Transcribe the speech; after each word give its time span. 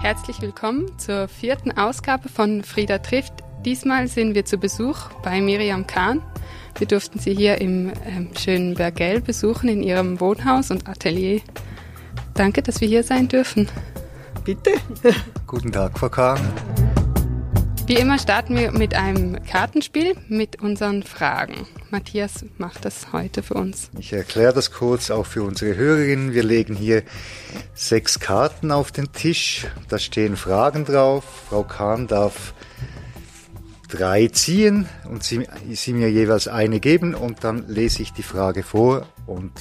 Herzlich 0.00 0.40
willkommen 0.40 0.98
zur 0.98 1.28
vierten 1.28 1.76
Ausgabe 1.76 2.30
von 2.30 2.64
Frieda 2.64 2.96
trifft. 2.96 3.34
Diesmal 3.66 4.08
sind 4.08 4.34
wir 4.34 4.46
zu 4.46 4.56
Besuch 4.56 5.10
bei 5.22 5.42
Miriam 5.42 5.86
Kahn. 5.86 6.22
Wir 6.78 6.86
durften 6.86 7.18
sie 7.18 7.34
hier 7.34 7.60
im 7.60 7.92
ähm, 8.06 8.30
schönen 8.34 8.76
Bergell 8.76 9.20
besuchen, 9.20 9.68
in 9.68 9.82
ihrem 9.82 10.20
Wohnhaus 10.20 10.70
und 10.70 10.88
Atelier. 10.88 11.42
Danke, 12.32 12.62
dass 12.62 12.80
wir 12.80 12.88
hier 12.88 13.02
sein 13.02 13.28
dürfen. 13.28 13.68
Bitte. 14.46 14.70
Guten 15.46 15.70
Tag, 15.70 15.98
Frau 15.98 16.08
Kahn. 16.08 16.40
Wie 17.86 17.96
immer 17.96 18.18
starten 18.18 18.56
wir 18.56 18.72
mit 18.72 18.94
einem 18.94 19.36
Kartenspiel 19.44 20.14
mit 20.28 20.62
unseren 20.62 21.02
Fragen. 21.02 21.66
Matthias 21.90 22.44
macht 22.58 22.84
das 22.84 23.12
heute 23.12 23.42
für 23.42 23.54
uns. 23.54 23.90
Ich 23.98 24.12
erkläre 24.12 24.52
das 24.52 24.70
kurz 24.70 25.10
auch 25.10 25.26
für 25.26 25.42
unsere 25.42 25.76
Hörerinnen. 25.76 26.34
Wir 26.34 26.42
legen 26.42 26.74
hier 26.74 27.02
sechs 27.74 28.20
Karten 28.20 28.70
auf 28.70 28.92
den 28.92 29.12
Tisch. 29.12 29.66
Da 29.88 29.98
stehen 29.98 30.36
Fragen 30.36 30.84
drauf. 30.84 31.24
Frau 31.48 31.62
Kahn 31.64 32.06
darf 32.06 32.54
drei 33.88 34.28
ziehen 34.28 34.88
und 35.08 35.24
sie, 35.24 35.46
sie 35.70 35.92
mir 35.92 36.10
jeweils 36.10 36.46
eine 36.46 36.78
geben 36.80 37.14
und 37.14 37.42
dann 37.42 37.66
lese 37.68 38.02
ich 38.02 38.12
die 38.12 38.22
Frage 38.22 38.62
vor 38.62 39.06
und 39.26 39.52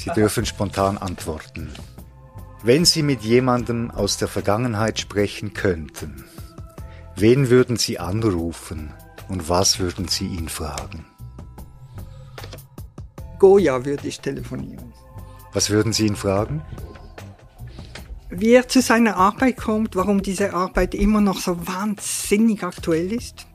Sie 0.00 0.10
dürfen 0.10 0.46
spontan 0.46 0.96
antworten. 0.96 1.74
Wenn 2.62 2.86
Sie 2.86 3.02
mit 3.02 3.20
jemandem 3.20 3.90
aus 3.90 4.16
der 4.16 4.28
Vergangenheit 4.28 4.98
sprechen 4.98 5.52
könnten, 5.52 6.24
wen 7.16 7.50
würden 7.50 7.76
Sie 7.76 7.98
anrufen 7.98 8.94
und 9.28 9.50
was 9.50 9.78
würden 9.78 10.08
Sie 10.08 10.26
ihn 10.26 10.48
fragen? 10.48 11.04
Goya 13.40 13.84
würde 13.84 14.06
ich 14.06 14.20
telefonieren. 14.20 14.92
Was 15.52 15.70
würden 15.70 15.92
Sie 15.92 16.06
ihn 16.06 16.14
fragen? 16.14 16.62
Wie 18.28 18.52
er 18.52 18.68
zu 18.68 18.80
seiner 18.80 19.16
Arbeit 19.16 19.56
kommt, 19.56 19.96
warum 19.96 20.22
diese 20.22 20.54
Arbeit 20.54 20.94
immer 20.94 21.20
noch 21.20 21.40
so 21.40 21.66
wahnsinnig 21.66 22.62
aktuell 22.62 23.12
ist. 23.12 23.46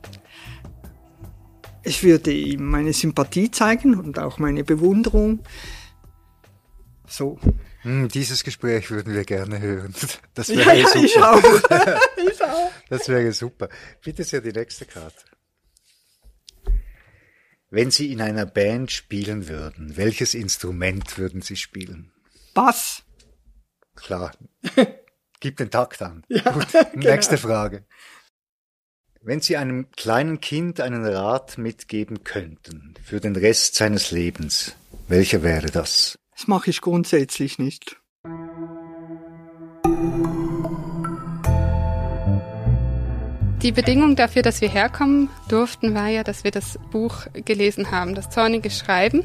Ich 1.82 2.02
würde 2.02 2.32
ihm 2.32 2.68
meine 2.68 2.92
Sympathie 2.92 3.50
zeigen 3.50 3.98
und 3.98 4.18
auch 4.18 4.38
meine 4.38 4.64
Bewunderung. 4.64 5.38
So. 7.06 7.38
Hm, 7.82 8.08
dieses 8.08 8.42
Gespräch 8.42 8.90
würden 8.90 9.14
wir 9.14 9.24
gerne 9.24 9.60
hören. 9.60 9.94
Das 10.34 10.48
wäre 10.54 10.76
ja, 10.76 10.82
ja, 10.82 10.88
super. 10.88 11.04
Ich 11.04 11.22
auch. 11.22 11.42
ich 12.32 12.42
auch. 12.42 12.72
Das 12.90 13.08
wäre 13.08 13.32
super. 13.32 13.68
Bitte 14.04 14.24
sehr 14.24 14.40
die 14.40 14.52
nächste 14.52 14.84
Karte. 14.84 15.24
Wenn 17.68 17.90
Sie 17.90 18.12
in 18.12 18.20
einer 18.20 18.46
Band 18.46 18.92
spielen 18.92 19.48
würden, 19.48 19.96
welches 19.96 20.34
Instrument 20.34 21.18
würden 21.18 21.42
Sie 21.42 21.56
spielen? 21.56 22.12
Bass. 22.54 23.02
Klar. 23.96 24.32
Gib 25.40 25.56
den 25.56 25.70
Takt 25.70 26.00
an. 26.00 26.24
Ja, 26.28 26.52
Gut. 26.52 26.68
genau. 26.92 27.10
Nächste 27.10 27.38
Frage. 27.38 27.84
Wenn 29.20 29.40
Sie 29.40 29.56
einem 29.56 29.90
kleinen 29.90 30.40
Kind 30.40 30.80
einen 30.80 31.04
Rat 31.04 31.58
mitgeben 31.58 32.22
könnten 32.22 32.94
für 33.02 33.18
den 33.18 33.34
Rest 33.34 33.74
seines 33.74 34.12
Lebens, 34.12 34.76
welcher 35.08 35.42
wäre 35.42 35.66
das? 35.66 36.16
Das 36.36 36.46
mache 36.46 36.70
ich 36.70 36.80
grundsätzlich 36.80 37.58
nicht. 37.58 38.00
Die 43.62 43.72
Bedingung 43.72 44.16
dafür, 44.16 44.42
dass 44.42 44.60
wir 44.60 44.68
herkommen 44.68 45.30
durften, 45.48 45.94
war 45.94 46.08
ja, 46.08 46.22
dass 46.22 46.44
wir 46.44 46.50
das 46.50 46.78
Buch 46.90 47.26
gelesen 47.44 47.90
haben, 47.90 48.14
das 48.14 48.28
Zornige 48.28 48.70
Schreiben, 48.70 49.24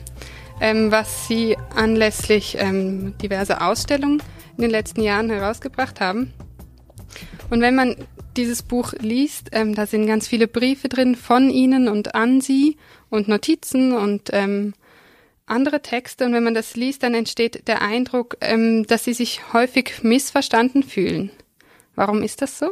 ähm, 0.62 0.90
was 0.90 1.28
Sie 1.28 1.58
anlässlich 1.76 2.56
ähm, 2.58 3.18
diverser 3.18 3.68
Ausstellungen 3.68 4.24
in 4.56 4.62
den 4.62 4.72
letzten 4.72 5.02
Jahren 5.02 5.30
herausgebracht 5.30 6.00
haben. 6.00 6.34
Und 7.50 7.60
wenn 7.60 7.76
man 7.76 7.96
dieses 8.38 8.64
Buch 8.64 8.94
liest, 9.00 9.50
ähm, 9.52 9.76
da 9.76 9.86
sind 9.86 10.08
ganz 10.08 10.30
viele 10.30 10.48
Briefe 10.48 10.88
drin 10.88 11.16
von 11.16 11.50
Ihnen 11.50 11.90
und 11.90 12.16
an 12.16 12.40
Sie 12.40 12.78
und 13.10 13.28
Notizen 13.28 13.92
und 13.92 14.30
ähm, 14.32 14.74
andere 15.46 15.82
Texte. 15.82 16.26
Und 16.26 16.34
wenn 16.34 16.44
man 16.44 16.54
das 16.54 16.78
liest, 16.78 17.04
dann 17.04 17.14
entsteht 17.14 17.68
der 17.68 17.82
Eindruck, 17.82 18.38
ähm, 18.40 18.88
dass 18.88 19.04
Sie 19.04 19.14
sich 19.14 19.54
häufig 19.54 20.04
missverstanden 20.04 20.84
fühlen. 20.84 21.32
Warum 21.96 22.24
ist 22.24 22.42
das 22.42 22.58
so? 22.58 22.72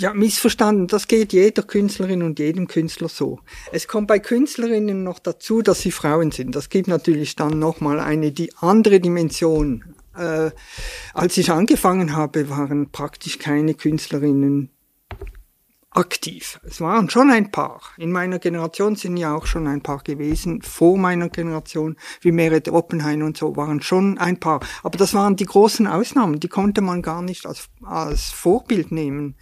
Ja, 0.00 0.14
missverstanden. 0.14 0.86
Das 0.86 1.08
geht 1.08 1.34
jeder 1.34 1.62
Künstlerin 1.62 2.22
und 2.22 2.38
jedem 2.38 2.68
Künstler 2.68 3.10
so. 3.10 3.40
Es 3.70 3.86
kommt 3.86 4.06
bei 4.08 4.18
Künstlerinnen 4.18 5.02
noch 5.02 5.18
dazu, 5.18 5.60
dass 5.60 5.80
sie 5.80 5.90
Frauen 5.90 6.30
sind. 6.30 6.56
Das 6.56 6.70
gibt 6.70 6.88
natürlich 6.88 7.36
dann 7.36 7.58
nochmal 7.58 8.00
eine 8.00 8.32
die 8.32 8.50
andere 8.56 9.00
Dimension. 9.00 9.84
Äh, 10.16 10.52
als 11.12 11.36
ich 11.36 11.50
angefangen 11.50 12.16
habe, 12.16 12.48
waren 12.48 12.90
praktisch 12.90 13.38
keine 13.38 13.74
Künstlerinnen 13.74 14.70
aktiv. 15.92 16.60
Es 16.62 16.80
waren 16.80 17.10
schon 17.10 17.30
ein 17.30 17.50
paar. 17.50 17.80
In 17.96 18.12
meiner 18.12 18.38
Generation 18.38 18.94
sind 18.94 19.16
ja 19.16 19.34
auch 19.34 19.46
schon 19.46 19.66
ein 19.66 19.82
paar 19.82 19.98
gewesen. 19.98 20.62
Vor 20.62 20.96
meiner 20.96 21.28
Generation, 21.28 21.96
wie 22.20 22.30
Meret 22.30 22.68
Oppenheim 22.68 23.22
und 23.22 23.36
so, 23.36 23.56
waren 23.56 23.82
schon 23.82 24.16
ein 24.18 24.38
paar. 24.38 24.60
Aber 24.84 24.96
das 24.96 25.14
waren 25.14 25.34
die 25.34 25.46
großen 25.46 25.88
Ausnahmen. 25.88 26.38
Die 26.38 26.48
konnte 26.48 26.80
man 26.80 27.02
gar 27.02 27.22
nicht 27.22 27.44
als, 27.44 27.68
als 27.82 28.30
Vorbild 28.30 28.92
nehmen. 28.92 29.34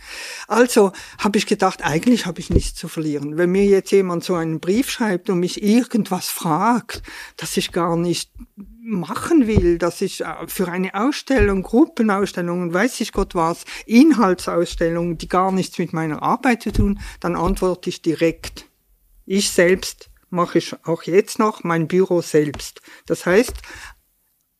Also 0.46 0.92
habe 1.18 1.36
ich 1.36 1.46
gedacht, 1.46 1.84
eigentlich 1.84 2.24
habe 2.24 2.40
ich 2.40 2.48
nichts 2.48 2.74
zu 2.78 2.88
verlieren. 2.88 3.36
Wenn 3.36 3.50
mir 3.50 3.66
jetzt 3.66 3.92
jemand 3.92 4.24
so 4.24 4.34
einen 4.34 4.60
Brief 4.60 4.90
schreibt 4.90 5.28
und 5.28 5.40
mich 5.40 5.62
irgendwas 5.62 6.28
fragt, 6.28 7.02
das 7.36 7.58
ich 7.58 7.72
gar 7.72 7.96
nicht 7.96 8.30
machen 8.88 9.46
will, 9.46 9.78
dass 9.78 10.00
ich 10.00 10.22
äh, 10.22 10.46
für 10.46 10.68
eine 10.68 10.94
Ausstellung, 10.94 11.62
Gruppenausstellungen, 11.62 12.72
weiß 12.72 13.00
ich 13.00 13.12
Gott 13.12 13.34
was, 13.34 13.64
Inhaltsausstellungen, 13.86 15.18
die 15.18 15.28
gar 15.28 15.52
nichts 15.52 15.78
mit 15.78 15.92
meiner 15.92 16.22
Arbeit 16.22 16.62
zu 16.62 16.72
tun, 16.72 17.00
dann 17.20 17.36
antworte 17.36 17.90
ich 17.90 18.02
direkt. 18.02 18.66
Ich 19.26 19.50
selbst 19.50 20.10
mache 20.30 20.58
ich 20.58 20.74
auch 20.84 21.02
jetzt 21.04 21.38
noch 21.38 21.64
mein 21.64 21.88
Büro 21.88 22.22
selbst. 22.22 22.80
Das 23.06 23.26
heißt, 23.26 23.54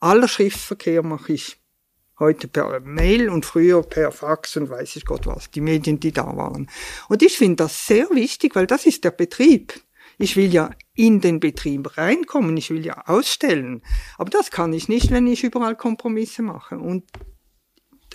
aller 0.01 0.29
Schriftverkehr 0.29 1.03
mache 1.03 1.33
ich 1.33 1.59
heute 2.19 2.49
per 2.49 2.81
Mail 2.81 3.29
und 3.29 3.47
früher 3.47 3.83
per 3.83 4.13
Fax 4.13 4.57
und 4.57 4.71
weiß 4.71 4.97
ich 4.97 5.05
Gott 5.05 5.27
was, 5.27 5.51
die 5.51 5.61
Medien, 5.61 6.01
die 6.01 6.13
da 6.13 6.37
waren. 6.37 6.69
Und 7.09 7.23
ich 7.23 7.37
finde 7.37 7.57
das 7.57 7.87
sehr 7.87 8.09
wichtig, 8.11 8.57
weil 8.57 8.67
das 8.67 8.87
ist 8.87 9.05
der 9.05 9.13
Betrieb. 9.13 9.81
Ich 10.19 10.37
will 10.37 10.53
ja 10.53 10.71
in 10.95 11.21
den 11.21 11.39
Betrieb 11.39 11.97
reinkommen, 11.97 12.57
ich 12.57 12.71
will 12.71 12.85
ja 12.85 13.07
ausstellen. 13.07 13.83
Aber 14.17 14.31
das 14.31 14.51
kann 14.51 14.73
ich 14.73 14.89
nicht, 14.89 15.11
wenn 15.13 15.27
ich 15.29 15.45
überall 15.45 15.77
Kompromisse 15.77 16.43
mache. 16.43 16.79
Und 16.79 17.05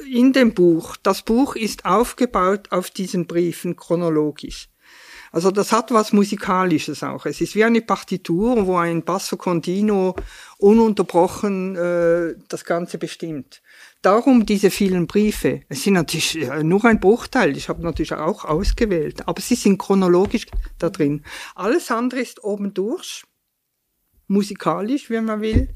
in 0.06 0.34
dem 0.34 0.54
Buch, 0.54 0.98
das 1.02 1.22
Buch 1.22 1.56
ist 1.56 1.86
aufgebaut 1.86 2.72
auf 2.72 2.90
diesen 2.90 3.26
Briefen 3.26 3.76
chronologisch. 3.76 4.70
Also 5.34 5.50
das 5.50 5.72
hat 5.72 5.92
was 5.92 6.14
Musikalisches 6.14 7.02
auch. 7.02 7.26
Es 7.26 7.42
ist 7.42 7.56
wie 7.56 7.64
eine 7.64 7.82
Partitur, 7.82 8.68
wo 8.68 8.78
ein 8.78 9.04
Basso 9.04 9.36
Continuo 9.36 10.16
ununterbrochen 10.60 11.76
äh, 11.76 12.36
das 12.50 12.64
Ganze 12.64 13.00
bestimmt. 13.00 13.64
Darum 14.04 14.46
diese 14.46 14.70
vielen 14.70 15.08
Briefe. 15.08 15.62
Es 15.70 15.84
sind 15.84 15.96
natürlich 15.96 16.36
äh, 16.36 16.64
nur 16.64 16.86
ein 16.86 17.00
Bruchteil. 17.00 17.58
Ich 17.58 17.68
habe 17.68 17.82
natürlich 17.82 18.14
auch 18.14 18.46
ausgewählt, 18.46 19.28
aber 19.28 19.42
sie 19.42 19.56
sind 19.56 19.80
chronologisch 19.80 20.46
da 20.78 20.92
drin. 20.92 21.24
Alles 21.56 21.90
andere 21.90 22.20
ist 22.20 22.44
obendurch, 22.44 23.24
musikalisch, 24.28 25.10
wenn 25.10 25.26
man 25.26 25.42
will. 25.42 25.74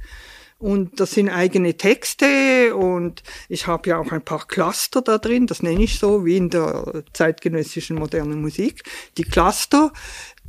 Und 0.59 1.00
das 1.00 1.12
sind 1.12 1.29
eigene 1.29 1.78
Texte 1.78 2.75
und 2.75 3.22
ich 3.47 3.68
habe 3.68 3.90
ja 3.90 4.00
auch 4.00 4.12
ein 4.12 4.23
paar 4.23 4.47
Cluster 4.47 5.03
da 5.03 5.19
drin, 5.19 5.45
das 5.45 5.62
nenne 5.62 5.84
ich 5.84 6.00
so, 6.00 6.25
wie 6.25 6.38
in 6.38 6.50
der 6.50 7.03
zeitgenössischen 7.13 7.97
modernen 7.97 8.41
Musik. 8.41 8.84
Die 9.18 9.23
Cluster, 9.23 9.94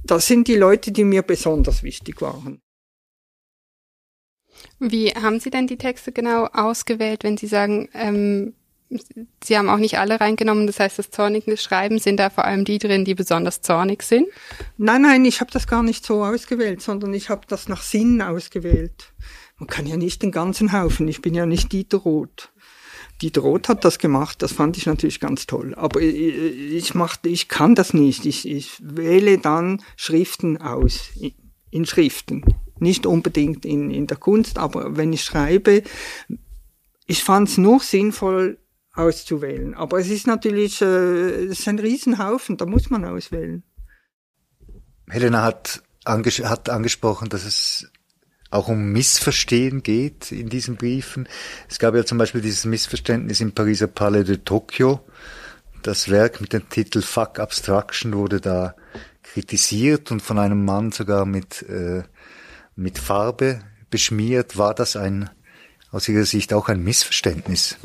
das 0.04 0.26
sind 0.26 0.48
die 0.48 0.56
Leute, 0.56 0.92
die 0.92 1.04
mir 1.04 1.22
besonders 1.22 1.82
wichtig 1.82 2.22
waren. 2.22 2.62
Wie 4.78 5.10
haben 5.10 5.40
Sie 5.40 5.50
denn 5.50 5.66
die 5.66 5.76
Texte 5.76 6.10
genau 6.10 6.46
ausgewählt, 6.46 7.24
wenn 7.24 7.36
Sie 7.36 7.46
sagen, 7.46 7.88
ähm, 7.92 8.54
Sie 9.44 9.58
haben 9.58 9.68
auch 9.68 9.76
nicht 9.76 9.98
alle 9.98 10.18
reingenommen, 10.18 10.66
das 10.66 10.80
heißt, 10.80 10.98
das 10.98 11.10
zornige 11.10 11.58
Schreiben 11.58 11.98
sind 11.98 12.18
da 12.18 12.30
vor 12.30 12.44
allem 12.44 12.64
die 12.64 12.78
drin, 12.78 13.04
die 13.04 13.14
besonders 13.14 13.60
zornig 13.60 14.02
sind? 14.02 14.26
Nein, 14.78 15.02
nein, 15.02 15.24
ich 15.26 15.40
habe 15.40 15.50
das 15.50 15.66
gar 15.66 15.82
nicht 15.82 16.06
so 16.06 16.24
ausgewählt, 16.24 16.80
sondern 16.80 17.12
ich 17.12 17.28
habe 17.28 17.42
das 17.46 17.68
nach 17.68 17.82
Sinn 17.82 18.22
ausgewählt. 18.22 19.12
Man 19.58 19.66
kann 19.66 19.86
ja 19.86 19.96
nicht 19.96 20.22
den 20.22 20.30
ganzen 20.30 20.72
Haufen, 20.72 21.08
ich 21.08 21.20
bin 21.20 21.34
ja 21.34 21.46
nicht 21.46 21.72
Dieter 21.72 21.98
Roth. 21.98 22.52
Dieter 23.20 23.40
Roth 23.40 23.68
hat 23.68 23.84
das 23.84 23.98
gemacht, 23.98 24.42
das 24.42 24.52
fand 24.52 24.76
ich 24.76 24.86
natürlich 24.86 25.18
ganz 25.18 25.46
toll. 25.46 25.74
Aber 25.74 26.00
ich, 26.00 26.94
mach, 26.94 27.16
ich 27.24 27.48
kann 27.48 27.74
das 27.74 27.92
nicht. 27.92 28.26
Ich, 28.26 28.48
ich 28.48 28.78
wähle 28.80 29.38
dann 29.38 29.82
Schriften 29.96 30.58
aus, 30.58 31.10
in 31.70 31.84
Schriften. 31.84 32.44
Nicht 32.78 33.06
unbedingt 33.06 33.64
in, 33.64 33.90
in 33.90 34.06
der 34.06 34.18
Kunst, 34.18 34.58
aber 34.58 34.96
wenn 34.96 35.12
ich 35.12 35.24
schreibe, 35.24 35.82
ich 37.06 37.24
fand 37.24 37.48
es 37.48 37.58
nur 37.58 37.80
sinnvoll 37.80 38.58
auszuwählen. 38.92 39.74
Aber 39.74 39.98
es 39.98 40.08
ist 40.08 40.28
natürlich 40.28 40.80
äh, 40.80 41.46
es 41.46 41.60
ist 41.60 41.68
ein 41.68 41.80
Riesenhaufen, 41.80 42.56
da 42.56 42.66
muss 42.66 42.90
man 42.90 43.04
auswählen. 43.04 43.64
Helena 45.08 45.42
hat, 45.42 45.82
anges 46.04 46.38
hat 46.40 46.68
angesprochen, 46.68 47.28
dass 47.28 47.44
es 47.44 47.90
auch 48.50 48.68
um 48.68 48.92
Missverstehen 48.92 49.82
geht 49.82 50.32
in 50.32 50.48
diesen 50.48 50.76
Briefen. 50.76 51.28
Es 51.68 51.78
gab 51.78 51.94
ja 51.94 52.04
zum 52.04 52.18
Beispiel 52.18 52.40
dieses 52.40 52.64
Missverständnis 52.64 53.40
im 53.40 53.52
Pariser 53.52 53.88
Palais 53.88 54.24
de 54.24 54.38
Tokio. 54.38 55.00
Das 55.82 56.08
Werk 56.08 56.40
mit 56.40 56.52
dem 56.52 56.68
Titel 56.68 57.02
Fuck 57.02 57.38
Abstraction 57.38 58.14
wurde 58.14 58.40
da 58.40 58.74
kritisiert 59.22 60.10
und 60.10 60.20
von 60.22 60.38
einem 60.38 60.64
Mann 60.64 60.92
sogar 60.92 61.26
mit, 61.26 61.62
äh, 61.62 62.02
mit 62.74 62.98
Farbe 62.98 63.60
beschmiert. 63.90 64.56
War 64.56 64.74
das 64.74 64.96
ein, 64.96 65.28
aus 65.90 66.08
Ihrer 66.08 66.24
Sicht 66.24 66.52
auch 66.54 66.68
ein 66.68 66.82
Missverständnis? 66.82 67.76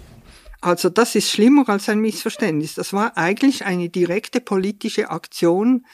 Also 0.61 0.89
das 0.89 1.15
ist 1.15 1.29
schlimmer 1.29 1.67
als 1.67 1.89
ein 1.89 1.99
Missverständnis. 1.99 2.75
Das 2.75 2.93
war 2.93 3.17
eigentlich 3.17 3.65
eine 3.65 3.89
direkte 3.89 4.39
politische 4.39 5.09
Aktion 5.09 5.85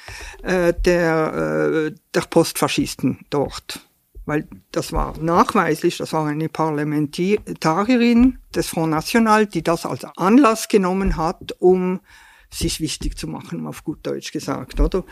äh, 0.43 0.73
der, 0.73 1.89
äh, 1.89 1.95
der 2.13 2.21
Postfaschisten 2.21 3.25
dort. 3.31 3.88
Weil 4.29 4.47
das 4.71 4.93
war 4.93 5.17
nachweislich, 5.17 5.97
das 5.97 6.13
war 6.13 6.27
eine 6.27 6.49
Parlamentarierin 6.49 8.37
des 8.53 8.67
Front 8.67 8.91
National, 8.91 9.47
die 9.47 9.63
das 9.63 9.87
als 9.87 10.05
Anlass 10.17 10.67
genommen 10.67 11.17
hat, 11.17 11.55
um 11.57 11.99
sich 12.51 12.79
wichtig 12.79 13.17
zu 13.17 13.25
machen, 13.25 13.65
auf 13.65 13.83
gut 13.83 14.05
Deutsch 14.05 14.31
gesagt, 14.31 14.79
oder? 14.79 15.03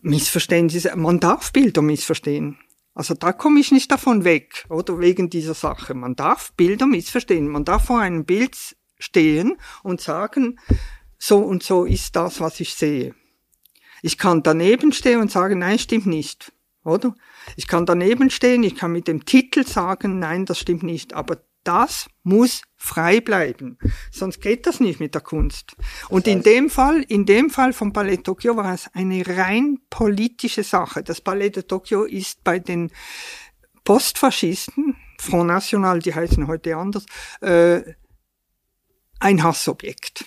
Missverständnisse, 0.00 0.94
man 0.94 1.18
darf 1.18 1.52
Bilder 1.52 1.82
missverstehen. 1.82 2.56
Also 2.94 3.14
da 3.14 3.32
komme 3.32 3.58
ich 3.58 3.72
nicht 3.72 3.90
davon 3.90 4.22
weg, 4.22 4.64
oder 4.68 5.00
wegen 5.00 5.28
dieser 5.28 5.54
Sache. 5.54 5.94
Man 5.94 6.14
darf 6.14 6.52
Bilder 6.52 6.86
missverstehen. 6.86 7.48
Man 7.48 7.64
darf 7.64 7.86
vor 7.86 7.98
einem 7.98 8.24
Bild 8.24 8.56
stehen 9.00 9.56
und 9.82 10.00
sagen, 10.00 10.60
so 11.18 11.38
und 11.38 11.64
so 11.64 11.84
ist 11.84 12.14
das, 12.14 12.38
was 12.38 12.60
ich 12.60 12.76
sehe. 12.76 13.16
Ich 14.02 14.18
kann 14.18 14.44
daneben 14.44 14.92
stehen 14.92 15.20
und 15.20 15.32
sagen, 15.32 15.58
nein, 15.58 15.80
stimmt 15.80 16.06
nicht, 16.06 16.52
oder? 16.84 17.14
Ich 17.56 17.66
kann 17.66 17.86
daneben 17.86 18.30
stehen, 18.30 18.62
ich 18.62 18.76
kann 18.76 18.92
mit 18.92 19.08
dem 19.08 19.24
Titel 19.24 19.66
sagen, 19.66 20.18
nein, 20.18 20.46
das 20.46 20.58
stimmt 20.58 20.82
nicht, 20.82 21.14
aber 21.14 21.38
das 21.64 22.08
muss 22.22 22.62
frei 22.76 23.20
bleiben. 23.20 23.78
Sonst 24.10 24.40
geht 24.40 24.66
das 24.66 24.80
nicht 24.80 24.98
mit 24.98 25.14
der 25.14 25.22
Kunst. 25.22 25.76
Und 26.08 26.26
in 26.26 26.42
dem 26.42 26.70
Fall, 26.70 27.02
in 27.02 27.24
dem 27.24 27.50
Fall 27.50 27.72
von 27.72 27.92
Ballet 27.92 28.24
Tokyo 28.24 28.56
war 28.56 28.74
es 28.74 28.90
eine 28.94 29.24
rein 29.26 29.78
politische 29.88 30.64
Sache. 30.64 31.02
Das 31.02 31.20
Ballet 31.20 31.56
de 31.56 31.62
Tokyo 31.62 32.04
ist 32.04 32.42
bei 32.42 32.58
den 32.58 32.90
Postfaschisten, 33.84 34.96
Front 35.18 35.48
National, 35.48 36.00
die 36.00 36.14
heißen 36.14 36.46
heute 36.46 36.76
anders, 36.76 37.06
äh, 37.40 37.82
ein 39.20 39.42
Hassobjekt. 39.42 40.24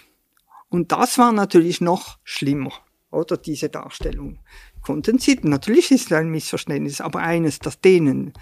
Und 0.70 0.92
das 0.92 1.18
war 1.18 1.32
natürlich 1.32 1.82
noch 1.82 2.18
schlimmer, 2.24 2.72
oder 3.12 3.38
diese 3.38 3.70
Darstellung. 3.70 4.40
Konnten 4.86 5.18
sie, 5.18 5.40
natürlich 5.42 5.90
ist 5.90 6.06
es 6.06 6.12
ein 6.12 6.30
Missverständnis, 6.30 7.02
aber 7.02 7.22
eines, 7.22 7.58
das 7.58 7.82
denen 7.82 8.34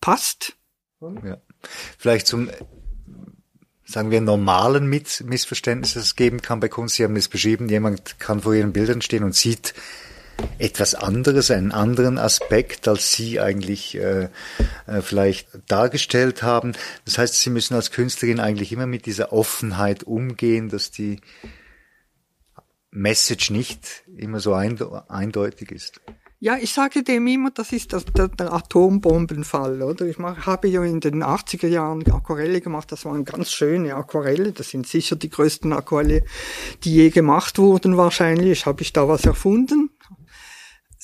passt. 0.00 0.56
Ja. 1.00 1.38
Vielleicht 1.96 2.26
zum, 2.26 2.50
sagen 3.84 4.10
wir, 4.10 4.20
normalen 4.20 4.88
Missverständnis, 4.88 5.94
das 5.94 6.02
es 6.02 6.16
geben 6.16 6.42
kann 6.42 6.58
bei 6.58 6.66
Kunst. 6.66 6.96
Sie 6.96 7.04
haben 7.04 7.14
es 7.14 7.28
beschrieben, 7.28 7.68
jemand 7.68 8.18
kann 8.18 8.40
vor 8.40 8.52
ihren 8.52 8.72
Bildern 8.72 9.00
stehen 9.00 9.22
und 9.22 9.36
sieht 9.36 9.74
etwas 10.58 10.96
anderes, 10.96 11.52
einen 11.52 11.70
anderen 11.70 12.18
Aspekt, 12.18 12.88
als 12.88 13.12
Sie 13.12 13.38
eigentlich 13.38 13.94
äh, 13.94 14.28
äh, 14.88 15.02
vielleicht 15.02 15.46
dargestellt 15.68 16.42
haben. 16.42 16.72
Das 17.04 17.16
heißt, 17.16 17.38
Sie 17.38 17.50
müssen 17.50 17.74
als 17.74 17.92
Künstlerin 17.92 18.40
eigentlich 18.40 18.72
immer 18.72 18.88
mit 18.88 19.06
dieser 19.06 19.32
Offenheit 19.32 20.02
umgehen, 20.02 20.68
dass 20.68 20.90
die 20.90 21.20
Message 22.92 23.50
nicht 23.50 24.04
immer 24.16 24.38
so 24.38 24.54
eindeutig 24.54 25.72
ist. 25.72 26.00
Ja, 26.44 26.56
ich 26.60 26.72
sage 26.72 27.04
dem 27.04 27.26
immer, 27.28 27.52
das 27.52 27.72
ist 27.72 27.92
das, 27.92 28.04
der, 28.04 28.26
der 28.26 28.52
Atombombenfall, 28.52 29.80
oder? 29.80 30.06
Ich 30.06 30.18
mach, 30.18 30.44
habe 30.44 30.66
ja 30.66 30.82
in 30.82 30.98
den 30.98 31.22
80er 31.22 31.68
Jahren 31.68 32.04
Aquarelle 32.10 32.60
gemacht, 32.60 32.90
das 32.90 33.04
waren 33.04 33.24
ganz 33.24 33.52
schöne 33.52 33.94
Aquarelle, 33.94 34.50
das 34.50 34.70
sind 34.70 34.88
sicher 34.88 35.14
die 35.14 35.30
größten 35.30 35.72
Aquarelle, 35.72 36.24
die 36.82 36.94
je 36.94 37.10
gemacht 37.10 37.58
wurden 37.58 37.96
wahrscheinlich, 37.96 38.66
habe 38.66 38.82
ich 38.82 38.92
da 38.92 39.06
was 39.06 39.24
erfunden. 39.24 39.90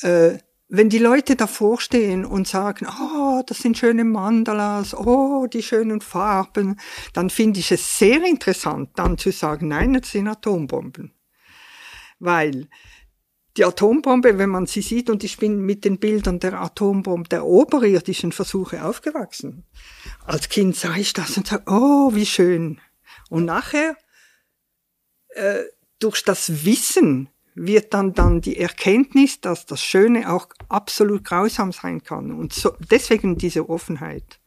Äh, 0.03 0.39
wenn 0.69 0.91
die 0.91 0.99
Leute 0.99 1.37
davor 1.37 1.81
stehen 1.81 2.25
und 2.25 2.49
sagen, 2.49 2.87
oh, 2.87 3.43
das 3.47 3.59
sind 3.59 3.79
schöne 3.79 4.05
Mandalas, 4.05 4.93
oh, 4.93 5.47
die 5.47 5.63
schönen 5.63 6.01
Farben, 6.01 6.81
dann 7.13 7.31
finde 7.31 7.61
ich 7.61 7.71
es 7.71 7.97
sehr 7.97 8.23
interessant, 8.25 8.91
dann 8.97 9.17
zu 9.17 9.31
sagen, 9.31 9.69
nein, 9.69 9.95
das 9.95 10.11
sind 10.11 10.29
Atombomben. 10.29 11.15
Weil 12.19 12.69
die 13.57 13.65
Atombombe, 13.65 14.39
wenn 14.39 14.51
man 14.51 14.67
sie 14.67 14.83
sieht, 14.83 15.11
und 15.11 15.25
ich 15.25 15.37
bin 15.37 15.61
mit 15.61 15.85
den 15.85 15.99
Bildern 15.99 16.39
der 16.39 16.61
Atombombe, 16.61 17.29
der 17.29 17.45
oberirdischen 17.45 18.33
Versuche 18.33 18.85
aufgewachsen. 18.85 19.65
Als 20.25 20.49
Kind 20.49 20.77
sah 20.77 20.95
ich 20.95 21.13
das 21.13 21.37
und 21.37 21.49
sage, 21.49 21.65
oh, 21.67 22.15
wie 22.15 22.27
schön. 22.27 22.81
Und 23.31 23.45
nachher, 23.47 23.97
äh, 25.31 25.65
durch 25.99 26.23
das 26.23 26.65
Wissen 26.65 27.29
wird 27.55 27.93
dann 27.95 28.15
dann 28.15 28.41
die 28.41 28.59
Erkenntnis, 28.59 29.41
dass 29.41 29.67
das 29.67 29.83
Schöne 29.83 30.33
auch 30.33 30.49
absolut 30.69 31.25
grausam 31.25 31.73
sein 31.73 32.03
kann. 32.05 32.31
Und 32.31 32.53
so, 32.53 32.73
deswegen 32.91 33.37
diese 33.37 33.69
Offenheit. 33.69 34.41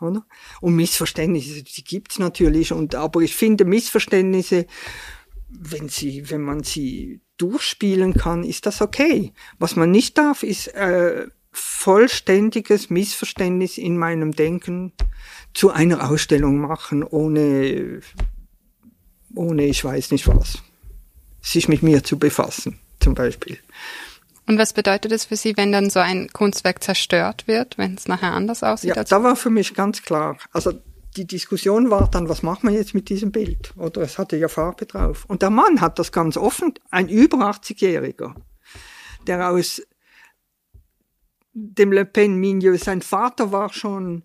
Oder? 0.00 0.26
Und 0.60 0.76
Missverständnisse, 0.76 1.62
die 1.62 1.84
gibt's 1.84 2.18
natürlich. 2.18 2.72
Und, 2.72 2.94
aber 2.94 3.20
ich 3.20 3.34
finde 3.34 3.64
Missverständnisse, 3.64 4.66
wenn 5.50 5.88
sie, 5.88 6.30
wenn 6.30 6.42
man 6.42 6.62
sie 6.62 7.20
durchspielen 7.36 8.14
kann, 8.14 8.44
ist 8.44 8.66
das 8.66 8.80
okay. 8.80 9.32
Was 9.58 9.76
man 9.76 9.90
nicht 9.90 10.18
darf, 10.18 10.42
ist 10.42 10.68
äh, 10.68 11.26
vollständiges 11.52 12.90
Missverständnis 12.90 13.78
in 13.78 13.96
meinem 13.96 14.32
Denken 14.32 14.92
zu 15.54 15.70
einer 15.70 16.10
Ausstellung 16.10 16.58
machen, 16.58 17.02
ohne, 17.02 18.00
ohne 19.34 19.64
ich 19.64 19.84
weiß 19.84 20.12
nicht 20.12 20.28
was. 20.28 20.58
Sich 21.40 21.68
mit 21.68 21.82
mir 21.82 22.04
zu 22.04 22.18
befassen, 22.18 22.78
zum 23.00 23.14
Beispiel. 23.14 23.58
Und 24.46 24.58
was 24.58 24.72
bedeutet 24.72 25.12
es 25.12 25.26
für 25.26 25.36
Sie, 25.36 25.56
wenn 25.56 25.72
dann 25.72 25.90
so 25.90 26.00
ein 26.00 26.28
Kunstwerk 26.32 26.82
zerstört 26.82 27.46
wird, 27.46 27.78
wenn 27.78 27.94
es 27.94 28.08
nachher 28.08 28.32
anders 28.32 28.62
aussieht? 28.62 28.96
Ja, 28.96 29.04
da 29.04 29.22
war 29.22 29.36
für 29.36 29.50
mich 29.50 29.74
ganz 29.74 30.02
klar. 30.02 30.38
Also 30.52 30.72
die 31.16 31.26
Diskussion 31.26 31.90
war 31.90 32.08
dann, 32.08 32.28
was 32.28 32.42
machen 32.42 32.68
wir 32.68 32.76
jetzt 32.76 32.94
mit 32.94 33.08
diesem 33.08 33.32
Bild? 33.32 33.72
Oder 33.76 34.02
es 34.02 34.18
hatte 34.18 34.36
ja 34.36 34.48
Farbe 34.48 34.86
drauf. 34.86 35.24
Und 35.26 35.42
der 35.42 35.50
Mann 35.50 35.80
hat 35.80 35.98
das 35.98 36.12
ganz 36.12 36.36
offen, 36.36 36.74
ein 36.90 37.08
über 37.08 37.38
80-Jähriger, 37.50 38.34
der 39.26 39.50
aus 39.50 39.82
dem 41.52 41.92
Le 41.92 42.04
Pen-Milieu, 42.04 42.76
sein 42.76 43.02
Vater 43.02 43.50
war 43.50 43.72
schon 43.72 44.22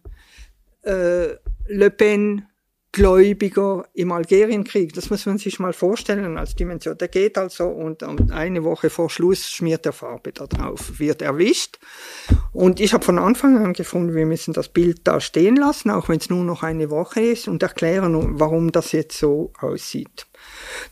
äh, 0.84 1.34
Le 1.68 1.90
Pen 1.90 2.46
Gläubiger 2.96 3.90
im 3.94 4.14
Algerienkrieg. 4.14 4.94
Das 4.94 5.10
muss 5.10 5.26
man 5.26 5.38
sich 5.38 5.60
mal 5.60 5.74
vorstellen 5.74 6.38
als 6.38 6.56
Dimension. 6.56 6.98
Der 6.98 7.10
geht 7.10 7.38
also 7.38 7.66
und, 7.66 8.02
eine 8.32 8.64
Woche 8.64 8.90
vor 8.90 9.10
Schluss 9.10 9.50
schmiert 9.50 9.86
er 9.86 9.92
Farbe 9.92 10.32
da 10.32 10.48
drauf, 10.48 10.98
wird 10.98 11.22
erwischt. 11.22 11.78
Und 12.54 12.80
ich 12.80 12.94
habe 12.94 13.04
von 13.04 13.20
Anfang 13.20 13.58
an 13.58 13.74
gefunden, 13.74 14.16
wir 14.16 14.26
müssen 14.26 14.54
das 14.54 14.70
Bild 14.70 15.02
da 15.04 15.20
stehen 15.20 15.58
lassen, 15.58 15.90
auch 15.90 16.08
wenn 16.08 16.20
es 16.20 16.30
nur 16.30 16.46
noch 16.46 16.64
eine 16.64 16.90
Woche 16.90 17.20
ist, 17.20 17.50
und 17.50 17.62
erklären, 17.62 18.40
warum 18.40 18.72
das 18.72 18.94
jetzt 18.94 19.20
so 19.20 19.52
aussieht. 19.60 20.26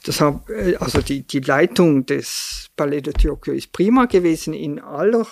Das 0.05 0.19
hab, 0.19 0.50
äh, 0.50 0.75
also 0.75 1.01
die, 1.01 1.25
die 1.25 1.39
Leitung 1.39 2.05
des 2.05 2.69
Palais 2.75 3.00
de 3.00 3.13
Tokyo 3.13 3.53
ist 3.53 3.72
prima 3.72 4.07
gewesen 4.07 4.53
in 4.53 4.81
aller 4.81 5.25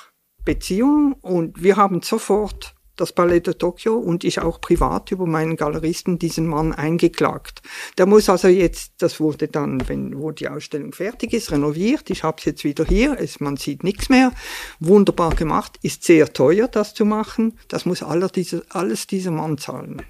Beziehung 0.45 1.17
und 1.21 1.61
wir 1.61 1.75
haben 1.75 2.01
sofort 2.01 2.75
das 3.01 3.13
Palais 3.13 3.41
de 3.41 3.55
Tokio 3.55 3.95
und 3.95 4.23
ich 4.23 4.39
auch 4.39 4.61
privat 4.61 5.11
über 5.11 5.25
meinen 5.25 5.55
Galeristen 5.55 6.19
diesen 6.19 6.45
Mann 6.45 6.71
eingeklagt. 6.71 7.63
Der 7.97 8.05
muss 8.05 8.29
also 8.29 8.47
jetzt, 8.47 8.93
das 8.99 9.19
wurde 9.19 9.47
dann, 9.47 9.87
wenn 9.89 10.19
wo 10.19 10.31
die 10.31 10.47
Ausstellung 10.47 10.93
fertig 10.93 11.33
ist, 11.33 11.51
renoviert. 11.51 12.09
Ich 12.11 12.23
habe 12.23 12.37
es 12.37 12.45
jetzt 12.45 12.63
wieder 12.63 12.85
hier, 12.85 13.17
es, 13.19 13.39
man 13.39 13.57
sieht 13.57 13.83
nichts 13.83 14.09
mehr. 14.09 14.31
Wunderbar 14.79 15.33
gemacht, 15.33 15.79
ist 15.81 16.03
sehr 16.03 16.31
teuer, 16.31 16.67
das 16.67 16.93
zu 16.93 17.05
machen. 17.05 17.57
Das 17.67 17.85
muss 17.85 18.03
aller 18.03 18.29
diese, 18.29 18.63
alles 18.69 19.07
dieser 19.07 19.31
Mann 19.31 19.57
zahlen 19.57 20.03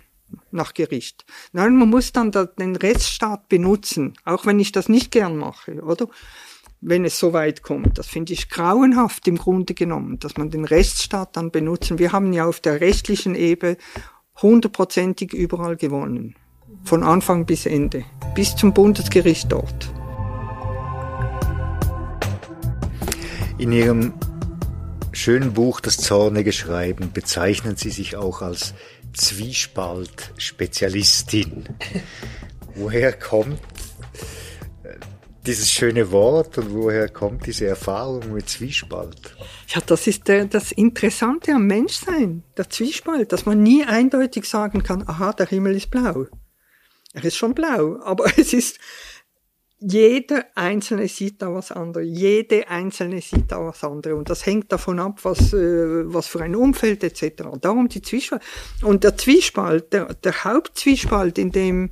nach 0.51 0.73
Gericht. 0.73 1.25
Nein, 1.53 1.77
man 1.77 1.89
muss 1.89 2.11
dann 2.11 2.31
den 2.31 2.75
Rechtsstaat 2.75 3.47
benutzen, 3.47 4.13
auch 4.25 4.45
wenn 4.45 4.59
ich 4.59 4.71
das 4.71 4.89
nicht 4.89 5.11
gern 5.11 5.37
mache, 5.37 5.81
oder? 5.81 6.07
Wenn 6.81 7.05
es 7.05 7.17
so 7.19 7.31
weit 7.31 7.61
kommt. 7.61 7.99
Das 7.99 8.07
finde 8.07 8.33
ich 8.33 8.49
grauenhaft 8.49 9.27
im 9.27 9.37
Grunde 9.37 9.75
genommen, 9.75 10.17
dass 10.19 10.35
man 10.37 10.49
den 10.49 10.65
Rechtsstaat 10.65 11.37
dann 11.37 11.51
benutzen. 11.51 11.99
Wir 11.99 12.11
haben 12.11 12.33
ja 12.33 12.47
auf 12.47 12.59
der 12.59 12.81
rechtlichen 12.81 13.35
Ebene 13.35 13.77
hundertprozentig 14.41 15.31
überall 15.33 15.77
gewonnen. 15.77 16.35
Von 16.83 17.03
Anfang 17.03 17.45
bis 17.45 17.67
Ende. 17.67 18.03
Bis 18.33 18.55
zum 18.55 18.73
Bundesgericht 18.73 19.51
dort. 19.51 19.93
In 23.59 23.71
Ihrem 23.71 24.13
schönen 25.11 25.53
Buch 25.53 25.81
Das 25.81 25.97
zornige 25.97 26.51
Schreiben 26.51 27.11
bezeichnen 27.13 27.75
Sie 27.75 27.91
sich 27.91 28.15
auch 28.15 28.41
als 28.41 28.73
Zwiespalt-Spezialistin. 29.13 31.65
Woher 32.75 33.13
kommt 33.13 33.59
dieses 35.45 35.71
schöne 35.71 36.11
Wort 36.11 36.57
und 36.57 36.73
woher 36.73 37.09
kommt 37.09 37.45
diese 37.45 37.65
Erfahrung 37.65 38.33
mit 38.33 38.47
Zwiespalt? 38.49 39.35
Ja, 39.67 39.81
das 39.85 40.07
ist 40.07 40.27
der, 40.27 40.45
das 40.45 40.71
Interessante 40.71 41.53
am 41.53 41.65
Menschsein, 41.65 42.43
der 42.57 42.69
Zwiespalt, 42.69 43.31
dass 43.31 43.45
man 43.45 43.63
nie 43.63 43.83
eindeutig 43.83 44.45
sagen 44.45 44.83
kann, 44.83 45.07
aha, 45.07 45.33
der 45.33 45.47
Himmel 45.47 45.75
ist 45.75 45.89
blau. 45.89 46.27
Er 47.13 47.23
ist 47.23 47.37
schon 47.37 47.55
blau, 47.55 47.99
aber 48.03 48.25
es 48.37 48.53
ist, 48.53 48.79
jeder 49.83 50.45
Einzelne 50.53 51.07
sieht 51.07 51.41
da 51.41 51.51
was 51.51 51.71
anderes. 51.71 52.07
Jede 52.07 52.67
Einzelne 52.67 53.19
sieht 53.19 53.51
da 53.51 53.65
was 53.65 53.83
anderes. 53.83 54.15
Und 54.15 54.29
das 54.29 54.45
hängt 54.45 54.71
davon 54.71 54.99
ab, 54.99 55.19
was, 55.23 55.53
äh, 55.53 56.13
was 56.13 56.27
für 56.27 56.43
ein 56.43 56.55
Umfeld 56.55 57.03
etc. 57.03 57.45
Darum 57.59 57.89
die 57.89 58.03
Zwiespalt. 58.03 58.43
Und 58.83 59.03
der 59.03 59.17
Zwiespalt, 59.17 59.91
der, 59.91 60.13
der 60.13 60.43
Hauptzwiespalt, 60.43 61.39
in 61.39 61.51
dem 61.51 61.89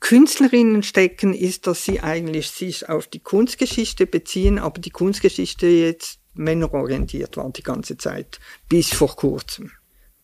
Künstlerinnen 0.00 0.82
stecken, 0.82 1.34
ist, 1.34 1.66
dass 1.66 1.84
sie 1.84 2.00
eigentlich 2.00 2.50
sich 2.50 2.88
auf 2.88 3.06
die 3.06 3.20
Kunstgeschichte 3.20 4.06
beziehen, 4.06 4.58
aber 4.58 4.80
die 4.80 4.90
Kunstgeschichte 4.90 5.66
jetzt 5.66 6.20
männerorientiert 6.34 7.36
war 7.36 7.50
die 7.50 7.62
ganze 7.62 7.96
Zeit, 7.96 8.38
bis 8.68 8.90
vor 8.92 9.16
kurzem. 9.16 9.72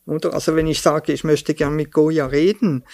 Oder? 0.07 0.33
Also 0.33 0.55
wenn 0.55 0.67
ich 0.67 0.81
sage, 0.81 1.13
ich 1.13 1.25
möchte 1.25 1.55
gern 1.55 1.77
mit 1.77 1.93
Goya 1.93 2.27
reden, 2.27 2.85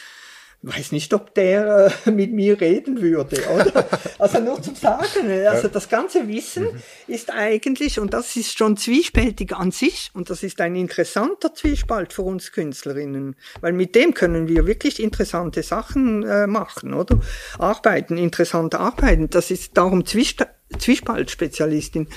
weiß 0.62 0.92
nicht, 0.92 1.12
ob 1.14 1.34
der 1.34 1.90
äh, 2.06 2.10
mit 2.10 2.32
mir 2.32 2.60
reden 2.60 3.00
würde, 3.00 3.42
oder? 3.48 3.88
Also 4.18 4.40
nur 4.40 4.60
zum 4.60 4.74
Sagen. 4.74 5.28
Ne? 5.28 5.48
Also 5.48 5.68
das 5.68 5.88
ganze 5.88 6.28
Wissen 6.28 6.64
mhm. 6.64 6.82
ist 7.06 7.30
eigentlich, 7.30 7.98
und 7.98 8.12
das 8.12 8.36
ist 8.36 8.58
schon 8.58 8.76
zwiespältig 8.76 9.56
an 9.56 9.70
sich, 9.70 10.10
und 10.12 10.28
das 10.28 10.42
ist 10.42 10.60
ein 10.60 10.76
interessanter 10.76 11.54
Zwiespalt 11.54 12.12
für 12.12 12.20
uns 12.22 12.52
Künstlerinnen, 12.52 13.34
weil 13.62 13.72
mit 13.72 13.94
dem 13.94 14.12
können 14.12 14.46
wir 14.46 14.66
wirklich 14.66 15.02
interessante 15.02 15.62
Sachen 15.62 16.22
äh, 16.24 16.46
machen, 16.46 16.92
oder? 16.92 17.18
Arbeiten, 17.58 18.18
interessante 18.18 18.78
Arbeiten. 18.78 19.30
Das 19.30 19.50
ist 19.50 19.78
darum 19.78 20.04
Zwiespalt-Spezialistin. 20.04 22.08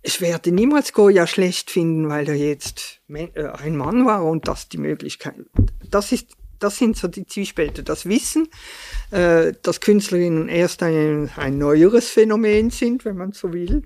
Ich 0.00 0.22
werde 0.22 0.52
niemals 0.52 0.94
Goya 0.94 1.26
schlecht 1.26 1.70
finden, 1.70 2.08
weil 2.08 2.26
er 2.28 2.34
jetzt 2.34 3.02
äh, 3.08 3.28
ein 3.44 3.76
Mann 3.76 4.06
war 4.06 4.24
und 4.24 4.48
das 4.48 4.70
die 4.70 4.78
Möglichkeit. 4.78 5.44
Das 5.90 6.12
ist 6.12 6.28
das 6.62 6.78
sind 6.78 6.96
so 6.96 7.08
die 7.08 7.26
Zwiespälte. 7.26 7.82
Das 7.82 8.06
Wissen, 8.06 8.48
äh, 9.10 9.52
dass 9.62 9.80
Künstlerinnen 9.80 10.48
erst 10.48 10.82
ein, 10.82 11.30
ein 11.36 11.58
neueres 11.58 12.08
Phänomen 12.08 12.70
sind, 12.70 13.04
wenn 13.04 13.16
man 13.16 13.32
so 13.32 13.52
will. 13.52 13.82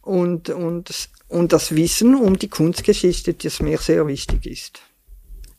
Und, 0.00 0.50
und, 0.50 1.08
und 1.28 1.52
das 1.52 1.74
Wissen 1.74 2.14
um 2.14 2.38
die 2.38 2.48
Kunstgeschichte, 2.48 3.34
das 3.34 3.60
mir 3.60 3.78
sehr 3.78 4.06
wichtig 4.06 4.46
ist. 4.46 4.82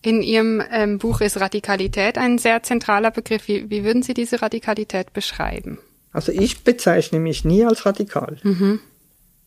In 0.02 0.22
Ihrem 0.22 0.62
ähm, 0.70 0.98
Buch 0.98 1.22
ist 1.22 1.40
Radikalität 1.40 2.18
ein 2.18 2.38
sehr 2.38 2.62
zentraler 2.62 3.10
Begriff. 3.10 3.48
Wie, 3.48 3.70
wie 3.70 3.86
würden 3.86 4.04
Sie 4.04 4.14
diese 4.14 4.42
Radikalität 4.42 5.14
beschreiben? 5.14 5.80
Also 6.12 6.32
ich 6.32 6.64
bezeichne 6.64 7.20
mich 7.20 7.46
nie 7.46 7.64
als 7.66 7.86
radikal. 7.86 8.38
Mhm. 8.44 8.80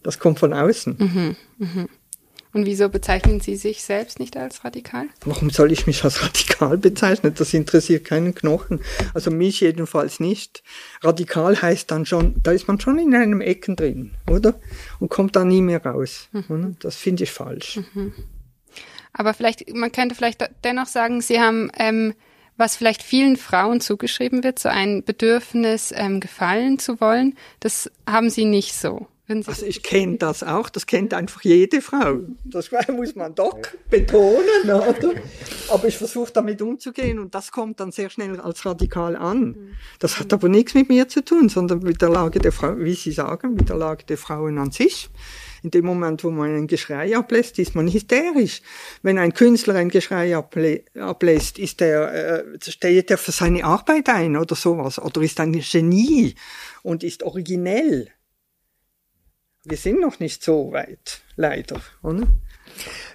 Das 0.03 0.19
kommt 0.19 0.39
von 0.39 0.53
außen. 0.53 0.97
Mhm. 0.99 1.37
Mhm. 1.59 1.89
Und 2.57 2.65
wieso 2.65 2.89
bezeichnen 2.89 3.41
Sie 3.41 3.55
sich 3.55 3.83
selbst 3.83 4.19
nicht 4.19 4.35
als 4.35 4.65
radikal? 4.65 5.09
Warum 5.27 5.51
soll 5.51 5.73
ich 5.73 5.87
mich 5.87 6.05
als 6.05 6.23
radikal 6.27 6.79
bezeichnen? 6.79 7.35
Das 7.37 7.53
interessiert 7.53 8.07
keinen 8.07 8.35
Knochen. 8.35 8.81
Also 9.13 9.31
mich 9.31 9.61
jedenfalls 9.61 10.21
nicht. 10.21 10.63
Radikal 11.03 11.61
heißt 11.61 11.91
dann 11.91 12.07
schon, 12.07 12.37
da 12.43 12.53
ist 12.53 12.67
man 12.67 12.81
schon 12.81 12.99
in 12.99 13.15
einem 13.15 13.43
Ecken 13.43 13.77
drin, 13.77 14.13
oder? 14.31 14.59
Und 15.01 15.11
kommt 15.11 15.37
da 15.37 15.45
nie 15.45 15.61
mehr 15.61 15.85
raus. 15.85 16.31
Mhm. 16.33 16.77
Das 16.81 16.97
finde 16.97 17.25
ich 17.25 17.31
falsch. 17.31 17.79
Mhm. 17.93 18.15
Aber 19.13 19.35
vielleicht, 19.35 19.75
man 19.75 19.93
könnte 19.93 20.15
vielleicht 20.15 20.43
dennoch 20.65 20.87
sagen, 20.87 21.21
Sie 21.21 21.39
haben, 21.39 21.71
ähm, 21.79 22.15
was 22.57 22.75
vielleicht 22.75 23.03
vielen 23.03 23.37
Frauen 23.37 23.83
zugeschrieben 23.83 24.43
wird, 24.43 24.59
so 24.59 24.71
ein 24.71 25.05
Bedürfnis, 25.05 25.93
ähm, 25.95 26.21
gefallen 26.21 26.79
zu 26.79 27.03
wollen, 27.03 27.37
das 27.61 27.91
haben 28.07 28.31
Sie 28.31 28.47
nicht 28.47 28.73
so. 28.73 29.09
Also 29.29 29.67
ich 29.67 29.83
kenne 29.83 30.17
das 30.19 30.43
auch, 30.43 30.69
das 30.69 30.87
kennt 30.87 31.13
einfach 31.13 31.43
jede 31.43 31.81
Frau. 31.81 32.21
Das 32.45 32.71
muss 32.93 33.15
man 33.15 33.35
doch 33.35 33.59
betonen, 33.91 34.65
oder? 34.65 35.15
Aber 35.69 35.89
ich 35.89 35.97
versuche 35.97 36.33
damit 36.33 36.63
umzugehen 36.63 37.19
und 37.19 37.35
das 37.35 37.51
kommt 37.51 37.81
dann 37.81 37.93
sehr 37.93 38.11
schnell 38.11 38.41
als 38.41 38.65
radikal 38.65 39.17
an. 39.17 39.57
Das 39.99 40.21
hat 40.21 40.33
aber 40.33 40.49
nichts 40.49 40.75
mit 40.75 40.89
mir 40.89 41.09
zu 41.09 41.25
tun, 41.25 41.49
sondern 41.49 41.81
mit 41.81 42.01
der 42.03 42.11
Lage 42.11 42.39
der 42.39 42.53
Frau, 42.53 42.79
wie 42.79 42.95
Sie 42.95 43.13
sagen, 43.13 43.55
mit 43.55 43.69
der 43.69 43.77
Lage 43.77 44.05
der 44.05 44.19
Frauen 44.19 44.59
an 44.59 44.71
sich. 44.71 45.11
In 45.63 45.71
dem 45.71 45.87
Moment, 45.87 46.23
wo 46.23 46.31
man 46.31 46.55
ein 46.55 46.67
Geschrei 46.69 47.17
ablässt, 47.17 47.59
ist 47.59 47.75
man 47.75 47.89
hysterisch. 47.89 48.63
Wenn 49.03 49.19
ein 49.19 49.35
Künstler 49.35 49.75
ein 49.75 49.89
Geschrei 49.89 50.37
ablässt, 50.37 51.59
ist 51.59 51.83
er, 51.83 52.45
äh, 52.45 52.45
steht 52.61 53.11
er 53.11 53.19
für 53.19 53.33
seine 53.33 53.65
Arbeit 53.65 54.09
ein 54.09 54.37
oder 54.37 54.55
sowas, 54.55 55.01
oder 55.01 55.23
ist 55.23 55.41
ein 55.41 55.53
Genie 55.53 56.37
und 56.83 57.03
ist 57.03 57.25
originell 57.25 58.13
wir 59.67 59.77
sind 59.77 60.01
noch 60.01 60.21
nicht 60.21 60.43
so 60.43 60.73
weit, 60.73 61.21
leider. 61.37 61.81
Oder? 62.03 62.27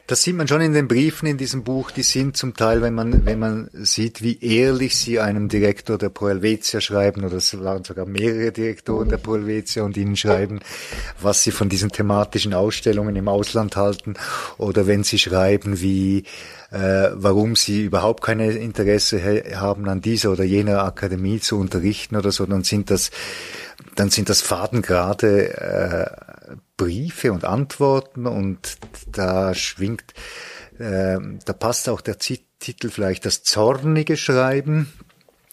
Das 0.07 0.23
sieht 0.23 0.35
man 0.35 0.47
schon 0.47 0.59
in 0.59 0.73
den 0.73 0.87
Briefen 0.89 1.27
in 1.27 1.37
diesem 1.37 1.63
Buch, 1.63 1.91
die 1.91 2.03
sind 2.03 2.35
zum 2.35 2.53
Teil, 2.53 2.81
wenn 2.81 2.93
man, 2.93 3.25
wenn 3.25 3.39
man 3.39 3.69
sieht, 3.71 4.21
wie 4.21 4.39
ehrlich 4.41 4.97
sie 4.97 5.19
einem 5.19 5.47
Direktor 5.47 5.97
der 5.97 6.09
Pro 6.09 6.27
schreiben, 6.79 7.23
oder 7.23 7.37
es 7.37 7.57
waren 7.63 7.85
sogar 7.85 8.05
mehrere 8.05 8.51
Direktoren 8.51 9.07
der 9.07 9.17
Pro 9.17 9.33
und 9.33 9.97
ihnen 9.97 10.17
schreiben, 10.17 10.59
was 11.21 11.43
sie 11.43 11.51
von 11.51 11.69
diesen 11.69 11.91
thematischen 11.91 12.53
Ausstellungen 12.53 13.15
im 13.15 13.29
Ausland 13.29 13.77
halten, 13.77 14.15
oder 14.57 14.85
wenn 14.85 15.03
sie 15.03 15.19
schreiben, 15.19 15.79
wie, 15.79 16.25
äh, 16.71 17.09
warum 17.13 17.55
sie 17.55 17.85
überhaupt 17.85 18.21
keine 18.21 18.51
Interesse 18.51 19.21
haben, 19.55 19.87
an 19.87 20.01
dieser 20.01 20.31
oder 20.31 20.43
jener 20.43 20.83
Akademie 20.83 21.39
zu 21.39 21.57
unterrichten 21.57 22.17
oder 22.17 22.33
so, 22.33 22.45
dann 22.45 22.63
sind 22.63 22.89
das, 22.89 23.11
dann 23.95 24.09
sind 24.09 24.27
das 24.27 24.41
fadengrade 24.41 26.27
äh, 26.27 26.30
Briefe 26.81 27.31
und 27.31 27.45
Antworten 27.45 28.25
und 28.25 28.77
da 29.11 29.53
schwingt, 29.53 30.15
äh, 30.79 31.19
da 31.45 31.53
passt 31.53 31.87
auch 31.87 32.01
der 32.01 32.17
Titel 32.17 32.89
vielleicht 32.89 33.27
das 33.27 33.43
zornige 33.43 34.17
Schreiben 34.17 34.91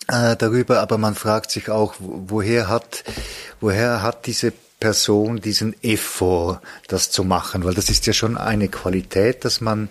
äh, 0.09 0.37
darüber, 0.37 0.81
aber 0.81 0.97
man 0.97 1.15
fragt 1.15 1.51
sich 1.51 1.69
auch, 1.69 1.97
woher 1.99 2.69
hat, 2.69 3.05
woher 3.61 4.03
hat 4.03 4.27
diese 4.27 4.55
Person 4.81 5.39
diesen 5.39 5.75
Effort, 5.83 6.63
das 6.87 7.11
zu 7.11 7.25
machen, 7.25 7.63
weil 7.63 7.75
das 7.75 7.91
ist 7.91 8.07
ja 8.07 8.15
schon 8.15 8.39
eine 8.39 8.69
Qualität, 8.69 9.45
dass 9.45 9.61
man 9.61 9.91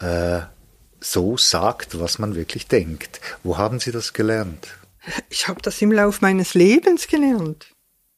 äh, 0.00 0.40
so 1.00 1.36
sagt, 1.36 2.00
was 2.00 2.18
man 2.18 2.34
wirklich 2.34 2.66
denkt. 2.66 3.20
Wo 3.44 3.58
haben 3.58 3.78
Sie 3.78 3.92
das 3.92 4.12
gelernt? 4.12 4.66
Ich 5.28 5.46
habe 5.46 5.62
das 5.62 5.80
im 5.80 5.92
Lauf 5.92 6.20
meines 6.20 6.54
Lebens 6.54 7.06
gelernt. 7.06 7.76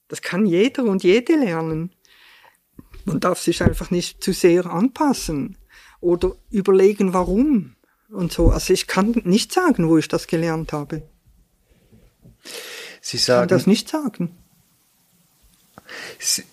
Das 0.08 0.22
kann 0.22 0.46
jeder 0.46 0.84
und 0.84 1.04
jede 1.04 1.36
lernen. 1.36 1.90
Man 3.08 3.20
darf 3.20 3.40
sich 3.40 3.62
einfach 3.62 3.90
nicht 3.90 4.22
zu 4.22 4.32
sehr 4.32 4.66
anpassen 4.66 5.56
oder 6.00 6.34
überlegen, 6.50 7.12
warum 7.12 7.74
und 8.10 8.32
so. 8.32 8.50
Also 8.50 8.72
ich 8.72 8.86
kann 8.86 9.20
nicht 9.24 9.52
sagen, 9.52 9.88
wo 9.88 9.98
ich 9.98 10.08
das 10.08 10.26
gelernt 10.26 10.72
habe. 10.72 11.02
Sie 13.00 13.18
sagen, 13.18 13.44
ich 13.44 13.48
kann 13.48 13.58
das 13.58 13.66
nicht 13.66 13.88
sagen. 13.88 14.36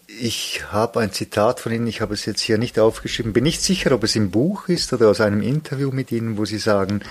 Ich 0.07 0.71
habe 0.71 1.01
ein 1.01 1.11
Zitat 1.11 1.59
von 1.59 1.71
Ihnen, 1.71 1.87
ich 1.87 1.99
habe 1.99 2.13
es 2.13 2.25
jetzt 2.25 2.41
hier 2.41 2.57
nicht 2.57 2.79
aufgeschrieben, 2.79 3.33
bin 3.33 3.43
nicht 3.43 3.61
sicher, 3.61 3.91
ob 3.91 4.03
es 4.03 4.15
im 4.15 4.31
Buch 4.31 4.69
ist 4.69 4.93
oder 4.93 5.09
aus 5.09 5.19
einem 5.19 5.41
Interview 5.41 5.91
mit 5.91 6.11
Ihnen, 6.11 6.37
wo 6.37 6.45
Sie 6.45 6.57
sagen, 6.57 7.01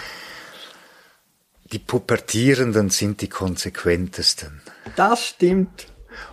die 1.72 1.78
Pubertierenden 1.78 2.88
sind 2.90 3.20
die 3.20 3.28
konsequentesten. 3.28 4.62
Das 4.96 5.26
stimmt. 5.26 5.88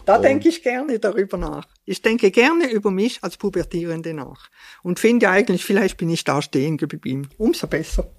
Da 0.06 0.20
denke 0.20 0.50
ich 0.50 0.64
gerne 0.64 1.00
darüber 1.00 1.38
nach. 1.38 1.68
Ich 1.86 2.02
denke 2.02 2.32
gerne 2.32 2.72
über 2.72 2.92
mich 2.92 3.24
als 3.24 3.38
Pubertierende 3.38 4.14
nach 4.14 4.50
und 4.84 5.00
finde 5.00 5.30
eigentlich, 5.30 5.66
vielleicht 5.66 5.98
bin 5.98 6.10
ich 6.10 6.24
da 6.24 6.42
stehen 6.42 6.78
geblieben. 6.78 7.30
Umso 7.38 7.68
besser. 7.68 8.12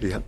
Ja. 0.00 0.18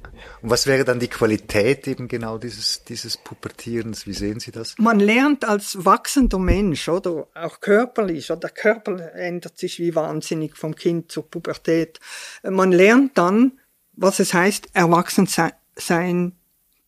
Und 0.41 0.51
was 0.51 0.67
wäre 0.67 0.85
dann 0.85 0.99
die 0.99 1.09
Qualität 1.09 1.87
eben 1.87 2.09
genau 2.09 2.39
dieses, 2.39 2.85
dieses 2.85 3.17
Pubertierens? 3.17 4.07
Wie 4.07 4.15
sehen 4.15 4.41
Sie 4.41 4.51
das? 4.51 4.75
Man 4.79 4.99
lernt 4.99 5.45
als 5.45 5.85
wachsender 5.85 6.39
Mensch, 6.39 6.89
oder 6.89 7.29
auch 7.35 7.61
körperlich, 7.61 8.31
oder 8.31 8.41
der 8.41 8.51
Körper 8.51 9.13
ändert 9.15 9.59
sich 9.59 9.79
wie 9.79 9.95
wahnsinnig 9.95 10.57
vom 10.57 10.75
Kind 10.75 11.13
zur 11.13 11.31
Pubertät. 11.31 12.01
Man 12.43 12.73
lernt 12.73 13.19
dann, 13.19 13.59
was 13.93 14.21
es 14.21 14.33
heißt, 14.33 14.69
erwachsen 14.73 15.29
sein 15.77 16.33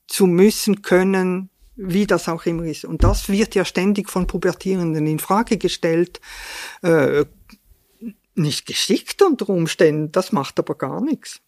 zu 0.06 0.26
müssen, 0.26 0.82
können, 0.82 1.50
wie 1.82 2.06
das 2.06 2.28
auch 2.28 2.44
immer 2.46 2.64
ist. 2.64 2.84
Und 2.84 3.02
das 3.02 3.28
wird 3.28 3.54
ja 3.54 3.64
ständig 3.64 4.10
von 4.10 4.26
Pubertierenden 4.26 5.06
in 5.06 5.18
Frage 5.18 5.56
gestellt. 5.56 6.20
Äh, 6.82 7.24
nicht 8.34 8.66
geschickt 8.66 9.22
unter 9.22 9.48
Umständen, 9.48 10.12
das 10.12 10.32
macht 10.32 10.58
aber 10.58 10.74
gar 10.76 11.00
nichts. 11.00 11.40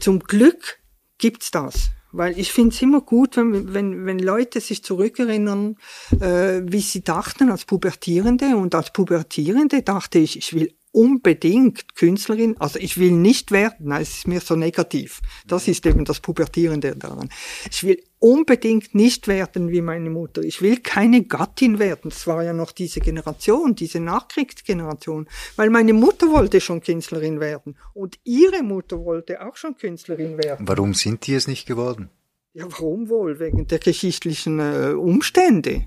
Zum 0.00 0.20
Glück 0.20 0.78
gibt's 1.18 1.50
das. 1.50 1.90
Weil 2.12 2.38
ich 2.38 2.52
finde 2.52 2.74
es 2.74 2.80
immer 2.80 3.02
gut, 3.02 3.36
wenn, 3.36 3.74
wenn, 3.74 4.06
wenn 4.06 4.18
Leute 4.18 4.60
sich 4.60 4.82
zurückerinnern, 4.82 5.76
äh, 6.20 6.62
wie 6.62 6.80
sie 6.80 7.04
dachten 7.04 7.50
als 7.50 7.66
Pubertierende. 7.66 8.56
Und 8.56 8.74
als 8.74 8.90
Pubertierende 8.92 9.82
dachte 9.82 10.18
ich, 10.18 10.38
ich 10.38 10.54
will 10.54 10.72
unbedingt 10.92 11.94
Künstlerin, 11.94 12.56
also 12.58 12.78
ich 12.78 12.96
will 12.96 13.10
nicht 13.10 13.50
werden, 13.50 13.88
nein, 13.88 14.00
es 14.00 14.16
ist 14.16 14.28
mir 14.28 14.40
so 14.40 14.56
negativ. 14.56 15.20
Das 15.46 15.68
ist 15.68 15.84
eben 15.84 16.06
das 16.06 16.20
Pubertierende 16.20 16.96
daran. 16.96 17.28
Ich 17.70 17.84
will 17.84 18.02
unbedingt 18.26 18.92
nicht 18.92 19.28
werden 19.28 19.70
wie 19.70 19.80
meine 19.80 20.10
Mutter. 20.10 20.42
Ich 20.42 20.60
will 20.60 20.78
keine 20.78 21.22
Gattin 21.22 21.78
werden. 21.78 22.10
Das 22.10 22.26
war 22.26 22.42
ja 22.42 22.52
noch 22.52 22.72
diese 22.72 22.98
Generation, 22.98 23.76
diese 23.76 24.00
Nachkriegsgeneration. 24.00 25.28
Weil 25.54 25.70
meine 25.70 25.92
Mutter 25.92 26.32
wollte 26.32 26.60
schon 26.60 26.80
Künstlerin 26.80 27.38
werden. 27.38 27.76
Und 27.94 28.18
ihre 28.24 28.64
Mutter 28.64 29.04
wollte 29.04 29.46
auch 29.46 29.54
schon 29.54 29.76
Künstlerin 29.76 30.38
werden. 30.38 30.66
Warum 30.66 30.92
sind 30.92 31.28
die 31.28 31.34
es 31.34 31.46
nicht 31.46 31.66
geworden? 31.66 32.10
Ja, 32.52 32.64
warum 32.68 33.08
wohl? 33.08 33.38
Wegen 33.38 33.68
der 33.68 33.78
geschichtlichen 33.78 34.58
äh, 34.58 34.94
Umstände. 34.94 35.86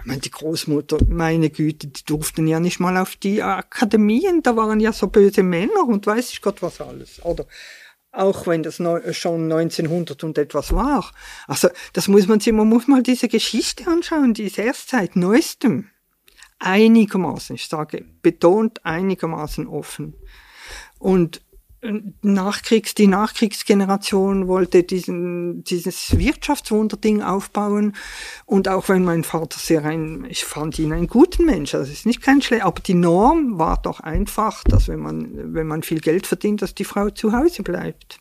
Ich 0.00 0.06
meine, 0.06 0.20
die 0.20 0.30
Großmutter, 0.30 0.98
meine 1.10 1.50
Güte, 1.50 1.88
die 1.88 2.04
durften 2.06 2.46
ja 2.46 2.58
nicht 2.58 2.80
mal 2.80 2.96
auf 2.96 3.16
die 3.16 3.42
Akademien, 3.42 4.42
da 4.42 4.56
waren 4.56 4.80
ja 4.80 4.92
so 4.92 5.08
böse 5.08 5.42
Männer 5.42 5.86
und 5.86 6.06
weiß 6.06 6.30
ich 6.30 6.40
Gott 6.40 6.62
was 6.62 6.80
alles. 6.80 7.22
Oder 7.22 7.44
auch 8.12 8.46
wenn 8.46 8.62
das 8.62 8.76
schon 8.76 9.52
1900 9.52 10.24
und 10.24 10.38
etwas 10.38 10.72
war. 10.72 11.12
Also 11.46 11.68
das 11.92 12.08
muss 12.08 12.26
man 12.26 12.40
sich, 12.40 12.52
man 12.52 12.68
muss 12.68 12.88
mal 12.88 13.02
diese 13.02 13.28
Geschichte 13.28 13.86
anschauen, 13.86 14.34
die 14.34 14.44
ist 14.44 14.58
erst 14.58 14.90
seit 14.90 15.16
neuestem 15.16 15.90
einigermaßen, 16.58 17.54
ich 17.54 17.68
sage 17.68 18.04
betont 18.22 18.84
einigermaßen 18.84 19.66
offen. 19.66 20.14
Und 20.98 21.42
Nachkriegs, 21.80 22.94
die 22.94 23.06
Nachkriegsgeneration 23.06 24.48
wollte 24.48 24.82
diesen, 24.82 25.62
dieses 25.62 26.18
Wirtschaftswunderding 26.18 27.22
aufbauen. 27.22 27.94
Und 28.46 28.68
auch 28.68 28.88
wenn 28.88 29.04
mein 29.04 29.22
Vater 29.22 29.58
sehr 29.58 29.84
ein, 29.84 30.26
ich 30.28 30.44
fand 30.44 30.78
ihn 30.78 30.92
einen 30.92 31.06
guten 31.06 31.44
Mensch, 31.44 31.74
also 31.74 31.90
es 31.90 32.00
ist 32.00 32.06
nicht 32.06 32.20
kein 32.20 32.42
schlecht, 32.42 32.64
aber 32.64 32.80
die 32.80 32.94
Norm 32.94 33.58
war 33.58 33.80
doch 33.80 34.00
einfach, 34.00 34.64
dass 34.64 34.88
wenn 34.88 34.98
man, 34.98 35.54
wenn 35.54 35.68
man 35.68 35.82
viel 35.82 36.00
Geld 36.00 36.26
verdient, 36.26 36.62
dass 36.62 36.74
die 36.74 36.84
Frau 36.84 37.10
zu 37.10 37.32
Hause 37.32 37.62
bleibt. 37.62 38.18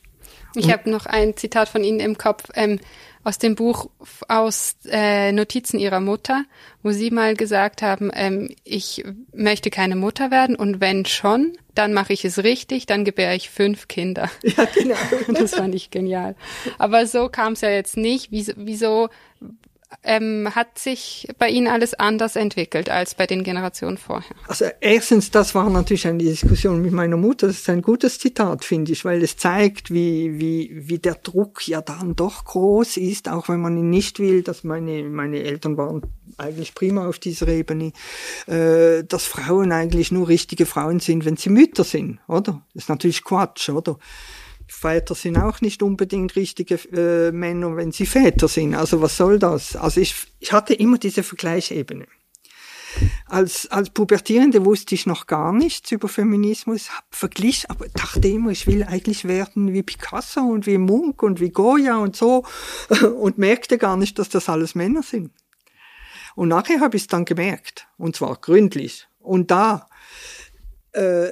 Ich 0.56 0.72
habe 0.72 0.90
noch 0.90 1.06
ein 1.06 1.36
Zitat 1.36 1.70
von 1.70 1.84
Ihnen 1.84 2.00
im 2.00 2.18
Kopf 2.18 2.50
ähm, 2.56 2.80
aus 3.28 3.40
dem 3.40 3.56
Buch 3.56 3.90
aus 4.30 4.78
äh, 4.90 5.34
Notizen 5.34 5.80
Ihrer 5.80 6.00
Mutter, 6.00 6.46
wo 6.82 6.92
Sie 6.92 7.12
mal 7.12 7.36
gesagt 7.36 7.82
haben, 7.82 8.10
ähm, 8.14 8.56
ich 8.64 9.04
möchte 9.34 9.70
keine 9.70 9.98
Mutter 9.98 10.32
werden 10.32 10.56
und 10.56 10.80
wenn 10.80 11.06
schon, 11.06 11.52
dann 11.76 11.92
mache 11.92 12.14
ich 12.14 12.24
es 12.24 12.42
richtig, 12.42 12.86
dann 12.86 13.04
gebäre 13.04 13.36
ich 13.36 13.50
fünf 13.50 13.90
Kinder. 13.90 14.30
Ja, 14.44 14.66
genau. 14.74 14.96
das 15.40 15.56
fand 15.56 15.76
ich 15.76 15.92
genial. 15.92 16.38
Aber 16.78 17.06
so 17.06 17.28
kam 17.28 17.52
es 17.52 17.60
ja 17.60 17.70
jetzt 17.70 17.98
nicht. 17.98 18.32
Wieso, 18.32 18.54
wieso 18.56 19.10
ähm, 20.04 20.50
hat 20.54 20.78
sich 20.78 21.28
bei 21.38 21.50
Ihnen 21.50 21.68
alles 21.68 21.94
anders 21.94 22.36
entwickelt 22.36 22.90
als 22.90 23.16
bei 23.16 23.26
den 23.26 23.44
Generationen 23.44 23.98
vorher? 23.98 24.36
Also 24.48 24.66
erstens, 24.82 25.32
das 25.32 25.56
war 25.56 25.70
natürlich 25.70 26.08
eine 26.08 26.24
Diskussion 26.24 26.82
mit 26.82 26.92
meiner 26.92 27.18
Mutter. 27.18 27.48
Das 27.48 27.58
ist 27.58 27.70
ein 27.70 27.82
gutes 27.82 28.20
Zitat, 28.20 28.66
finde 28.66 28.92
ich, 28.92 29.06
weil 29.06 29.24
es 29.24 29.38
zeigt, 29.38 29.92
wie, 29.92 30.40
wie, 30.40 30.72
wie 30.74 31.00
der 31.00 31.16
Druck 31.16 31.68
ja 31.68 31.82
dann 31.82 32.16
doch 32.16 32.46
groß 32.46 32.98
ist, 32.98 33.30
auch 33.30 33.50
wenn 33.50 33.62
man 33.62 33.78
ihn 33.78 33.90
nicht 33.90 34.20
will, 34.20 34.44
dass 34.44 34.64
meine, 34.64 35.04
meine 35.04 35.44
Eltern 35.44 35.78
waren 35.78 36.02
eigentlich 36.38 36.76
prima 36.76 37.08
auf 37.08 37.20
dieser 37.20 37.48
Ebene, 37.48 37.94
äh, 38.48 39.04
dass 39.04 39.26
Frauen 39.26 39.72
eigentlich 39.72 40.12
nur 40.12 40.28
richtige 40.28 40.66
Frauen 40.66 41.00
sind, 41.00 41.26
wenn 41.26 41.38
sie 41.38 41.50
Mütter 41.50 41.84
sind, 41.84 42.20
oder? 42.28 42.62
Das 42.74 42.84
ist 42.84 42.90
natürlich 42.90 43.24
Quatsch, 43.24 43.70
oder? 43.70 43.98
Väter 44.68 45.16
sind 45.16 45.38
auch 45.38 45.62
nicht 45.62 45.82
unbedingt 45.82 46.36
richtige 46.36 46.76
äh, 46.92 47.32
Männer, 47.32 47.76
wenn 47.76 47.92
sie 47.92 48.06
Väter 48.06 48.48
sind. 48.48 48.76
Also 48.76 49.02
was 49.02 49.18
soll 49.18 49.40
das? 49.40 49.76
Also 49.76 50.02
ich, 50.02 50.16
ich 50.40 50.52
hatte 50.52 50.74
immer 50.74 50.98
diese 50.98 51.24
Vergleichsebene. 51.24 52.06
Als, 53.26 53.70
als 53.70 53.90
Pubertierende 53.90 54.66
wusste 54.66 54.96
ich 54.96 55.06
noch 55.06 55.28
gar 55.28 55.52
nichts 55.54 55.92
über 55.92 56.08
Feminismus, 56.08 56.90
hab 56.90 57.04
verglichen, 57.12 57.70
aber 57.70 57.88
dachte 57.90 58.28
immer, 58.28 58.52
ich 58.52 58.66
will 58.66 58.84
eigentlich 58.84 59.26
werden 59.26 59.74
wie 59.74 59.84
Picasso 59.84 60.42
und 60.42 60.66
wie 60.66 60.78
Munk 60.78 61.22
und 61.22 61.40
wie 61.40 61.50
Goya 61.50 61.98
und 61.98 62.16
so 62.16 62.44
und 63.20 63.38
merkte 63.38 63.78
gar 63.78 63.98
nicht, 63.98 64.18
dass 64.20 64.30
das 64.30 64.50
alles 64.50 64.76
Männer 64.76 65.04
sind. 65.04 65.32
Und 66.36 66.50
nachher 66.50 66.80
habe 66.80 66.98
ich 66.98 67.04
es 67.04 67.08
dann 67.08 67.26
gemerkt, 67.26 67.88
und 67.98 68.16
zwar 68.16 68.36
gründlich. 68.36 69.08
Und 69.20 69.52
da 69.52 69.90
äh, 70.94 71.30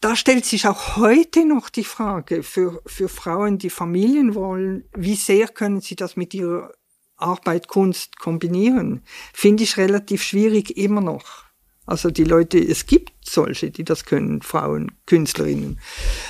da 0.00 0.16
stellt 0.16 0.46
sich 0.46 0.66
auch 0.66 0.96
heute 0.96 1.44
noch 1.44 1.68
die 1.68 1.84
Frage 1.84 2.42
für, 2.42 2.82
für 2.86 3.08
Frauen, 3.08 3.58
die 3.58 3.70
Familien 3.70 4.34
wollen, 4.34 4.84
wie 4.94 5.14
sehr 5.14 5.48
können 5.48 5.80
sie 5.80 5.94
das 5.94 6.16
mit 6.16 6.32
ihrer 6.32 6.72
Arbeit, 7.16 7.68
Kunst 7.68 8.18
kombinieren? 8.18 9.02
Finde 9.34 9.62
ich 9.62 9.76
relativ 9.76 10.22
schwierig 10.22 10.76
immer 10.76 11.02
noch. 11.02 11.44
Also 11.84 12.10
die 12.10 12.24
Leute, 12.24 12.58
es 12.58 12.86
gibt 12.86 13.12
solche, 13.28 13.70
die 13.70 13.84
das 13.84 14.04
können, 14.04 14.42
Frauen, 14.42 14.92
Künstlerinnen. 15.06 15.80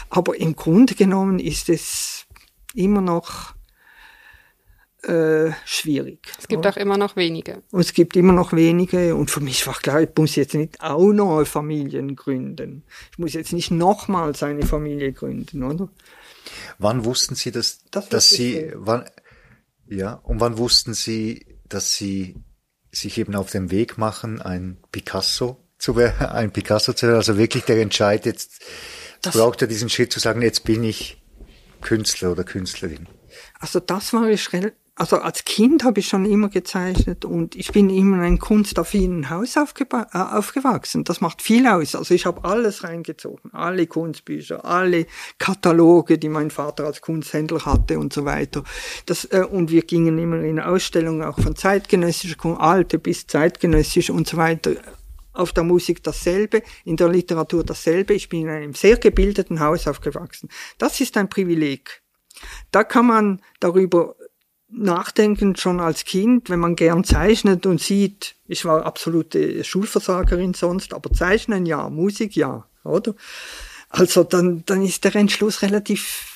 Aber 0.08 0.36
im 0.36 0.56
Grunde 0.56 0.94
genommen 0.94 1.38
ist 1.38 1.68
es 1.68 2.26
immer 2.74 3.00
noch 3.00 3.54
äh, 5.02 5.52
schwierig. 5.64 6.20
Es 6.38 6.48
gibt 6.48 6.64
ja. 6.64 6.70
auch 6.70 6.76
immer 6.76 6.98
noch 6.98 7.16
wenige. 7.16 7.62
Und 7.70 7.80
es 7.80 7.92
gibt 7.92 8.16
immer 8.16 8.32
noch 8.32 8.52
wenige. 8.52 9.14
Und 9.14 9.30
für 9.30 9.40
mich 9.40 9.66
war 9.66 9.74
klar, 9.74 10.02
ich 10.02 10.10
muss 10.16 10.36
jetzt 10.36 10.54
nicht 10.54 10.80
auch 10.80 11.12
noch 11.12 11.36
eine 11.36 11.46
Familie 11.46 12.06
gründen. 12.14 12.84
Ich 13.12 13.18
muss 13.18 13.32
jetzt 13.32 13.52
nicht 13.52 13.70
nochmals 13.70 14.42
eine 14.42 14.66
Familie 14.66 15.12
gründen, 15.12 15.62
oder? 15.62 15.88
Wann 16.78 17.04
wussten 17.04 17.34
Sie, 17.34 17.50
dass, 17.50 17.84
das 17.90 18.08
dass 18.08 18.30
Sie, 18.30 18.72
wann, 18.74 19.04
ja, 19.88 20.14
und 20.14 20.40
wann 20.40 20.58
wussten 20.58 20.94
Sie, 20.94 21.46
dass 21.68 21.94
Sie 21.94 22.36
sich 22.92 23.18
eben 23.18 23.34
auf 23.34 23.50
den 23.50 23.70
Weg 23.70 23.98
machen, 23.98 24.40
ein 24.40 24.78
Picasso 24.92 25.64
zu 25.78 25.96
werden, 25.96 26.26
ein 26.26 26.52
Picasso 26.52 26.92
zu 26.92 27.06
werden? 27.06 27.16
Also 27.16 27.38
wirklich 27.38 27.64
der 27.64 27.80
Entscheid 27.80 28.26
jetzt, 28.26 28.60
das 29.22 29.34
braucht 29.34 29.62
er 29.62 29.68
diesen 29.68 29.88
Schritt 29.88 30.12
zu 30.12 30.20
sagen, 30.20 30.42
jetzt 30.42 30.64
bin 30.64 30.84
ich 30.84 31.22
Künstler 31.80 32.32
oder 32.32 32.44
Künstlerin. 32.44 33.06
Also 33.58 33.80
das 33.80 34.12
war 34.12 34.28
ich 34.28 34.42
also 35.00 35.16
als 35.16 35.44
Kind 35.46 35.82
habe 35.82 36.00
ich 36.00 36.08
schon 36.08 36.26
immer 36.26 36.50
gezeichnet 36.50 37.24
und 37.24 37.56
ich 37.56 37.72
bin 37.72 37.88
immer 37.88 38.18
in 38.18 38.22
einem 38.22 38.38
kunstaffinen 38.38 39.30
Haus 39.30 39.56
äh, 39.56 39.62
aufgewachsen. 40.12 41.04
Das 41.04 41.22
macht 41.22 41.40
viel 41.40 41.66
aus. 41.66 41.94
Also 41.94 42.12
ich 42.12 42.26
habe 42.26 42.44
alles 42.44 42.84
reingezogen, 42.84 43.50
alle 43.54 43.86
Kunstbücher, 43.86 44.62
alle 44.62 45.06
Kataloge, 45.38 46.18
die 46.18 46.28
mein 46.28 46.50
Vater 46.50 46.84
als 46.84 47.00
Kunsthändler 47.00 47.64
hatte 47.64 47.98
und 47.98 48.12
so 48.12 48.26
weiter. 48.26 48.62
Das, 49.06 49.24
äh, 49.24 49.46
und 49.50 49.70
wir 49.70 49.84
gingen 49.84 50.18
immer 50.18 50.42
in 50.42 50.60
Ausstellungen 50.60 51.22
auch 51.22 51.40
von 51.40 51.56
zeitgenössischer 51.56 52.36
Kunst, 52.36 52.60
alte 52.60 52.98
bis 52.98 53.26
zeitgenössisch 53.26 54.10
und 54.10 54.28
so 54.28 54.36
weiter. 54.36 54.72
Auf 55.32 55.54
der 55.54 55.64
Musik 55.64 56.02
dasselbe, 56.02 56.62
in 56.84 56.98
der 56.98 57.08
Literatur 57.08 57.64
dasselbe. 57.64 58.12
Ich 58.12 58.28
bin 58.28 58.42
in 58.42 58.48
einem 58.50 58.74
sehr 58.74 58.98
gebildeten 58.98 59.60
Haus 59.60 59.86
aufgewachsen. 59.88 60.50
Das 60.76 61.00
ist 61.00 61.16
ein 61.16 61.30
Privileg. 61.30 62.02
Da 62.70 62.84
kann 62.84 63.06
man 63.06 63.42
darüber 63.60 64.14
nachdenken 64.72 65.56
schon 65.56 65.80
als 65.80 66.04
Kind, 66.04 66.50
wenn 66.50 66.60
man 66.60 66.76
gern 66.76 67.04
zeichnet 67.04 67.66
und 67.66 67.80
sieht, 67.80 68.36
ich 68.46 68.64
war 68.64 68.86
absolute 68.86 69.64
Schulversagerin 69.64 70.54
sonst, 70.54 70.94
aber 70.94 71.12
zeichnen 71.12 71.66
ja, 71.66 71.88
Musik 71.88 72.36
ja, 72.36 72.66
oder? 72.84 73.14
Also 73.88 74.24
dann, 74.24 74.64
dann 74.66 74.82
ist 74.82 75.04
der 75.04 75.16
Entschluss 75.16 75.62
relativ 75.62 76.30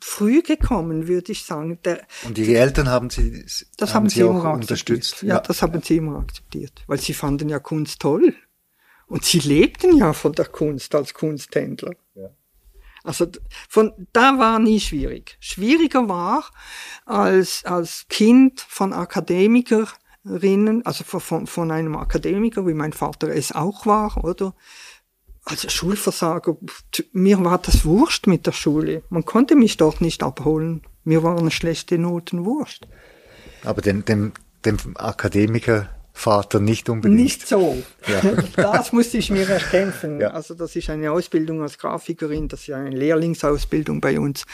früh 0.00 0.42
gekommen, 0.42 1.08
würde 1.08 1.32
ich 1.32 1.44
sagen. 1.44 1.78
Der, 1.84 2.06
und 2.24 2.38
Ihre 2.38 2.58
Eltern 2.58 2.88
haben 2.88 3.10
Sie, 3.10 3.44
das 3.76 3.90
haben, 3.90 4.04
haben 4.04 4.08
Sie, 4.08 4.22
auch 4.22 4.54
unterstützt? 4.54 5.22
Ja, 5.22 5.34
ja, 5.34 5.40
das 5.40 5.62
haben 5.62 5.82
Sie 5.82 5.96
immer 5.96 6.18
akzeptiert, 6.20 6.84
weil 6.86 6.98
Sie 7.00 7.14
fanden 7.14 7.48
ja 7.48 7.58
Kunst 7.58 8.00
toll. 8.00 8.34
Und 9.06 9.24
Sie 9.24 9.38
lebten 9.38 9.96
ja 9.96 10.12
von 10.12 10.32
der 10.32 10.46
Kunst 10.46 10.94
als 10.94 11.14
Kunsthändler. 11.14 11.94
Also 13.04 13.26
von 13.68 13.92
da 14.12 14.38
war 14.38 14.58
nie 14.58 14.80
schwierig. 14.80 15.36
Schwieriger 15.40 16.08
war 16.08 16.44
als 17.04 17.64
als 17.64 18.06
Kind 18.08 18.60
von 18.60 18.92
Akademikerinnen, 18.92 20.84
also 20.84 21.04
von, 21.04 21.46
von 21.46 21.70
einem 21.70 21.96
Akademiker, 21.96 22.66
wie 22.66 22.74
mein 22.74 22.92
Vater 22.92 23.28
es 23.28 23.52
auch 23.52 23.86
war, 23.86 24.24
oder? 24.24 24.54
Als 25.44 25.72
Schulversager, 25.72 26.58
mir 27.12 27.42
war 27.42 27.58
das 27.58 27.86
wurscht 27.86 28.26
mit 28.26 28.46
der 28.46 28.52
Schule. 28.52 29.02
Man 29.08 29.24
konnte 29.24 29.56
mich 29.56 29.78
dort 29.78 30.02
nicht 30.02 30.22
abholen. 30.22 30.82
Mir 31.04 31.22
waren 31.22 31.50
schlechte 31.50 31.96
Noten 31.96 32.44
wurscht. 32.44 32.86
Aber 33.64 33.80
dem, 33.80 34.04
dem, 34.04 34.32
dem 34.66 34.78
Akademiker 34.96 35.88
Vater 36.18 36.58
nicht 36.58 36.88
unbedingt. 36.88 37.20
Nicht 37.20 37.46
so. 37.46 37.82
Ja. 38.06 38.32
Das 38.56 38.92
musste 38.92 39.18
ich 39.18 39.30
mir 39.30 39.48
erkämpfen. 39.48 40.20
Ja. 40.20 40.30
Also 40.30 40.54
das 40.54 40.74
ist 40.74 40.90
eine 40.90 41.12
Ausbildung 41.12 41.62
als 41.62 41.78
Grafikerin, 41.78 42.48
das 42.48 42.60
ist 42.60 42.66
ja 42.66 42.76
eine 42.76 42.90
Lehrlingsausbildung 42.90 44.00
bei 44.00 44.18
uns, 44.18 44.44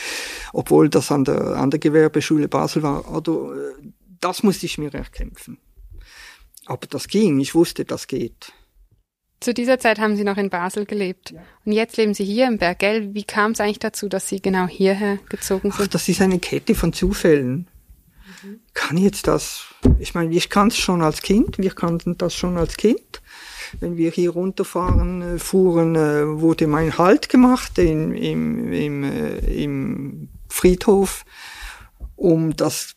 obwohl 0.52 0.88
das 0.88 1.10
an 1.10 1.24
der, 1.24 1.56
an 1.56 1.70
der 1.70 1.80
Gewerbeschule 1.80 2.48
Basel 2.48 2.82
war. 2.82 3.10
Oder, 3.10 3.56
äh, 3.56 3.88
das 4.20 4.42
musste 4.42 4.66
ich 4.66 4.78
mir 4.78 4.92
erkämpfen. 4.92 5.58
Aber 6.66 6.86
das 6.86 7.08
ging, 7.08 7.40
ich 7.40 7.54
wusste, 7.54 7.84
das 7.84 8.06
geht. 8.06 8.52
Zu 9.40 9.52
dieser 9.52 9.78
Zeit 9.78 9.98
haben 9.98 10.16
Sie 10.16 10.24
noch 10.24 10.36
in 10.36 10.50
Basel 10.50 10.86
gelebt. 10.86 11.32
Ja. 11.32 11.42
Und 11.64 11.72
jetzt 11.72 11.96
leben 11.96 12.14
Sie 12.14 12.24
hier 12.24 12.46
im 12.46 12.58
Bergell. 12.58 13.14
Wie 13.14 13.24
kam 13.24 13.52
es 13.52 13.60
eigentlich 13.60 13.78
dazu, 13.78 14.08
dass 14.08 14.28
Sie 14.28 14.40
genau 14.40 14.66
hierher 14.66 15.18
gezogen 15.28 15.70
sind? 15.70 15.80
Ach, 15.82 15.86
das 15.86 16.08
ist 16.08 16.22
eine 16.22 16.38
Kette 16.38 16.74
von 16.74 16.92
Zufällen. 16.92 17.68
Kann 18.74 18.96
jetzt 18.96 19.26
das 19.26 19.66
ich 19.98 20.14
meine, 20.14 20.34
ich 20.34 20.48
kann 20.48 20.68
es 20.68 20.78
schon 20.78 21.02
als 21.02 21.20
Kind, 21.20 21.58
wir 21.58 21.70
kannten 21.70 22.16
das 22.16 22.34
schon 22.34 22.56
als 22.56 22.76
Kind. 22.76 23.20
Wenn 23.80 23.96
wir 23.96 24.10
hier 24.10 24.30
runterfahren, 24.30 25.20
äh, 25.36 25.38
fuhren, 25.38 25.94
äh, 25.94 26.40
wurde 26.40 26.66
mein 26.66 26.96
Halt 26.96 27.28
gemacht 27.28 27.78
in, 27.78 28.12
im, 28.14 28.72
im, 28.72 29.04
äh, 29.04 29.38
im 29.62 30.28
Friedhof. 30.48 31.24
um 32.16 32.56
das, 32.56 32.94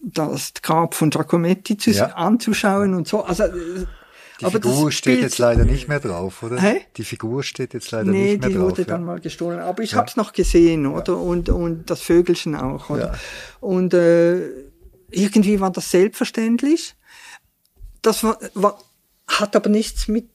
das 0.00 0.52
Grab 0.62 0.94
von 0.94 1.10
Giacometti 1.10 1.76
zu, 1.78 1.90
Ja. 1.92 2.06
anzuschauen 2.06 2.94
und 2.94 3.06
so. 3.08 3.22
Also, 3.24 3.44
Die 4.40 4.44
aber 4.44 4.60
Figur 4.60 4.90
steht 4.90 5.20
jetzt 5.20 5.38
leider 5.38 5.64
nicht 5.64 5.86
mehr 5.88 6.00
drauf, 6.00 6.42
oder? 6.42 6.60
Hä? 6.60 6.80
Die 6.96 7.04
Figur 7.04 7.42
steht 7.44 7.72
jetzt 7.72 7.90
leider 7.92 8.10
Nee, 8.10 8.32
nicht 8.32 8.40
mehr 8.40 8.48
die 8.50 8.56
drauf. 8.56 8.70
wurde 8.70 8.82
ja. 8.82 8.88
dann 8.88 9.04
mal 9.04 9.20
gestohlen. 9.20 9.60
Aber 9.60 9.82
ich 9.84 9.92
Ja. 9.92 9.98
hab's 9.98 10.16
noch 10.16 10.32
gesehen, 10.32 10.86
oder? 10.86 11.16
Und, 11.16 11.48
und 11.48 11.88
das 11.88 12.02
Vögelchen 12.02 12.56
auch, 12.56 12.90
oder? 12.90 13.12
Ja. 13.12 13.18
Und 13.60 13.94
äh, 13.94 14.48
irgendwie 15.12 15.60
war 15.60 15.70
das 15.70 15.90
selbstverständlich. 15.90 16.94
Das 18.00 18.24
war, 18.24 18.38
war, 18.54 18.78
hat 19.28 19.54
aber 19.54 19.70
nichts 19.70 20.08
mit 20.08 20.28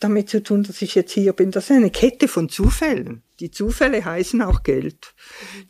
damit 0.00 0.28
zu 0.28 0.42
tun, 0.42 0.64
dass 0.64 0.82
ich 0.82 0.94
jetzt 0.94 1.12
hier 1.12 1.32
bin. 1.32 1.52
Das 1.52 1.70
ist 1.70 1.76
eine 1.76 1.90
Kette 1.90 2.26
von 2.26 2.48
Zufällen. 2.48 3.22
Die 3.38 3.50
Zufälle 3.50 4.04
heißen 4.04 4.42
auch 4.42 4.64
Geld. 4.64 5.14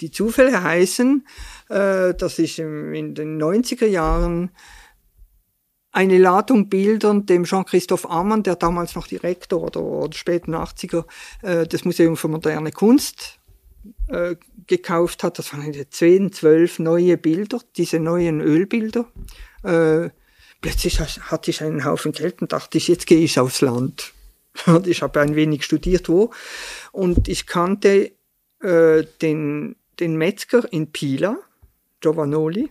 Die 0.01 0.11
Zufälle 0.11 0.62
heißen, 0.62 1.27
äh, 1.68 2.14
dass 2.14 2.38
ich 2.38 2.59
in 2.59 3.14
den 3.14 3.42
90er 3.42 3.87
Jahren 3.87 4.51
eine 5.90 6.16
Ladung 6.16 6.70
Bildern 6.70 7.27
dem 7.27 7.44
Jean-Christophe 7.44 8.09
Ammann, 8.09 8.42
der 8.42 8.57
damals 8.57 8.94
noch 8.94 9.07
Direktor 9.07 9.62
oder, 9.62 9.83
oder 9.83 10.16
späten 10.16 10.55
80er 10.55 11.05
äh, 11.42 11.66
des 11.66 11.85
Museums 11.85 12.18
für 12.18 12.29
moderne 12.29 12.72
Kunst 12.72 13.38
äh, 14.09 14.37
gekauft 14.66 15.23
hat. 15.25 15.38
Das 15.38 15.53
waren 15.53 15.62
eine 15.62 15.88
10, 15.88 16.33
12 16.33 16.79
neue 16.81 17.16
Bilder, 17.16 17.61
diese 17.77 17.99
neuen 17.99 18.40
Ölbilder. 18.40 19.07
Äh, 19.62 20.11
plötzlich 20.61 21.01
ha- 21.01 21.31
hatte 21.31 21.51
ich 21.51 21.62
einen 21.62 21.85
Haufen 21.85 22.12
Geld 22.12 22.42
und 22.42 22.53
dachte 22.53 22.79
ich, 22.79 22.88
jetzt 22.88 23.07
gehe 23.07 23.21
ich 23.21 23.38
aufs 23.38 23.61
Land. 23.61 24.12
Und 24.66 24.87
ich 24.92 25.03
habe 25.03 25.21
ein 25.21 25.35
wenig 25.35 25.64
studiert 25.64 26.09
wo. 26.09 26.33
Und 26.92 27.29
ich 27.29 27.47
kannte 27.47 28.12
äh, 28.61 29.05
den, 29.21 29.77
den 30.01 30.16
Metzger 30.16 30.71
in 30.73 30.92
Pila, 30.92 31.38
Giovanoli. 32.01 32.71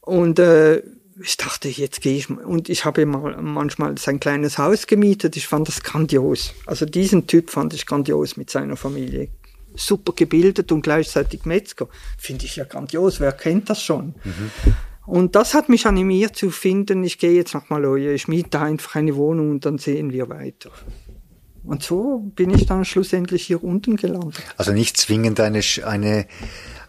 Und 0.00 0.38
äh, 0.38 0.82
ich 1.22 1.36
dachte, 1.38 1.68
jetzt 1.68 2.02
gehe 2.02 2.16
ich 2.16 2.28
mal. 2.28 2.44
Und 2.44 2.68
ich 2.68 2.84
habe 2.84 3.06
mal 3.06 3.40
manchmal 3.40 3.96
sein 3.98 4.20
kleines 4.20 4.58
Haus 4.58 4.86
gemietet. 4.86 5.36
Ich 5.36 5.46
fand 5.46 5.66
das 5.68 5.82
grandios. 5.82 6.52
Also 6.66 6.84
diesen 6.84 7.26
Typ 7.26 7.50
fand 7.50 7.72
ich 7.72 7.86
grandios 7.86 8.36
mit 8.36 8.50
seiner 8.50 8.76
Familie. 8.76 9.28
Super 9.76 10.12
gebildet 10.14 10.72
und 10.72 10.82
gleichzeitig 10.82 11.44
Metzger. 11.44 11.88
Finde 12.18 12.44
ich 12.44 12.56
ja 12.56 12.64
grandios. 12.64 13.20
Wer 13.20 13.32
kennt 13.32 13.70
das 13.70 13.82
schon? 13.82 14.14
Und 15.06 15.36
das 15.36 15.54
hat 15.54 15.68
mich 15.68 15.86
animiert 15.86 16.36
zu 16.36 16.50
finden, 16.50 17.04
ich 17.04 17.18
gehe 17.18 17.32
jetzt 17.32 17.54
nach 17.54 17.70
Maloja, 17.70 18.10
ich 18.10 18.26
miete 18.26 18.60
einfach 18.60 18.96
eine 18.96 19.14
Wohnung 19.14 19.50
und 19.50 19.64
dann 19.64 19.78
sehen 19.78 20.12
wir 20.12 20.28
weiter. 20.28 20.70
Und 21.62 21.82
so 21.82 22.30
bin 22.34 22.50
ich 22.50 22.66
dann 22.66 22.84
schlussendlich 22.84 23.44
hier 23.44 23.62
unten 23.62 23.96
gelandet. 23.96 24.42
Also 24.56 24.72
nicht 24.72 24.96
zwingend 24.96 25.40
eine, 25.40 25.60
eine, 25.84 26.26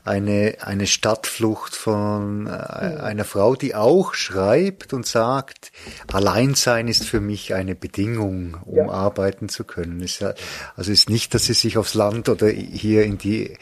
eine, 0.08 0.58
eine 0.62 0.88
Stadtflucht 0.88 1.76
von 1.76 2.48
äh, 2.48 2.50
einer 2.50 3.26
Frau, 3.26 3.56
die 3.56 3.76
auch 3.76 4.13
schreibt 4.13 4.93
und 4.93 5.06
sagt, 5.06 5.72
Alleinsein 6.12 6.88
ist 6.88 7.04
für 7.06 7.20
mich 7.22 7.54
eine 7.54 7.76
Bedingung, 7.76 8.58
um 8.65 8.78
Ja. 8.78 8.89
arbeiten 8.89 9.50
zu 9.50 9.63
können. 9.63 10.02
Ist 10.02 10.20
ja, 10.20 10.34
also 10.76 10.91
ist 10.91 11.10
nicht, 11.10 11.34
dass 11.34 11.46
sie 11.46 11.54
sich 11.54 11.78
aufs 11.78 11.93
Land 11.93 12.30
oder 12.30 12.48
hier 12.48 13.04
in 13.04 13.17
die, 13.17 13.58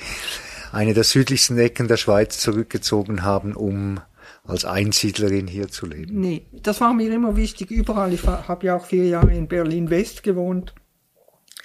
eine 0.71 0.93
der 0.93 1.03
südlichsten 1.03 1.57
Ecken 1.57 1.87
der 1.87 1.97
Schweiz 1.97 2.37
zurückgezogen 2.39 3.23
haben, 3.23 3.55
um 3.55 3.99
als 4.43 4.63
Einsiedlerin 4.65 5.47
hier 5.47 5.69
zu 5.69 5.87
leben. 5.87 6.19
Nee, 6.19 6.45
das 6.51 6.79
war 6.81 6.93
mir 6.93 7.11
immer 7.13 7.35
wichtig, 7.35 7.71
überall. 7.71 8.13
Ich 8.13 8.23
habe 8.25 8.65
ja 8.67 8.75
auch 8.75 8.85
vier 8.85 9.05
Jahre 9.07 9.33
in 9.33 9.47
Berlin-West 9.47 10.21
gewohnt, 10.21 10.75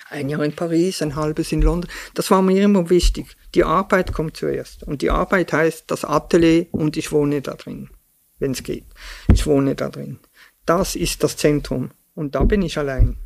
ein 0.08 0.28
Jahr 0.28 0.42
in 0.42 0.56
Paris, 0.56 1.02
ein 1.02 1.14
halbes 1.14 1.52
in 1.52 1.62
London. 1.62 1.90
Das 2.14 2.30
war 2.30 2.42
mir 2.42 2.62
immer 2.62 2.88
wichtig. 2.90 3.36
Die 3.54 3.64
Arbeit 3.64 4.12
kommt 4.12 4.36
zuerst. 4.36 4.82
Und 4.84 5.02
die 5.02 5.10
Arbeit 5.10 5.52
heißt 5.52 5.84
das 5.90 6.04
Atelier 6.04 6.66
und 6.72 6.96
ich 6.96 7.12
wohne 7.12 7.42
da 7.42 7.54
drin, 7.54 7.90
wenn 8.38 8.52
es 8.52 8.62
geht. 8.62 8.86
Ich 9.32 9.46
wohne 9.46 9.74
da 9.74 9.88
drin. 9.88 10.18
Das 10.66 10.94
ist 10.96 11.24
das 11.24 11.36
Zentrum. 11.36 11.90
Und 12.14 12.34
da 12.34 12.44
bin 12.44 12.62
ich 12.62 12.78
allein. 12.78 13.16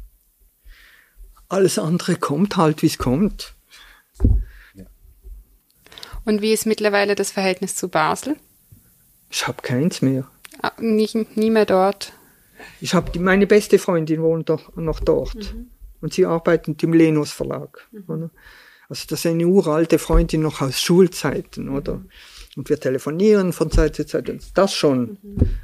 Alles 1.48 1.78
andere 1.78 2.16
kommt 2.16 2.56
halt, 2.56 2.82
wie 2.82 2.86
es 2.86 2.98
kommt. 2.98 3.54
Und 6.24 6.40
wie 6.40 6.52
ist 6.52 6.66
mittlerweile 6.66 7.14
das 7.14 7.30
Verhältnis 7.30 7.74
zu 7.74 7.88
Basel? 7.88 8.36
Ich 9.30 9.46
habe 9.46 9.60
keins 9.62 10.00
mehr. 10.00 10.28
Ah, 10.62 10.72
Nie, 10.78 11.26
nie 11.34 11.50
mehr 11.50 11.66
dort. 11.66 12.12
Ich 12.80 12.94
habe 12.94 13.18
meine 13.18 13.46
beste 13.46 13.78
Freundin 13.78 14.22
wohnt 14.22 14.48
doch 14.48 14.74
noch 14.76 15.00
dort 15.00 15.54
und 16.00 16.14
sie 16.14 16.24
arbeitet 16.24 16.82
im 16.82 16.92
Lenus 16.92 17.32
Verlag. 17.32 17.88
Oder? 18.06 18.30
Also 18.88 19.04
das 19.08 19.20
ist 19.20 19.26
eine 19.26 19.46
uralte 19.46 19.98
Freundin 19.98 20.42
noch 20.42 20.60
aus 20.60 20.80
Schulzeiten, 20.80 21.68
oder? 21.68 22.02
Und 22.56 22.68
wir 22.68 22.78
telefonieren 22.78 23.52
von 23.52 23.70
Zeit 23.72 23.96
zu 23.96 24.06
Zeit. 24.06 24.30
Das 24.54 24.72
schon. 24.74 25.18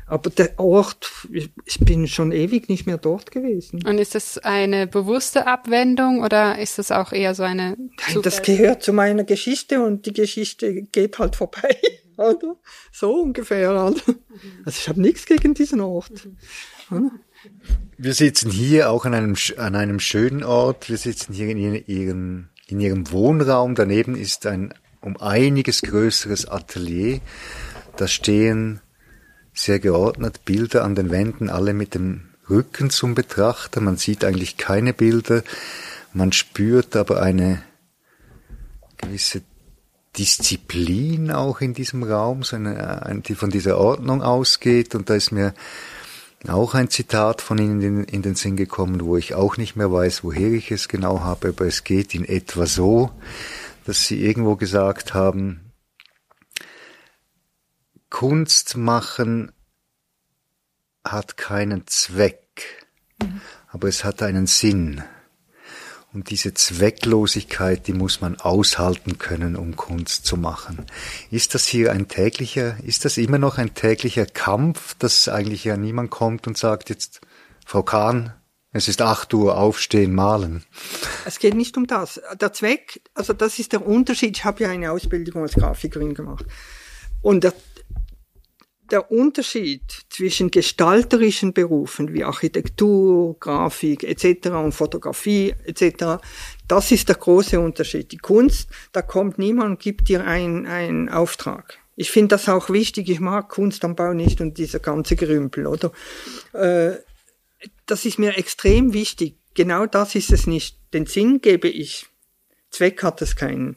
Aber 0.06 0.28
der 0.30 0.58
Ort, 0.58 1.08
ich, 1.30 1.50
ich 1.64 1.78
bin 1.78 2.08
schon 2.08 2.32
ewig 2.32 2.68
nicht 2.68 2.86
mehr 2.86 2.98
dort 2.98 3.30
gewesen. 3.30 3.86
Und 3.86 3.98
ist 3.98 4.16
das 4.16 4.38
eine 4.38 4.88
bewusste 4.88 5.46
Abwendung 5.46 6.24
oder 6.24 6.58
ist 6.58 6.78
das 6.78 6.90
auch 6.90 7.12
eher 7.12 7.34
so 7.36 7.44
eine 7.44 7.76
Nein, 7.78 8.22
das 8.22 8.42
gehört 8.42 8.82
zu 8.82 8.92
meiner 8.92 9.22
Geschichte 9.22 9.80
und 9.84 10.04
die 10.06 10.12
Geschichte 10.12 10.82
geht 10.82 11.20
halt 11.20 11.36
vorbei, 11.36 11.76
oder? 12.16 12.56
So 12.92 13.20
ungefähr. 13.22 13.70
Oder? 13.70 13.94
Also 14.64 14.78
ich 14.80 14.88
habe 14.88 15.00
nichts 15.00 15.26
gegen 15.26 15.54
diesen 15.54 15.80
Ort. 15.80 16.28
Oder? 16.90 17.12
Wir 17.98 18.14
sitzen 18.14 18.50
hier 18.50 18.90
auch 18.90 19.04
an 19.04 19.14
einem, 19.14 19.36
an 19.58 19.76
einem 19.76 20.00
schönen 20.00 20.42
Ort. 20.42 20.88
Wir 20.90 20.96
sitzen 20.98 21.32
hier 21.34 21.48
in 21.50 21.56
ihren- 21.58 21.84
ihrem, 21.86 22.48
in 22.70 22.80
ihrem 22.80 23.10
Wohnraum. 23.10 23.74
Daneben 23.74 24.14
ist 24.14 24.46
ein 24.46 24.74
um 25.00 25.16
einiges 25.16 25.82
größeres 25.82 26.46
Atelier. 26.46 27.20
Da 27.96 28.06
stehen 28.06 28.80
sehr 29.52 29.78
geordnet 29.78 30.44
Bilder 30.44 30.84
an 30.84 30.94
den 30.94 31.10
Wänden, 31.10 31.50
alle 31.50 31.72
mit 31.72 31.94
dem 31.94 32.30
Rücken 32.48 32.90
zum 32.90 33.14
Betrachter. 33.14 33.80
Man 33.80 33.96
sieht 33.96 34.24
eigentlich 34.24 34.56
keine 34.56 34.92
Bilder. 34.92 35.42
Man 36.12 36.32
spürt 36.32 36.96
aber 36.96 37.22
eine 37.22 37.62
gewisse 38.98 39.42
Disziplin 40.18 41.30
auch 41.30 41.60
in 41.60 41.72
diesem 41.72 42.02
Raum, 42.02 42.42
so 42.42 42.56
eine, 42.56 43.22
die 43.26 43.34
von 43.34 43.50
dieser 43.50 43.78
Ordnung 43.78 44.22
ausgeht. 44.22 44.94
Und 44.94 45.08
da 45.08 45.14
ist 45.14 45.30
mir 45.30 45.54
auch 46.48 46.74
ein 46.74 46.88
Zitat 46.88 47.42
von 47.42 47.58
Ihnen 47.58 48.04
in, 48.04 48.22
den 48.22 48.34
Sinn 48.34 48.56
gekommen, 48.56 49.04
wo 49.04 49.16
ich 49.16 49.34
auch 49.34 49.56
nicht 49.56 49.76
mehr 49.76 49.92
weiß, 49.92 50.24
woher 50.24 50.50
ich 50.52 50.70
es 50.70 50.88
genau 50.88 51.20
habe, 51.20 51.48
aber 51.48 51.66
es 51.66 51.84
geht 51.84 52.14
in 52.14 52.24
etwa 52.24 52.66
so, 52.66 53.10
dass 53.84 54.06
Sie 54.06 54.24
irgendwo 54.24 54.56
gesagt 54.56 55.12
haben, 55.12 55.72
Kunst 58.08 58.76
machen 58.76 59.52
hat 61.04 61.36
keinen 61.36 61.86
Zweck, 61.86 62.86
aber 63.68 63.88
es 63.88 64.04
hat 64.04 64.22
einen 64.22 64.46
Sinn. 64.46 65.02
Und 66.12 66.30
diese 66.30 66.54
Zwecklosigkeit, 66.54 67.86
die 67.86 67.92
muss 67.92 68.20
man 68.20 68.40
aushalten 68.40 69.18
können, 69.18 69.54
um 69.54 69.76
Kunst 69.76 70.26
zu 70.26 70.36
machen. 70.36 70.86
Ist 71.30 71.54
das 71.54 71.66
hier 71.66 71.92
ein 71.92 72.08
täglicher, 72.08 72.76
ist 72.82 73.04
das 73.04 73.16
immer 73.16 73.38
noch 73.38 73.58
ein 73.58 73.74
täglicher 73.74 74.26
Kampf, 74.26 74.94
dass 74.98 75.28
eigentlich 75.28 75.62
ja 75.62 75.76
niemand 75.76 76.10
kommt 76.10 76.48
und 76.48 76.58
sagt 76.58 76.90
jetzt, 76.90 77.20
Frau 77.64 77.84
Kahn, 77.84 78.32
es 78.72 78.88
ist 78.88 79.02
acht 79.02 79.32
Uhr, 79.34 79.56
aufstehen, 79.56 80.14
malen. 80.14 80.64
Es 81.24 81.38
geht 81.38 81.54
nicht 81.54 81.76
um 81.76 81.86
das. 81.86 82.20
Der 82.40 82.52
Zweck, 82.52 83.02
also 83.14 83.32
das 83.32 83.58
ist 83.60 83.72
der 83.72 83.86
Unterschied. 83.86 84.36
Ich 84.36 84.44
habe 84.44 84.64
ja 84.64 84.70
eine 84.70 84.90
Ausbildung 84.90 85.42
als 85.42 85.54
Grafikerin 85.54 86.14
gemacht. 86.14 86.44
Und 87.22 87.44
der, 87.44 87.52
der 88.90 89.10
Unterschied 89.10 89.82
zwischen 90.08 90.50
gestalterischen 90.50 91.52
Berufen 91.52 92.12
wie 92.12 92.24
Architektur, 92.24 93.36
Grafik 93.38 94.04
etc. 94.04 94.48
und 94.48 94.72
Fotografie 94.72 95.54
etc., 95.64 96.22
das 96.68 96.92
ist 96.92 97.08
der 97.08 97.16
große 97.16 97.58
Unterschied. 97.58 98.12
Die 98.12 98.18
Kunst, 98.18 98.68
da 98.92 99.02
kommt 99.02 99.38
niemand 99.38 99.70
und 99.70 99.80
gibt 99.80 100.08
dir 100.08 100.24
einen, 100.24 100.66
einen 100.66 101.08
Auftrag. 101.08 101.78
Ich 101.96 102.10
finde 102.10 102.28
das 102.28 102.48
auch 102.48 102.70
wichtig. 102.70 103.10
Ich 103.10 103.20
mag 103.20 103.48
Kunst 103.48 103.84
am 103.84 103.96
Bau 103.96 104.14
nicht 104.14 104.40
und 104.40 104.56
dieser 104.56 104.78
ganze 104.78 105.16
Gerümpel, 105.16 105.66
oder? 105.66 105.92
Äh, 106.52 106.92
das 107.86 108.06
ist 108.06 108.18
mir 108.18 108.38
extrem 108.38 108.92
wichtig. 108.92 109.36
Genau 109.54 109.86
das 109.86 110.14
ist 110.14 110.32
es 110.32 110.46
nicht. 110.46 110.78
Den 110.94 111.06
Sinn 111.06 111.40
gebe 111.40 111.68
ich. 111.68 112.06
Zweck 112.70 113.02
hat 113.02 113.20
es 113.20 113.36
keinen. 113.36 113.76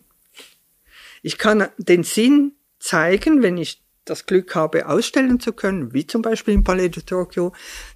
Ich 1.22 1.38
kann 1.38 1.68
den 1.78 2.04
Sinn 2.04 2.54
zeigen, 2.80 3.42
wenn 3.42 3.58
ich 3.58 3.83
das 4.06 4.26
Glück 4.26 4.56
habe, 4.56 4.88
ausstellen 4.88 5.40
zu 5.40 5.54
können, 5.54 5.94
wie 5.94 6.06
zum 6.06 6.22
Beispiel 6.22 6.54
im 6.54 6.64
Palais 6.64 6.90
de 6.90 7.04
Tokyo, 7.04 7.54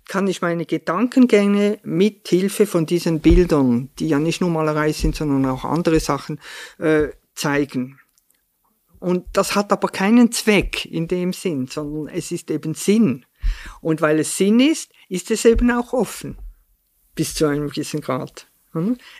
kann 0.07 0.27
ich 0.27 0.41
meine 0.41 0.65
Gedankengänge 0.65 1.79
mit 1.83 2.27
Hilfe 2.27 2.65
von 2.65 2.85
diesen 2.85 3.19
Bildern, 3.19 3.89
die 3.99 4.07
ja 4.07 4.19
nicht 4.19 4.41
nur 4.41 4.49
Malerei 4.49 4.93
sind, 4.93 5.15
sondern 5.15 5.45
auch 5.45 5.65
andere 5.65 5.99
Sachen, 5.99 6.39
äh, 6.79 7.09
zeigen. 7.35 7.99
Und 8.99 9.25
das 9.33 9.55
hat 9.55 9.71
aber 9.71 9.89
keinen 9.89 10.31
Zweck 10.31 10.85
in 10.85 11.07
dem 11.07 11.33
Sinn, 11.33 11.67
sondern 11.67 12.07
es 12.13 12.31
ist 12.31 12.49
eben 12.49 12.73
Sinn. 12.73 13.25
Und 13.81 14.01
weil 14.01 14.19
es 14.19 14.37
Sinn 14.37 14.59
ist, 14.59 14.91
ist 15.07 15.29
es 15.29 15.45
eben 15.45 15.69
auch 15.71 15.93
offen. 15.93 16.37
Bis 17.15 17.35
zu 17.35 17.45
einem 17.45 17.69
gewissen 17.69 18.01
Grad. 18.01 18.47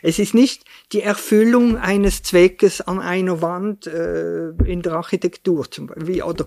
Es 0.02 0.18
ist 0.18 0.34
nicht 0.34 0.64
die 0.92 1.02
Erfüllung 1.02 1.76
eines 1.76 2.22
Zweckes 2.22 2.80
an 2.80 3.00
einer 3.00 3.42
Wand 3.42 3.86
äh, 3.86 4.50
in 4.64 4.82
der 4.82 4.94
Architektur 4.94 5.70
zum 5.70 5.86
Beispiel. 5.86 6.22
Oder 6.22 6.46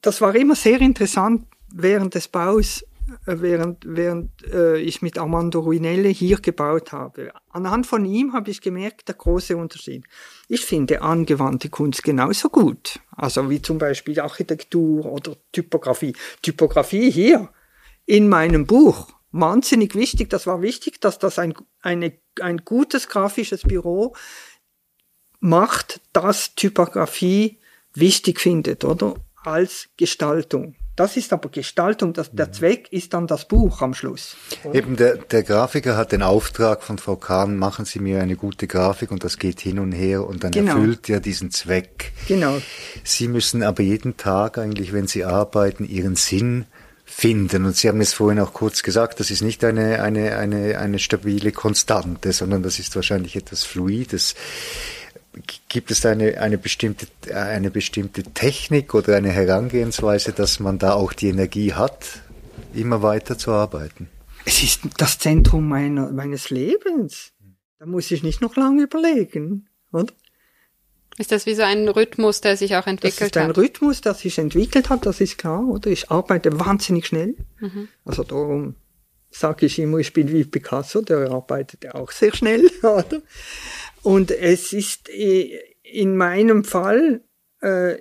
das 0.00 0.20
war 0.20 0.34
immer 0.34 0.54
sehr 0.54 0.80
interessant 0.80 1.46
während 1.72 2.14
des 2.14 2.28
Baus, 2.28 2.82
äh, 3.26 3.36
während, 3.40 3.84
während 3.86 4.30
äh, 4.52 4.78
ich 4.78 5.02
mit 5.02 5.18
Armando 5.18 5.60
Ruinelle 5.60 6.08
hier 6.08 6.38
gebaut 6.38 6.92
habe. 6.92 7.32
Anhand 7.50 7.86
von 7.86 8.04
ihm 8.04 8.32
habe 8.32 8.50
ich 8.50 8.60
gemerkt, 8.60 9.08
der 9.08 9.14
große 9.14 9.56
Unterschied. 9.56 10.04
Ich 10.48 10.60
finde 10.60 11.02
angewandte 11.02 11.68
Kunst 11.68 12.02
genauso 12.02 12.48
gut. 12.48 13.00
Also 13.10 13.48
wie 13.50 13.62
zum 13.62 13.78
Beispiel 13.78 14.20
Architektur 14.20 15.06
oder 15.06 15.36
Typografie. 15.52 16.14
Typografie 16.42 17.10
hier 17.10 17.48
in 18.06 18.28
meinem 18.28 18.66
Buch 18.66 19.08
wahnsinnig 19.30 19.94
wichtig. 19.94 20.30
Das 20.30 20.46
war 20.46 20.62
wichtig, 20.62 21.00
dass 21.00 21.18
das 21.18 21.38
ein, 21.38 21.54
eine, 21.82 22.12
ein 22.40 22.58
gutes 22.58 23.08
grafisches 23.08 23.62
Büro 23.62 24.14
macht, 25.40 26.00
das 26.12 26.54
Typografie 26.54 27.58
wichtig 27.94 28.40
findet, 28.40 28.84
oder? 28.84 29.14
Als 29.44 29.88
Gestaltung. 29.96 30.74
Das 30.98 31.16
ist 31.16 31.32
aber 31.32 31.48
Gestaltung, 31.48 32.12
das, 32.12 32.32
der 32.32 32.48
mhm. 32.48 32.52
Zweck 32.54 32.88
ist 32.90 33.14
dann 33.14 33.28
das 33.28 33.46
Buch 33.46 33.82
am 33.82 33.94
Schluss. 33.94 34.36
Eben 34.72 34.96
der, 34.96 35.16
der 35.16 35.44
Grafiker 35.44 35.96
hat 35.96 36.10
den 36.10 36.22
Auftrag 36.22 36.82
von 36.82 36.98
Frau 36.98 37.14
Kahn, 37.14 37.56
machen 37.56 37.84
Sie 37.84 38.00
mir 38.00 38.20
eine 38.20 38.34
gute 38.34 38.66
Grafik 38.66 39.12
und 39.12 39.22
das 39.22 39.38
geht 39.38 39.60
hin 39.60 39.78
und 39.78 39.92
her 39.92 40.26
und 40.26 40.42
dann 40.42 40.50
genau. 40.50 40.74
erfüllt 40.74 41.08
er 41.08 41.20
diesen 41.20 41.52
Zweck. 41.52 42.10
Genau. 42.26 42.60
Sie 43.04 43.28
müssen 43.28 43.62
aber 43.62 43.84
jeden 43.84 44.16
Tag 44.16 44.58
eigentlich, 44.58 44.92
wenn 44.92 45.06
Sie 45.06 45.24
arbeiten, 45.24 45.84
Ihren 45.84 46.16
Sinn 46.16 46.66
finden. 47.08 47.64
Und 47.64 47.74
Sie 47.74 47.88
haben 47.88 48.00
es 48.00 48.12
vorhin 48.12 48.38
auch 48.38 48.52
kurz 48.52 48.82
gesagt, 48.82 49.18
das 49.18 49.30
ist 49.30 49.42
nicht 49.42 49.64
eine, 49.64 50.02
eine, 50.02 50.36
eine, 50.36 50.78
eine 50.78 50.98
stabile 50.98 51.52
Konstante, 51.52 52.32
sondern 52.32 52.62
das 52.62 52.78
ist 52.78 52.94
wahrscheinlich 52.94 53.34
etwas 53.34 53.64
Fluides. 53.64 54.34
Gibt 55.68 55.90
es 55.90 56.00
da 56.00 56.10
eine, 56.10 56.38
eine, 56.40 56.58
bestimmte, 56.58 57.06
eine 57.34 57.70
bestimmte 57.70 58.22
Technik 58.22 58.94
oder 58.94 59.16
eine 59.16 59.30
Herangehensweise, 59.30 60.32
dass 60.32 60.60
man 60.60 60.78
da 60.78 60.92
auch 60.92 61.12
die 61.12 61.28
Energie 61.28 61.72
hat, 61.72 62.22
immer 62.74 63.02
weiter 63.02 63.38
zu 63.38 63.52
arbeiten? 63.52 64.08
Es 64.44 64.62
ist 64.62 64.80
das 64.98 65.18
Zentrum 65.18 65.66
meiner, 65.68 66.10
meines 66.10 66.50
Lebens. 66.50 67.32
Da 67.78 67.86
muss 67.86 68.10
ich 68.10 68.22
nicht 68.22 68.42
noch 68.42 68.56
lange 68.56 68.82
überlegen, 68.82 69.68
oder? 69.92 70.12
Ist 71.18 71.32
das 71.32 71.46
wie 71.46 71.54
so 71.54 71.62
ein 71.62 71.88
Rhythmus, 71.88 72.40
der 72.40 72.56
sich 72.56 72.76
auch 72.76 72.86
entwickelt 72.86 73.20
hat? 73.20 73.36
Das 73.36 73.42
ist 73.42 73.48
ein 73.48 73.50
Rhythmus, 73.50 74.00
der 74.00 74.14
sich 74.14 74.38
entwickelt 74.38 74.88
hat, 74.88 75.04
das 75.04 75.20
ist 75.20 75.36
klar, 75.36 75.66
oder? 75.66 75.90
Ich 75.90 76.10
arbeite 76.10 76.58
wahnsinnig 76.60 77.06
schnell. 77.06 77.34
Mhm. 77.58 77.88
Also 78.04 78.22
darum 78.22 78.76
sage 79.30 79.66
ich 79.66 79.78
immer, 79.78 79.98
ich 79.98 80.12
bin 80.12 80.32
wie 80.32 80.44
Picasso, 80.44 81.02
der 81.02 81.30
arbeitet 81.30 81.84
ja 81.84 81.94
auch 81.94 82.12
sehr 82.12 82.34
schnell, 82.34 82.70
oder? 82.82 83.20
Und 84.02 84.30
es 84.30 84.72
ist 84.72 85.10
äh, 85.10 85.58
in 85.82 86.16
meinem 86.16 86.64
Fall, 86.64 87.22
äh, 87.62 87.96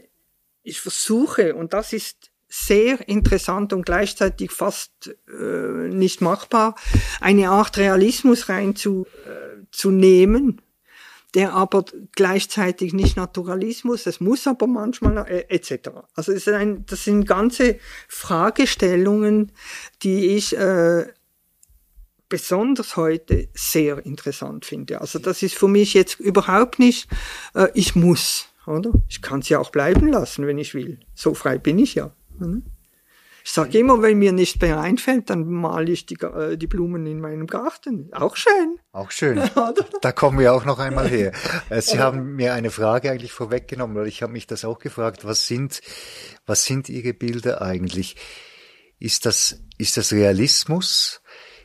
ich 0.64 0.80
versuche, 0.80 1.56
und 1.56 1.74
das 1.74 1.94
ist 1.94 2.32
sehr 2.50 3.10
interessant 3.10 3.74
und 3.74 3.86
gleichzeitig 3.86 4.52
fast 4.52 5.14
äh, 5.28 5.90
nicht 5.90 6.22
machbar, 6.22 6.76
eine 7.20 7.50
Art 7.50 7.78
Realismus 7.78 8.48
reinzunehmen, 8.48 10.50
äh, 10.50 10.62
der 11.38 11.54
aber 11.54 11.86
gleichzeitig 12.16 12.94
nicht 12.94 13.16
Naturalismus, 13.16 14.08
es 14.08 14.20
muss 14.20 14.48
aber 14.48 14.66
manchmal 14.66 15.20
äh, 15.28 15.46
etc. 15.50 15.90
Also 16.16 16.32
es 16.32 16.48
ist 16.48 16.50
ein, 16.50 16.84
das 16.88 17.04
sind 17.04 17.28
ganze 17.28 17.78
Fragestellungen, 18.08 19.52
die 20.02 20.36
ich 20.36 20.58
äh, 20.58 21.06
besonders 22.28 22.98
heute 22.98 23.50
sehr 23.54 24.04
interessant 24.04 24.66
finde. 24.66 25.00
Also 25.00 25.20
das 25.20 25.44
ist 25.44 25.54
für 25.54 25.68
mich 25.68 25.94
jetzt 25.94 26.20
überhaupt 26.20 26.80
nicht, 26.80 27.08
äh, 27.54 27.68
ich 27.76 27.96
muss, 27.96 28.48
oder? 28.66 28.92
Ich 29.08 29.22
kann 29.22 29.44
sie 29.44 29.58
auch 29.58 29.70
bleiben 29.70 30.08
lassen, 30.08 30.48
wenn 30.48 30.58
ich 30.58 30.74
will. 30.74 31.02
So 31.14 31.36
frei 31.36 31.60
bin 31.60 31.78
ich 31.78 31.94
ja. 31.94 32.16
Oder? 32.42 32.62
Ich 33.48 33.54
sage 33.54 33.80
immer, 33.80 34.02
wenn 34.02 34.20
mir 34.20 34.34
nicht 34.34 34.62
mehr 34.62 34.82
einfällt, 34.82 35.30
dann 35.30 35.48
male 35.48 35.90
ich 35.90 36.06
die, 36.06 36.16
äh, 36.16 36.58
die 36.58 36.68
Blumen 36.68 37.06
in 37.06 37.22
meinem 37.22 37.48
Garten. 37.48 38.10
Auch 38.12 38.36
schön. 38.36 38.78
Auch 38.92 39.10
schön. 39.10 39.42
da 40.02 40.12
kommen 40.12 40.38
wir 40.38 40.52
auch 40.52 40.66
noch 40.66 40.80
einmal 40.80 41.08
her. 41.08 41.32
Äh, 41.70 41.80
Sie 41.80 41.98
haben 42.00 42.36
mir 42.36 42.54
eine 42.54 42.72
Frage 42.72 43.10
eigentlich 43.10 43.32
vorweggenommen, 43.32 43.96
weil 43.96 44.08
ich 44.08 44.22
habe 44.22 44.34
mich 44.34 44.48
das 44.48 44.66
auch 44.66 44.80
gefragt. 44.80 45.24
Was 45.24 45.48
sind, 45.48 45.80
was 46.46 46.66
sind 46.66 46.90
Ihre 46.90 47.14
Bilder 47.14 47.62
eigentlich? 47.62 48.18
Ist 49.00 49.26
das, 49.26 49.62
ist 49.78 49.96
das 49.96 50.12
Realismus? 50.12 51.22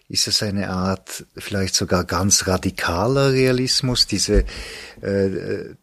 Ist 0.06 0.28
es 0.28 0.40
eine 0.40 0.70
Art, 0.70 1.26
vielleicht 1.36 1.74
sogar 1.74 2.04
ganz 2.04 2.46
radikaler 2.46 3.32
Realismus, 3.32 4.06
diese, 4.06 4.44
äh, 5.02 5.26
äh 5.26 5.74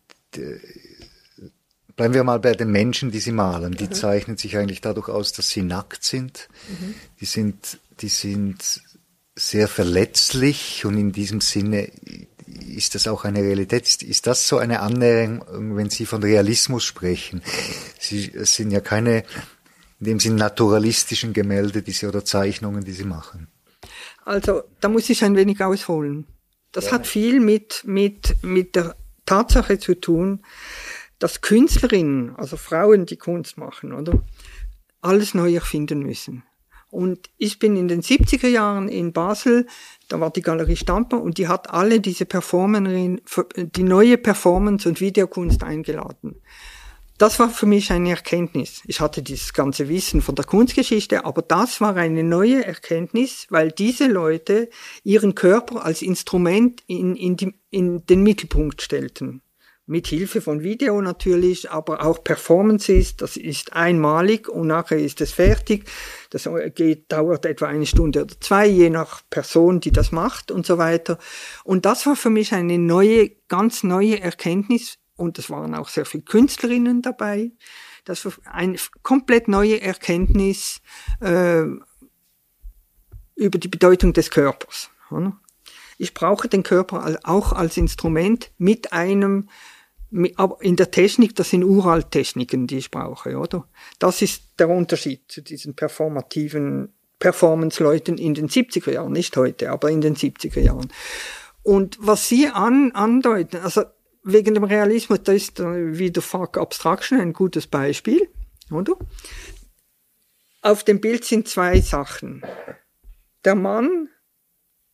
Bleiben 1.99 2.13
wir 2.13 2.23
mal 2.23 2.39
bei 2.39 2.53
den 2.53 2.71
Menschen, 2.71 3.11
die 3.11 3.19
sie 3.19 3.33
malen. 3.33 3.73
Die 3.73 3.87
mhm. 3.87 3.91
zeichnen 3.91 4.37
sich 4.37 4.55
eigentlich 4.55 4.79
dadurch 4.79 5.09
aus, 5.09 5.33
dass 5.33 5.49
sie 5.49 5.63
nackt 5.63 6.01
sind. 6.05 6.47
Mhm. 6.69 6.95
Die 7.19 7.25
sind, 7.25 7.77
die 7.99 8.07
sind 8.07 8.81
sehr 9.35 9.67
verletzlich 9.67 10.85
und 10.85 10.97
in 10.97 11.11
diesem 11.11 11.41
Sinne 11.41 11.91
ist 12.73 12.95
das 12.95 13.09
auch 13.09 13.25
eine 13.25 13.39
Realität. 13.41 14.01
Ist, 14.01 14.27
das 14.27 14.47
so 14.47 14.59
eine 14.59 14.79
Annäherung, 14.79 15.75
wenn 15.75 15.89
Sie 15.89 16.05
von 16.05 16.23
Realismus 16.23 16.85
sprechen? 16.85 17.41
Sie 17.99 18.31
sind 18.45 18.71
ja 18.71 18.79
keine, 18.79 19.25
in 19.99 20.05
dem 20.05 20.19
Sinn 20.21 20.35
naturalistischen 20.35 21.33
Gemälde, 21.33 21.81
die 21.81 21.91
Sie 21.91 22.07
oder 22.07 22.23
Zeichnungen, 22.23 22.85
die 22.85 22.93
Sie 22.93 23.03
machen. 23.03 23.49
Also, 24.23 24.63
da 24.79 24.87
muss 24.87 25.09
ich 25.09 25.25
ein 25.25 25.35
wenig 25.35 25.61
ausholen. 25.61 26.27
Das 26.71 26.85
ja. 26.85 26.91
hat 26.93 27.07
viel 27.07 27.41
mit, 27.41 27.83
mit, 27.83 28.37
mit 28.41 28.77
der 28.77 28.95
Tatsache 29.25 29.79
zu 29.79 29.95
tun, 29.95 30.45
dass 31.19 31.41
Künstlerinnen, 31.41 32.35
also 32.35 32.57
Frauen, 32.57 33.05
die 33.05 33.17
Kunst 33.17 33.57
machen, 33.57 33.93
oder, 33.93 34.23
alles 35.01 35.33
neu 35.33 35.53
erfinden 35.53 35.99
müssen. 35.99 36.43
Und 36.91 37.29
ich 37.37 37.59
bin 37.59 37.77
in 37.77 37.87
den 37.87 38.01
70er 38.01 38.47
Jahren 38.47 38.89
in 38.89 39.13
Basel, 39.13 39.67
da 40.07 40.19
war 40.19 40.31
die 40.31 40.41
Galerie 40.41 40.75
Stamper 40.75 41.21
und 41.21 41.37
die 41.37 41.47
hat 41.47 41.69
alle 41.69 41.99
diese 41.99 42.25
Performerinnen, 42.25 43.21
die 43.55 43.83
neue 43.83 44.17
Performance 44.17 44.89
und 44.89 44.99
Videokunst 44.99 45.63
eingeladen. 45.63 46.41
Das 47.19 47.37
war 47.37 47.49
für 47.49 47.65
mich 47.65 47.91
eine 47.91 48.11
Erkenntnis. 48.11 48.81
Ich 48.87 49.01
hatte 49.01 49.21
dieses 49.21 49.53
ganze 49.53 49.89
Wissen 49.89 50.21
von 50.21 50.35
der 50.35 50.45
Kunstgeschichte, 50.45 51.25
aber 51.25 51.41
das 51.41 51.81
war 51.81 51.95
eine 51.95 52.23
neue 52.23 52.65
Erkenntnis, 52.65 53.45
weil 53.49 53.71
diese 53.71 54.07
Leute 54.07 54.69
ihren 55.03 55.35
Körper 55.35 55.85
als 55.85 56.01
Instrument 56.01 56.81
in, 56.87 57.15
in, 57.17 57.35
die, 57.35 57.53
in 57.69 58.05
den 58.05 58.23
Mittelpunkt 58.23 58.81
stellten 58.81 59.43
mit 59.89 60.05
Hilfe 60.05 60.39
von 60.39 60.61
Video 60.61 61.01
natürlich, 61.01 61.71
aber 61.71 62.05
auch 62.05 62.23
Performances, 62.23 63.17
das 63.17 63.37
ist 63.37 63.73
einmalig 63.73 64.47
und 64.47 64.67
nachher 64.67 64.99
ist 64.99 65.19
es 65.19 65.31
fertig. 65.31 65.89
Das 66.29 66.47
geht, 66.75 67.11
dauert 67.11 67.47
etwa 67.47 67.65
eine 67.65 67.87
Stunde 67.87 68.21
oder 68.21 68.39
zwei, 68.39 68.67
je 68.67 68.91
nach 68.91 69.23
Person, 69.31 69.79
die 69.79 69.91
das 69.91 70.11
macht 70.11 70.51
und 70.51 70.67
so 70.67 70.77
weiter. 70.77 71.17
Und 71.63 71.87
das 71.87 72.05
war 72.05 72.15
für 72.15 72.29
mich 72.29 72.53
eine 72.53 72.77
neue, 72.77 73.31
ganz 73.47 73.81
neue 73.81 74.19
Erkenntnis 74.21 74.99
und 75.15 75.39
es 75.39 75.49
waren 75.49 75.73
auch 75.73 75.89
sehr 75.89 76.05
viele 76.05 76.23
Künstlerinnen 76.23 77.01
dabei. 77.01 77.51
Das 78.05 78.25
war 78.25 78.33
eine 78.45 78.77
komplett 79.01 79.47
neue 79.47 79.81
Erkenntnis 79.81 80.81
äh, 81.19 81.63
über 83.35 83.57
die 83.57 83.67
Bedeutung 83.67 84.13
des 84.13 84.29
Körpers. 84.29 84.91
Ich 85.97 86.13
brauche 86.13 86.47
den 86.47 86.61
Körper 86.61 87.19
auch 87.23 87.53
als 87.53 87.75
Instrument 87.75 88.51
mit 88.59 88.93
einem 88.93 89.49
aber 90.35 90.61
in 90.61 90.75
der 90.75 90.91
Technik, 90.91 91.35
das 91.35 91.51
sind 91.51 91.63
Uralttechniken, 91.63 92.67
die 92.67 92.77
ich 92.77 92.91
brauche, 92.91 93.37
oder? 93.37 93.67
Das 93.99 94.21
ist 94.21 94.43
der 94.57 94.69
Unterschied 94.69 95.21
zu 95.27 95.41
diesen 95.41 95.75
performativen 95.75 96.93
Performance-Leuten 97.19 98.17
in 98.17 98.33
den 98.33 98.47
70er 98.47 98.91
Jahren, 98.91 99.11
nicht 99.11 99.35
heute, 99.37 99.69
aber 99.71 99.91
in 99.91 100.01
den 100.01 100.15
70er 100.15 100.61
Jahren. 100.61 100.91
Und 101.63 101.97
was 101.99 102.27
Sie 102.27 102.47
an, 102.47 102.91
andeuten, 102.93 103.57
also 103.57 103.83
wegen 104.23 104.53
dem 104.53 104.63
Realismus, 104.63 105.21
da 105.23 105.33
ist 105.33 105.59
wieder 105.59 106.21
Fuck 106.21 106.57
Abstraction 106.57 107.19
ein 107.19 107.33
gutes 107.33 107.67
Beispiel, 107.67 108.27
oder? 108.71 108.95
Auf 110.61 110.83
dem 110.83 110.99
Bild 110.99 111.23
sind 111.23 111.47
zwei 111.47 111.79
Sachen. 111.81 112.43
Der 113.45 113.55
Mann, 113.55 114.09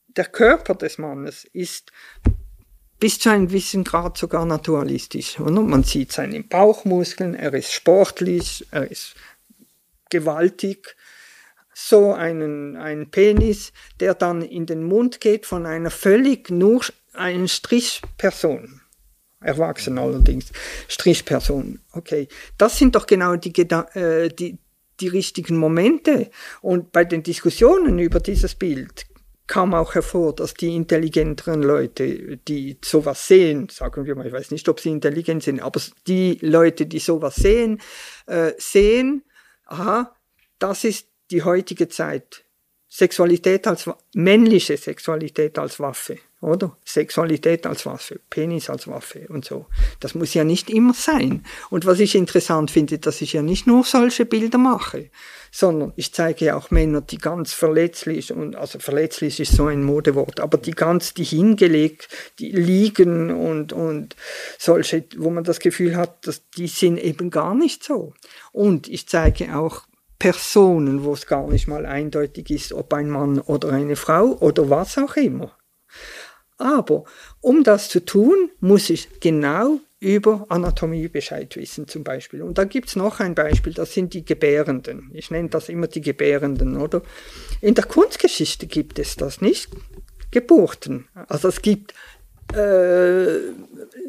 der 0.08 0.26
Körper 0.26 0.76
des 0.76 0.98
Mannes 0.98 1.46
ist 1.46 1.92
bis 3.06 3.20
zu 3.20 3.30
einem 3.30 3.50
gewissen 3.50 3.84
Grad 3.84 4.18
sogar 4.18 4.48
naturalistisch. 4.48 5.40
Oder? 5.40 5.62
Man 5.62 5.84
sieht 5.84 6.12
seine 6.12 6.42
Bauchmuskeln, 6.42 7.36
er 7.36 7.54
ist 7.54 7.72
sportlich, 7.72 8.66
er 8.72 8.90
ist 8.90 9.14
gewaltig. 10.10 10.96
So 11.72 12.14
einen, 12.14 12.76
einen 12.78 13.12
Penis, 13.12 13.74
der 14.00 14.16
dann 14.16 14.42
in 14.42 14.66
den 14.66 14.84
Mund 14.84 15.22
geht 15.22 15.46
von 15.46 15.68
einer 15.68 15.92
völlig 15.92 16.50
nur 16.50 16.82
einen 17.14 17.48
Strichperson. 17.48 18.82
Erwachsen 19.40 20.00
allerdings. 20.00 20.52
Strichperson. 20.88 21.82
Okay. 21.92 22.28
Das 22.58 22.80
sind 22.80 22.96
doch 22.96 23.06
genau 23.06 23.36
die, 23.36 23.54
äh, 23.56 24.30
die, 24.30 24.58
die 25.00 25.08
richtigen 25.10 25.58
Momente. 25.58 26.32
Und 26.64 26.92
bei 26.92 27.06
den 27.06 27.22
Diskussionen 27.22 28.00
über 28.00 28.20
dieses 28.20 28.56
Bild 28.56 29.06
kam 29.48 29.74
auch 29.74 29.94
hervor, 29.94 30.34
dass 30.34 30.54
die 30.54 30.76
intelligenteren 30.76 31.62
Leute, 31.62 32.38
die 32.38 32.78
sowas 32.84 33.28
sehen, 33.28 33.70
sagen 33.70 34.06
wir 34.06 34.16
mal, 34.16 34.26
ich 34.26 34.34
weiß 34.34 34.52
nicht, 34.52 34.68
ob 34.70 34.80
sie 34.80 34.90
intelligent 34.90 35.44
sind, 35.44 35.62
aber 35.62 35.80
die 36.08 36.40
Leute, 36.42 36.88
die 36.88 37.00
sowas 37.00 37.36
sehen, 37.36 37.80
äh, 38.26 38.54
sehen, 38.58 39.24
aha, 39.66 40.16
das 40.58 40.84
ist 40.84 41.08
die 41.32 41.44
heutige 41.44 41.88
Zeit. 41.90 42.44
Sexualität 42.88 43.68
als 43.68 43.90
männliche 44.14 44.78
Sexualität 44.78 45.60
als 45.60 45.80
Waffe, 45.80 46.18
oder? 46.46 46.78
Sexualität 46.86 47.66
als 47.66 47.86
Waffe, 47.86 48.20
Penis 48.30 48.70
als 48.70 48.88
Waffe 48.88 49.28
und 49.30 49.46
so. 49.46 49.66
Das 50.00 50.16
muss 50.16 50.34
ja 50.34 50.44
nicht 50.44 50.70
immer 50.70 50.94
sein. 50.94 51.44
Und 51.70 51.86
was 51.86 52.00
ich 52.00 52.16
interessant 52.16 52.72
finde, 52.72 53.00
dass 53.00 53.22
ich 53.22 53.34
ja 53.34 53.42
nicht 53.42 53.68
nur 53.68 53.84
solche 53.84 54.26
Bilder 54.26 54.58
mache, 54.58 55.10
sondern 55.52 55.94
ich 55.96 56.14
zeige 56.14 56.56
auch 56.56 56.70
Männer, 56.70 57.02
die 57.02 57.18
ganz 57.18 57.54
verletzlich 57.54 58.32
und 58.32 58.56
also 58.56 58.80
verletzlich 58.80 59.40
ist 59.40 59.54
so 59.54 59.68
ein 59.68 59.84
Modewort, 59.84 60.40
aber 60.40 60.58
die 60.58 60.72
ganz 60.72 61.14
die 61.14 61.24
hingelegt, 61.24 62.10
die 62.40 62.52
liegen 62.52 63.32
und 63.32 63.74
und 63.74 64.16
solche, 64.60 65.06
wo 65.18 65.30
man 65.30 65.44
das 65.44 65.60
Gefühl 65.60 65.96
hat, 65.96 66.28
dass 66.28 66.48
die 66.52 66.68
sind 66.68 66.98
eben 66.98 67.32
gar 67.32 67.56
nicht 67.56 67.84
so. 67.84 68.14
Und 68.52 68.88
ich 68.88 69.08
zeige 69.08 69.56
auch 69.58 69.84
Personen, 70.20 71.04
wo 71.04 71.14
es 71.14 71.26
gar 71.26 71.48
nicht 71.48 71.68
mal 71.68 71.86
eindeutig 71.86 72.50
ist, 72.50 72.74
ob 72.74 72.94
ein 72.94 73.10
Mann 73.10 73.40
oder 73.40 73.72
eine 73.72 73.96
Frau 73.96 74.38
oder 74.40 74.70
was 74.70 74.98
auch 74.98 75.16
immer. 75.16 75.56
Aber 76.58 77.04
um 77.42 77.64
das 77.64 77.90
zu 77.90 78.04
tun, 78.06 78.50
muss 78.60 78.90
ich 78.90 79.20
genau 79.20 79.80
über 80.00 80.46
Anatomie 80.50 81.08
Bescheid 81.08 81.56
wissen 81.56 81.88
zum 81.88 82.04
Beispiel. 82.04 82.42
Und 82.44 82.58
da 82.58 82.64
gibt's 82.64 82.96
noch 82.96 83.20
ein 83.20 83.34
Beispiel, 83.34 83.74
das 83.74 83.94
sind 83.94 84.14
die 84.14 84.24
Gebärenden. 84.24 85.10
Ich 85.14 85.32
nenne 85.32 85.50
das 85.50 85.70
immer 85.70 85.88
die 85.88 86.02
Gebärenden, 86.02 86.78
oder? 86.78 87.02
In 87.62 87.74
der 87.74 87.86
Kunstgeschichte 87.86 88.68
gibt 88.68 89.00
es 89.00 89.16
das 89.16 89.42
nicht. 89.42 89.72
Geburten. 90.32 91.08
Also 91.28 91.48
es 91.48 91.62
gibt 91.62 91.94
äh, 92.54 93.38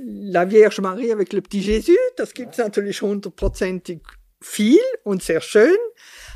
La 0.05 0.51
Vierge 0.51 0.83
Marie 0.83 1.13
avec 1.13 1.33
le 1.33 1.41
petit 1.41 1.63
Jésus, 1.63 1.97
das 2.17 2.35
gibt's 2.35 2.59
natürlich 2.59 3.01
hundertprozentig 3.01 4.01
viel 4.41 4.81
und 5.05 5.23
sehr 5.23 5.41
schön, 5.41 5.77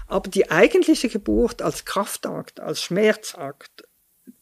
aber 0.06 0.30
die 0.30 0.50
eigentliche 0.50 1.08
Geburt 1.08 1.60
als 1.60 1.84
Kraftakt, 1.84 2.60
als 2.60 2.82
Schmerzakt, 2.82 3.84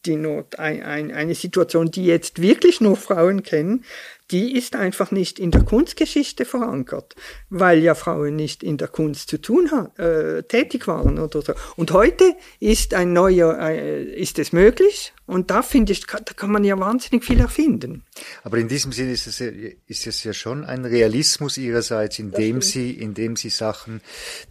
die 0.05 0.15
Not, 0.15 0.59
ein, 0.59 0.81
ein, 0.83 1.11
eine 1.11 1.35
Situation, 1.35 1.91
die 1.91 2.05
jetzt 2.05 2.41
wirklich 2.41 2.81
nur 2.81 2.95
Frauen 2.95 3.43
kennen, 3.43 3.83
die 4.31 4.55
ist 4.55 4.75
einfach 4.75 5.11
nicht 5.11 5.39
in 5.39 5.49
der 5.49 5.63
Kunstgeschichte 5.63 6.45
verankert, 6.45 7.15
weil 7.49 7.79
ja 7.79 7.95
Frauen 7.95 8.35
nicht 8.35 8.61
in 8.61 8.77
der 8.77 8.87
Kunst 8.87 9.29
zu 9.29 9.41
tun 9.41 9.69
äh, 9.97 10.43
tätig 10.43 10.87
waren 10.87 11.17
oder 11.17 11.41
so. 11.41 11.53
Und 11.75 11.91
heute 11.91 12.35
ist 12.59 12.93
ein 12.93 13.11
neuer, 13.11 13.57
äh, 13.59 14.03
ist 14.03 14.37
es 14.37 14.53
möglich 14.53 15.13
und 15.25 15.49
da 15.49 15.63
finde 15.63 15.93
ich, 15.93 16.05
da 16.05 16.19
kann 16.35 16.51
man 16.51 16.63
ja 16.63 16.79
wahnsinnig 16.79 17.23
viel 17.23 17.39
erfinden. 17.39 18.03
Aber 18.43 18.57
in 18.57 18.67
diesem 18.67 18.91
Sinne 18.91 19.13
ist 19.13 19.25
es, 19.25 19.39
ja, 19.39 19.47
ist 19.87 20.05
es 20.05 20.23
ja 20.23 20.33
schon 20.33 20.63
ein 20.63 20.85
Realismus 20.85 21.57
ihrerseits, 21.57 22.19
indem 22.19 22.61
sie, 22.61 22.91
indem 22.91 23.35
sie 23.35 23.49
Sachen 23.49 24.01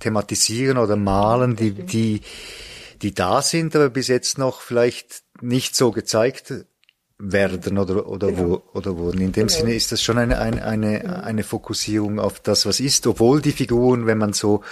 thematisieren 0.00 0.78
oder 0.78 0.96
malen, 0.96 1.54
die, 1.54 1.70
die, 1.70 2.20
die 3.02 3.14
da 3.14 3.42
sind, 3.42 3.76
aber 3.76 3.90
bis 3.90 4.08
jetzt 4.08 4.38
noch 4.38 4.60
vielleicht 4.60 5.22
nicht 5.40 5.76
so 5.76 5.90
gezeigt 5.90 6.52
werden 7.18 7.78
oder, 7.78 8.08
oder, 8.08 8.28
genau. 8.28 8.48
wo, 8.48 8.62
oder 8.74 8.96
wurden. 8.96 9.20
In 9.20 9.32
dem 9.32 9.48
genau. 9.48 9.58
Sinne 9.58 9.74
ist 9.74 9.90
das 9.90 10.02
schon 10.02 10.18
eine, 10.18 10.38
eine, 10.38 10.64
eine, 10.64 11.24
eine 11.24 11.42
Fokussierung 11.42 12.20
auf 12.20 12.40
das, 12.40 12.64
was 12.64 12.80
ist, 12.80 13.06
obwohl 13.06 13.42
die 13.42 13.52
Figuren, 13.52 14.06
wenn 14.06 14.18
man 14.18 14.32
so 14.32 14.62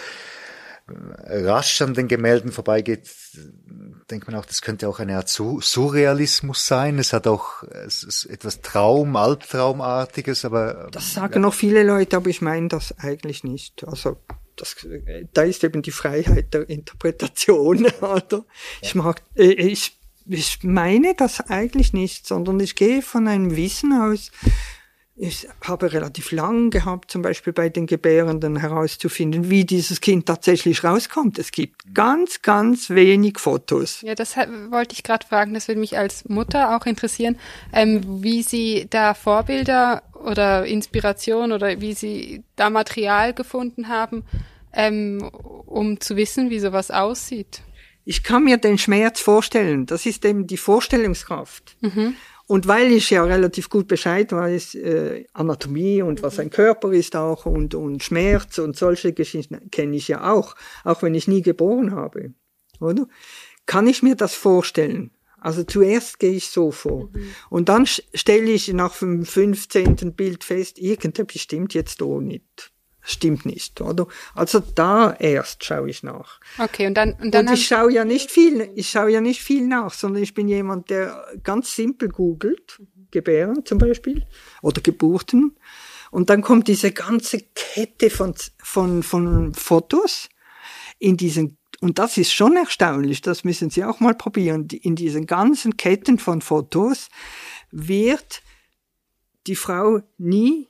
äh, 0.89 1.39
rasch 1.45 1.83
an 1.83 1.95
den 1.95 2.07
Gemälden 2.07 2.53
vorbeigeht, 2.53 3.11
denkt 4.11 4.29
man 4.29 4.37
auch, 4.37 4.47
das 4.47 4.63
könnte 4.63 4.89
auch 4.89 5.01
eine 5.01 5.17
Art 5.17 5.29
Surrealismus 5.29 6.65
sein. 6.65 7.01
Es 7.01 7.13
hat 7.13 7.27
auch 7.27 7.65
es 7.65 8.05
ist 8.05 8.27
etwas 8.27 8.61
Traum, 8.61 9.17
Albtraumartiges, 9.17 10.45
aber. 10.45 10.89
Das 10.93 11.15
sagen 11.15 11.41
noch 11.41 11.55
viele 11.55 11.83
Leute, 11.83 12.17
aber 12.17 12.31
ich 12.31 12.41
meine 12.41 12.69
das 12.69 12.97
eigentlich 12.99 13.43
nicht. 13.43 13.85
Also, 13.89 14.19
das, 14.55 14.77
da 15.35 15.43
ist 15.43 15.65
eben 15.65 15.83
die 15.83 15.91
Freiheit 15.91 16.55
der 16.55 16.69
Interpretation, 16.69 17.87
oder? 18.01 18.45
Ich 18.81 18.95
mag, 18.95 19.23
äh, 19.35 19.53
ich 19.53 19.96
ich 20.29 20.59
meine 20.63 21.15
das 21.15 21.41
eigentlich 21.41 21.93
nicht, 21.93 22.27
sondern 22.27 22.61
ich 22.61 22.75
gehe 22.75 23.03
von 23.03 23.29
einem 23.29 23.57
Wissen 23.57 23.93
aus, 23.93 24.31
ich 25.19 25.49
habe 25.67 25.95
relativ 25.95 26.31
lang 26.31 26.69
gehabt, 26.69 27.11
zum 27.11 27.23
Beispiel 27.23 27.55
bei 27.55 27.71
den 27.71 27.87
Gebärenden 27.87 28.57
herauszufinden, 28.57 29.49
wie 29.49 29.65
dieses 29.65 30.03
Kind 30.03 30.27
tatsächlich 30.27 30.85
rauskommt. 30.85 31.39
Es 31.39 31.53
gibt 31.53 31.95
ganz, 31.95 32.43
ganz 32.43 32.91
wenig 32.91 33.39
Fotos. 33.39 34.03
Ja, 34.03 34.15
das 34.15 34.37
wollte 34.37 34.93
ich 34.93 35.03
gerade 35.03 35.27
fragen. 35.27 35.55
Das 35.55 35.69
würde 35.69 35.81
mich 35.81 35.97
als 35.97 36.29
Mutter 36.29 36.77
auch 36.77 36.85
interessieren, 36.85 37.39
ähm, 37.73 38.23
wie 38.23 38.43
Sie 38.43 38.89
da 38.91 39.15
Vorbilder 39.15 40.03
oder 40.23 40.67
Inspiration 40.67 41.53
oder 41.53 41.81
wie 41.81 41.95
Sie 41.95 42.43
da 42.55 42.69
Material 42.69 43.33
gefunden 43.33 43.89
haben, 43.89 44.23
ähm, 44.75 45.31
um 45.65 45.99
zu 45.99 46.17
wissen, 46.17 46.51
wie 46.51 46.61
sowas 46.61 46.91
aussieht 46.91 47.63
ich 48.07 48.23
kann 48.23 48.45
mir 48.45 48.57
den 48.57 48.79
Schmerz 48.79 49.21
vorstellen. 49.21 49.85
Das 49.85 50.07
ist 50.07 50.25
eben 50.25 50.47
die 50.47 50.57
Vorstellungskraft. 50.57 51.77
Mhm. 51.81 52.15
Und 52.47 52.69
weil 52.69 52.93
ich 52.93 53.11
ja 53.11 53.25
relativ 53.25 53.69
gut 53.69 53.89
Bescheid 53.89 54.31
weiß, 54.31 54.77
äh, 54.77 55.25
Anatomie 55.33 56.03
und 56.03 56.23
was 56.23 56.39
ein 56.39 56.51
Körper 56.51 56.93
ist 56.93 57.17
auch 57.17 57.45
und, 57.45 57.75
und 57.75 58.05
Schmerz 58.05 58.59
und 58.59 58.77
solche 58.77 59.13
Geschichten 59.13 59.71
kenne 59.73 59.97
ich 59.97 60.07
ja 60.07 60.33
auch, 60.33 60.55
auch 60.85 61.03
wenn 61.03 61.17
ich 61.17 61.27
nie 61.27 61.43
geboren 61.43 61.91
habe, 61.91 62.33
oder? 62.79 63.09
Kann 63.67 63.89
ich 63.89 64.05
mir 64.05 64.15
das 64.15 64.35
vorstellen? 64.35 65.11
Also 65.41 65.65
zuerst 65.65 66.21
gehe 66.21 66.31
ich 66.31 66.51
so 66.51 66.71
vor. 66.71 67.11
Mhm. 67.13 67.35
Und 67.51 67.69
dann 67.69 67.87
stelle 67.87 68.51
ich 68.53 68.73
nach 68.73 68.97
dem 68.97 69.25
15. 69.25 70.13
Bild 70.15 70.45
fest, 70.45 70.79
irgendetwas 70.79 71.43
stimmt 71.43 71.75
jetzt 71.75 72.01
auch 72.01 72.21
nicht 72.21 72.73
stimmt 73.07 73.47
nicht, 73.47 73.81
oder? 73.81 74.07
Also 74.35 74.61
da 74.61 75.15
erst 75.15 75.65
schaue 75.65 75.89
ich 75.89 76.03
nach. 76.03 76.41
Okay, 76.59 76.87
und 76.87 76.95
dann 76.95 77.15
und 77.15 77.33
dann 77.33 77.49
und 77.49 77.55
ich 77.55 77.67
schaue 77.67 77.93
ja 77.93 78.05
nicht 78.05 78.31
viel, 78.31 78.71
ich 78.75 78.91
schaue 78.91 79.11
ja 79.11 79.21
nicht 79.21 79.43
viel 79.43 79.67
nach, 79.67 79.95
sondern 79.95 80.23
ich 80.23 80.35
bin 80.35 80.49
jemand, 80.49 80.91
der 80.91 81.25
ganz 81.43 81.75
simpel 81.75 82.09
googelt, 82.09 82.83
Gebären 83.13 83.65
zum 83.65 83.79
Beispiel 83.79 84.27
oder 84.61 84.83
Geburten, 84.83 85.57
und 86.11 86.31
dann 86.31 86.43
kommt 86.43 86.69
diese 86.69 86.93
ganze 86.93 87.41
Kette 87.55 88.11
von 88.11 88.35
von 88.59 89.03
von 89.03 89.55
Fotos 89.55 90.29
in 90.99 91.17
diesen 91.17 91.59
und 91.81 91.99
das 91.99 92.17
ist 92.17 92.33
schon 92.33 92.57
erstaunlich, 92.57 93.21
das 93.21 93.45
müssen 93.45 93.71
Sie 93.71 93.85
auch 93.85 94.01
mal 94.01 94.15
probieren. 94.15 94.67
In 94.69 94.97
diesen 94.97 95.27
ganzen 95.27 95.77
Ketten 95.77 96.19
von 96.19 96.41
Fotos 96.41 97.09
wird 97.71 98.43
die 99.47 99.57
Frau 99.57 100.01
nie 100.17 100.69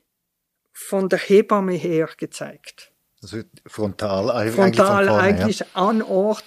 von 0.76 1.08
der 1.08 1.18
Hebamme 1.18 1.72
her 1.72 2.10
gezeigt. 2.18 2.92
Also 3.22 3.38
frontal, 3.66 4.30
eigentlich, 4.30 4.54
frontal 4.54 5.06
vorne, 5.06 5.22
eigentlich 5.22 5.60
ja. 5.60 5.66
an 5.72 6.02
Ort 6.02 6.44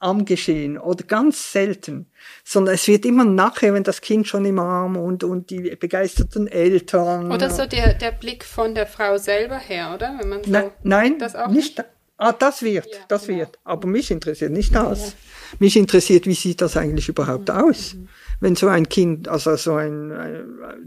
am 0.00 0.24
Geschehen 0.24 0.76
oder 0.76 1.04
ganz 1.04 1.52
selten, 1.52 2.10
sondern 2.42 2.74
es 2.74 2.88
wird 2.88 3.06
immer 3.06 3.24
nachher, 3.24 3.72
wenn 3.72 3.84
das 3.84 4.00
Kind 4.00 4.26
schon 4.26 4.44
im 4.44 4.58
Arm 4.58 4.96
und, 4.96 5.22
und 5.22 5.50
die 5.50 5.76
begeisterten 5.76 6.48
Eltern. 6.48 7.30
Oder 7.30 7.48
so 7.48 7.64
der, 7.64 7.94
der 7.94 8.10
Blick 8.10 8.44
von 8.44 8.74
der 8.74 8.86
Frau 8.86 9.16
selber 9.18 9.56
her, 9.56 9.92
oder? 9.94 10.16
Wenn 10.18 10.28
man 10.28 10.44
so 10.44 10.50
nein, 10.50 10.70
nein 10.82 11.18
das 11.20 11.36
auch 11.36 11.46
nicht. 11.46 11.78
nicht? 11.78 11.88
Ah, 12.16 12.32
das 12.32 12.62
wird, 12.62 12.86
ja, 12.86 12.98
das 13.08 13.26
genau. 13.26 13.38
wird. 13.38 13.58
Aber 13.62 13.86
mich 13.86 14.10
interessiert 14.10 14.52
nicht 14.52 14.74
das. 14.74 15.10
Ja. 15.10 15.12
Mich 15.60 15.76
interessiert, 15.76 16.26
wie 16.26 16.34
sieht 16.34 16.60
das 16.60 16.76
eigentlich 16.76 17.08
überhaupt 17.08 17.48
mhm. 17.48 17.54
aus? 17.54 17.96
Wenn 18.40 18.56
so 18.56 18.66
ein 18.66 18.88
Kind, 18.88 19.28
also 19.28 19.56
so 19.56 19.76
ein, 19.76 20.10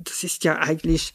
das 0.03 0.23
ist 0.23 0.43
ja 0.43 0.57
eigentlich, 0.57 1.13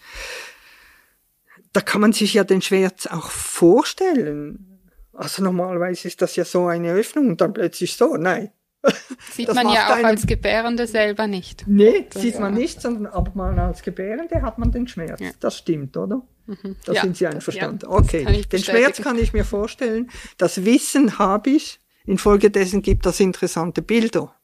da 1.73 1.81
kann 1.81 2.01
man 2.01 2.13
sich 2.13 2.35
ja 2.35 2.45
den 2.45 2.63
Schmerz 2.63 3.07
auch 3.07 3.31
vorstellen. 3.31 4.91
Also 5.13 5.43
normalerweise 5.43 6.09
ist 6.09 6.23
das 6.23 6.37
ja 6.37 6.45
so 6.45 6.67
eine 6.67 6.93
Öffnung 6.93 7.29
und 7.29 7.41
dann 7.41 7.53
plötzlich 7.53 7.97
so, 7.97 8.17
nein. 8.17 8.51
Sieht 9.33 9.49
das 9.49 9.55
man 9.55 9.69
ja 9.69 9.89
auch 9.89 9.97
einen, 9.97 10.07
als 10.07 10.27
Gebärende 10.27 10.87
selber 10.87 11.27
nicht. 11.27 11.65
Nee, 11.69 12.07
das 12.11 12.23
sieht 12.23 12.41
man 12.41 12.55
nicht, 12.55 12.81
sondern 12.81 13.07
aber 13.07 13.31
man 13.35 13.59
als 13.59 13.83
Gebärende 13.83 14.43
hat 14.43 14.59
man 14.59 14.73
den 14.73 14.89
Schmerz. 14.89 15.21
Ja. 15.21 15.31
Das 15.39 15.59
stimmt, 15.59 15.97
oder? 15.97 16.27
Mhm. 16.47 16.77
Da 16.85 16.93
ja, 16.93 17.03
sind 17.03 17.17
Sie 17.17 17.27
einverstanden. 17.27 17.81
Ja, 17.83 17.91
okay, 17.91 18.43
den 18.43 18.63
Schmerz 18.63 19.01
kann 19.01 19.19
ich 19.19 19.33
mir 19.33 19.45
vorstellen. 19.45 20.11
Das 20.37 20.65
Wissen 20.65 21.19
habe 21.19 21.51
ich. 21.51 21.79
Infolgedessen 22.05 22.83
gibt 22.83 23.07
das 23.07 23.21
interessante 23.21 23.81
Bilder. 23.81 24.35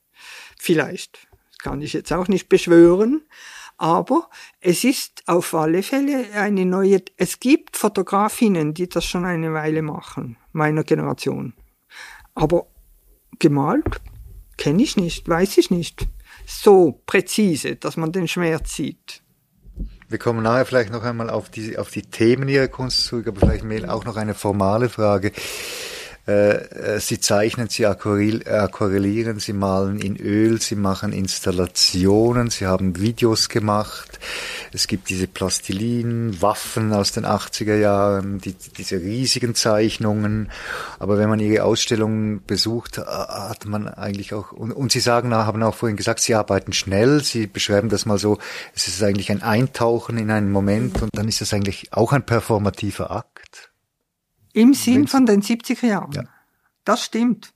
Vielleicht. 0.56 1.26
Das 1.50 1.58
kann 1.58 1.82
ich 1.82 1.92
jetzt 1.92 2.12
auch 2.12 2.28
nicht 2.28 2.48
beschwören. 2.48 3.22
Aber 3.78 4.28
es 4.60 4.82
ist 4.82 5.22
auf 5.26 5.54
alle 5.54 5.84
Fälle 5.84 6.26
eine 6.34 6.66
neue, 6.66 7.00
es 7.16 7.38
gibt 7.38 7.76
Fotografinnen, 7.76 8.74
die 8.74 8.88
das 8.88 9.04
schon 9.04 9.24
eine 9.24 9.54
Weile 9.54 9.82
machen, 9.82 10.36
meiner 10.52 10.82
Generation. 10.82 11.54
Aber 12.34 12.66
gemalt 13.38 14.00
kenne 14.56 14.82
ich 14.82 14.96
nicht, 14.96 15.28
weiß 15.28 15.58
ich 15.58 15.70
nicht. 15.70 16.08
So 16.44 17.00
präzise, 17.06 17.76
dass 17.76 17.96
man 17.96 18.10
den 18.10 18.26
Schmerz 18.26 18.74
sieht. 18.74 19.22
Wir 20.08 20.18
kommen 20.18 20.42
nachher 20.42 20.66
vielleicht 20.66 20.90
noch 20.90 21.04
einmal 21.04 21.30
auf 21.30 21.48
die, 21.48 21.78
auf 21.78 21.90
die 21.90 22.02
Themen 22.02 22.48
Ihrer 22.48 22.68
Kunst 22.68 23.04
zurück, 23.04 23.28
aber 23.28 23.40
vielleicht 23.40 23.64
mehr 23.64 23.94
auch 23.94 24.04
noch 24.04 24.16
eine 24.16 24.34
formale 24.34 24.88
Frage. 24.88 25.32
Äh, 26.28 26.96
äh, 26.96 27.00
sie 27.00 27.20
zeichnen, 27.20 27.70
sie 27.70 27.86
aquarellieren, 27.86 29.40
sie 29.40 29.54
malen 29.54 29.98
in 29.98 30.16
Öl, 30.16 30.60
sie 30.60 30.76
machen 30.76 31.14
Installationen, 31.14 32.50
sie 32.50 32.66
haben 32.66 33.00
Videos 33.00 33.48
gemacht. 33.48 34.18
Es 34.70 34.88
gibt 34.88 35.08
diese 35.08 35.26
Plastilin, 35.26 36.42
Waffen 36.42 36.92
aus 36.92 37.12
den 37.12 37.24
80er 37.24 37.76
Jahren, 37.76 38.40
die, 38.42 38.54
diese 38.76 38.96
riesigen 38.96 39.54
Zeichnungen. 39.54 40.50
Aber 40.98 41.16
wenn 41.16 41.30
man 41.30 41.40
ihre 41.40 41.64
Ausstellungen 41.64 42.44
besucht, 42.46 42.98
hat 42.98 43.64
man 43.64 43.88
eigentlich 43.88 44.34
auch, 44.34 44.52
und, 44.52 44.72
und 44.72 44.92
sie 44.92 45.00
sagen, 45.00 45.32
haben 45.34 45.62
auch 45.62 45.74
vorhin 45.74 45.96
gesagt, 45.96 46.20
sie 46.20 46.34
arbeiten 46.34 46.74
schnell, 46.74 47.24
sie 47.24 47.46
beschreiben 47.46 47.88
das 47.88 48.04
mal 48.04 48.18
so, 48.18 48.36
es 48.74 48.86
ist 48.86 49.02
eigentlich 49.02 49.30
ein 49.30 49.40
Eintauchen 49.40 50.18
in 50.18 50.30
einen 50.30 50.52
Moment 50.52 51.00
und 51.00 51.08
dann 51.14 51.26
ist 51.26 51.40
es 51.40 51.54
eigentlich 51.54 51.90
auch 51.94 52.12
ein 52.12 52.26
performativer 52.26 53.10
Akt. 53.12 53.37
Im 54.52 54.74
Sinn 54.74 55.06
von 55.06 55.26
den 55.26 55.42
70er 55.42 55.86
Jahren. 55.86 56.12
Ja. 56.12 56.24
Das 56.84 57.04
stimmt. 57.04 57.52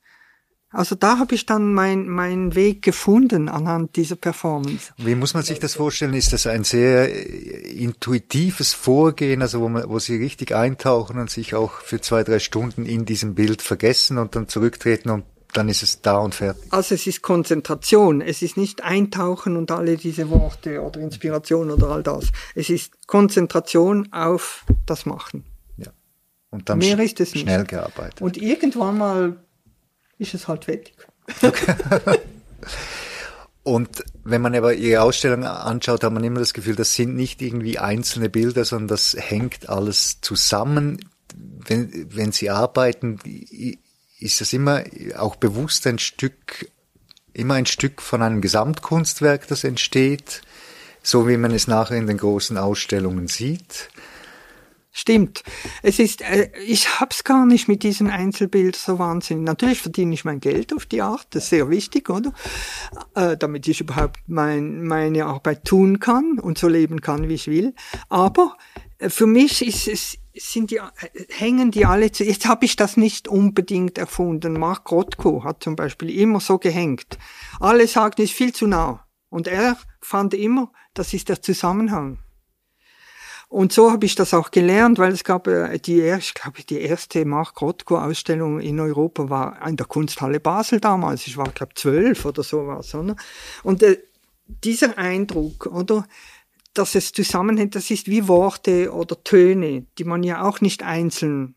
Also 0.72 0.94
da 0.94 1.18
habe 1.18 1.34
ich 1.34 1.44
dann 1.44 1.74
meinen 1.74 2.08
mein 2.08 2.54
Weg 2.54 2.80
gefunden 2.80 3.50
anhand 3.50 3.96
dieser 3.96 4.16
Performance. 4.16 4.92
Wie 4.96 5.14
muss 5.14 5.34
man 5.34 5.42
sich 5.42 5.58
das 5.58 5.74
vorstellen? 5.74 6.14
Ist 6.14 6.32
das 6.32 6.46
ein 6.46 6.64
sehr 6.64 7.14
äh, 7.14 7.72
intuitives 7.72 8.72
Vorgehen, 8.72 9.42
also 9.42 9.60
wo, 9.60 9.68
man, 9.68 9.88
wo 9.88 9.98
Sie 9.98 10.16
richtig 10.16 10.54
eintauchen 10.54 11.18
und 11.18 11.30
sich 11.30 11.54
auch 11.54 11.72
für 11.72 12.00
zwei, 12.00 12.24
drei 12.24 12.38
Stunden 12.38 12.86
in 12.86 13.04
diesem 13.04 13.34
Bild 13.34 13.60
vergessen 13.60 14.16
und 14.16 14.34
dann 14.34 14.48
zurücktreten 14.48 15.10
und 15.10 15.24
dann 15.52 15.68
ist 15.68 15.82
es 15.82 16.00
da 16.00 16.16
und 16.16 16.34
fertig? 16.34 16.72
Also 16.72 16.94
es 16.94 17.06
ist 17.06 17.20
Konzentration. 17.20 18.22
Es 18.22 18.40
ist 18.40 18.56
nicht 18.56 18.82
Eintauchen 18.82 19.58
und 19.58 19.70
alle 19.70 19.98
diese 19.98 20.30
Worte 20.30 20.80
oder 20.80 21.00
Inspiration 21.00 21.70
oder 21.70 21.88
all 21.88 22.02
das. 22.02 22.32
Es 22.54 22.70
ist 22.70 23.06
Konzentration 23.06 24.10
auf 24.10 24.64
das 24.86 25.04
Machen. 25.04 25.44
Und 26.52 26.68
dann 26.68 26.78
Mehr 26.78 26.98
ist 27.00 27.18
es 27.18 27.30
schnell 27.30 27.60
nicht. 27.60 27.70
gearbeitet. 27.70 28.20
Und 28.20 28.36
irgendwann 28.36 28.98
mal 28.98 29.36
ist 30.18 30.34
es 30.34 30.46
halt 30.46 30.66
fertig. 30.66 30.94
Okay. 31.42 31.74
Und 33.64 34.04
wenn 34.24 34.42
man 34.42 34.54
aber 34.54 34.74
Ihre 34.74 35.02
Ausstellung 35.02 35.44
anschaut, 35.44 36.04
hat 36.04 36.12
man 36.12 36.24
immer 36.24 36.40
das 36.40 36.52
Gefühl, 36.52 36.74
das 36.74 36.94
sind 36.94 37.14
nicht 37.14 37.40
irgendwie 37.42 37.78
einzelne 37.78 38.28
Bilder, 38.28 38.64
sondern 38.64 38.88
das 38.88 39.16
hängt 39.18 39.68
alles 39.68 40.20
zusammen. 40.20 40.98
Wenn, 41.34 42.08
wenn 42.14 42.32
Sie 42.32 42.50
arbeiten, 42.50 43.18
ist 44.18 44.40
das 44.40 44.52
immer 44.52 44.82
auch 45.16 45.36
bewusst 45.36 45.86
ein 45.86 45.98
Stück, 45.98 46.70
immer 47.32 47.54
ein 47.54 47.66
Stück 47.66 48.02
von 48.02 48.20
einem 48.20 48.40
Gesamtkunstwerk, 48.40 49.46
das 49.46 49.64
entsteht, 49.64 50.42
so 51.02 51.28
wie 51.28 51.36
man 51.36 51.52
es 51.52 51.66
nachher 51.66 51.96
in 51.96 52.06
den 52.08 52.18
großen 52.18 52.58
Ausstellungen 52.58 53.28
sieht. 53.28 53.88
Stimmt. 54.94 55.42
Es 55.82 55.98
ist, 55.98 56.20
äh, 56.20 56.50
ich 56.66 57.00
hab's 57.00 57.24
gar 57.24 57.46
nicht 57.46 57.66
mit 57.66 57.82
diesem 57.82 58.08
Einzelbild 58.08 58.76
so 58.76 58.98
wahnsinnig. 58.98 59.46
Natürlich 59.46 59.80
verdiene 59.80 60.12
ich 60.12 60.26
mein 60.26 60.38
Geld 60.38 60.74
auf 60.74 60.84
die 60.84 61.00
Art, 61.00 61.26
das 61.30 61.44
ist 61.44 61.48
sehr 61.48 61.70
wichtig, 61.70 62.10
oder? 62.10 62.34
Äh, 63.14 63.38
damit 63.38 63.66
ich 63.68 63.80
überhaupt 63.80 64.18
mein, 64.26 64.84
meine 64.84 65.24
Arbeit 65.24 65.64
tun 65.64 65.98
kann 65.98 66.38
und 66.38 66.58
so 66.58 66.68
leben 66.68 67.00
kann, 67.00 67.30
wie 67.30 67.34
ich 67.34 67.46
will. 67.46 67.74
Aber 68.10 68.58
äh, 68.98 69.08
für 69.08 69.26
mich 69.26 69.66
ist 69.66 69.88
es, 69.88 70.18
sind 70.34 70.70
die, 70.70 70.76
äh, 70.76 70.82
hängen 71.30 71.70
die 71.70 71.86
alle 71.86 72.12
zu, 72.12 72.24
jetzt 72.24 72.46
habe 72.46 72.66
ich 72.66 72.76
das 72.76 72.98
nicht 72.98 73.28
unbedingt 73.28 73.96
erfunden. 73.96 74.60
Mark 74.60 74.92
Rothko 74.92 75.42
hat 75.42 75.62
zum 75.62 75.74
Beispiel 75.74 76.10
immer 76.10 76.40
so 76.40 76.58
gehängt. 76.58 77.18
Alle 77.60 77.86
sagen, 77.86 78.16
es 78.18 78.24
ist 78.24 78.36
viel 78.36 78.52
zu 78.52 78.66
nah. 78.66 79.06
Und 79.30 79.46
er 79.48 79.78
fand 80.02 80.34
immer, 80.34 80.70
das 80.92 81.14
ist 81.14 81.30
der 81.30 81.40
Zusammenhang. 81.40 82.18
Und 83.52 83.70
so 83.70 83.90
habe 83.90 84.06
ich 84.06 84.14
das 84.14 84.32
auch 84.32 84.50
gelernt, 84.50 84.98
weil 84.98 85.12
es 85.12 85.24
gab 85.24 85.46
äh, 85.46 85.78
die, 85.78 86.00
ich 86.00 86.32
glaube, 86.32 86.62
die 86.62 86.80
erste 86.80 87.26
Mark 87.26 87.60
Rothko-Ausstellung 87.60 88.60
in 88.60 88.80
Europa 88.80 89.28
war 89.28 89.68
in 89.68 89.76
der 89.76 89.84
Kunsthalle 89.84 90.40
Basel 90.40 90.80
damals. 90.80 91.26
Ich 91.26 91.36
war, 91.36 91.50
glaube 91.50 91.74
zwölf 91.74 92.24
oder 92.24 92.42
sowas. 92.42 92.94
Oder? 92.94 93.14
Und 93.62 93.82
äh, 93.82 93.98
dieser 94.46 94.96
Eindruck, 94.96 95.66
oder, 95.66 96.08
dass 96.72 96.94
es 96.94 97.12
zusammenhängt, 97.12 97.74
das 97.74 97.90
ist 97.90 98.08
wie 98.08 98.26
Worte 98.26 98.90
oder 98.90 99.22
Töne, 99.22 99.84
die 99.98 100.04
man 100.04 100.22
ja 100.22 100.42
auch 100.42 100.62
nicht 100.62 100.82
einzeln 100.82 101.54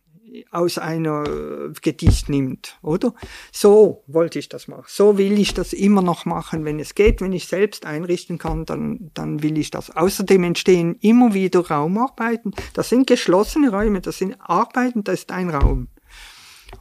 aus 0.51 0.77
einer 0.77 1.23
äh, 1.25 1.73
Gedicht 1.81 2.29
nimmt, 2.29 2.77
oder? 2.81 3.13
So 3.51 4.03
wollte 4.07 4.39
ich 4.39 4.49
das 4.49 4.67
machen. 4.67 4.85
So 4.87 5.17
will 5.17 5.39
ich 5.39 5.53
das 5.53 5.73
immer 5.73 6.01
noch 6.01 6.25
machen, 6.25 6.65
wenn 6.65 6.79
es 6.79 6.95
geht. 6.95 7.21
Wenn 7.21 7.33
ich 7.33 7.47
selbst 7.47 7.85
einrichten 7.85 8.37
kann, 8.37 8.65
dann, 8.65 9.11
dann 9.13 9.43
will 9.43 9.57
ich 9.57 9.71
das. 9.71 9.95
Außerdem 9.95 10.43
entstehen 10.43 10.97
immer 11.01 11.33
wieder 11.33 11.67
Raumarbeiten. 11.67 12.53
Das 12.73 12.89
sind 12.89 13.07
geschlossene 13.07 13.71
Räume, 13.71 14.01
das 14.01 14.17
sind 14.17 14.35
Arbeiten, 14.39 15.03
das 15.03 15.19
ist 15.19 15.31
ein 15.31 15.49
Raum. 15.49 15.87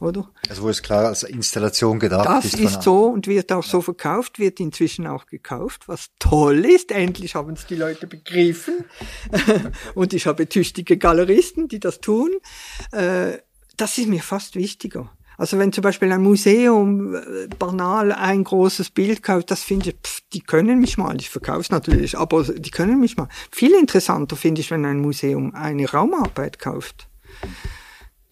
Oder? 0.01 0.29
Also 0.49 0.63
wo 0.63 0.69
es 0.69 0.81
klar 0.81 1.05
als 1.05 1.23
Installation 1.23 1.99
gedacht 1.99 2.27
das 2.27 2.45
ist. 2.45 2.53
Das 2.55 2.61
ist 2.61 2.83
so 2.83 3.05
und 3.05 3.27
wird 3.27 3.51
auch 3.51 3.63
so 3.63 3.81
verkauft, 3.81 4.39
wird 4.39 4.59
inzwischen 4.59 5.07
auch 5.07 5.25
gekauft, 5.25 5.87
was 5.87 6.09
toll 6.19 6.65
ist. 6.65 6.91
Endlich 6.91 7.35
haben 7.35 7.53
es 7.53 7.65
die 7.65 7.75
Leute 7.75 8.07
begriffen. 8.07 8.85
und 9.95 10.13
ich 10.13 10.27
habe 10.27 10.49
tüchtige 10.49 10.97
Galeristen, 10.97 11.67
die 11.67 11.79
das 11.79 12.01
tun. 12.01 12.31
Äh, 12.91 13.37
das 13.77 13.97
ist 13.97 14.07
mir 14.07 14.21
fast 14.21 14.55
wichtiger. 14.55 15.09
Also 15.37 15.59
wenn 15.59 15.73
zum 15.73 15.81
Beispiel 15.81 16.11
ein 16.11 16.21
Museum 16.21 17.15
äh, 17.15 17.47
banal 17.59 18.11
ein 18.11 18.43
großes 18.43 18.91
Bild 18.91 19.21
kauft, 19.21 19.51
das 19.51 19.63
finde 19.63 19.89
ich, 19.89 19.95
pff, 19.95 20.21
die 20.31 20.39
können 20.39 20.79
mich 20.79 20.97
mal, 20.97 21.15
ich 21.19 21.29
verkaufe 21.29 21.61
es 21.61 21.71
natürlich, 21.71 22.17
aber 22.17 22.43
die 22.43 22.71
können 22.71 22.99
mich 22.99 23.17
mal. 23.17 23.27
Viel 23.51 23.73
interessanter 23.73 24.35
finde 24.35 24.61
ich, 24.61 24.71
wenn 24.71 24.85
ein 24.85 24.99
Museum 24.99 25.53
eine 25.53 25.89
Raumarbeit 25.89 26.59
kauft. 26.59 27.09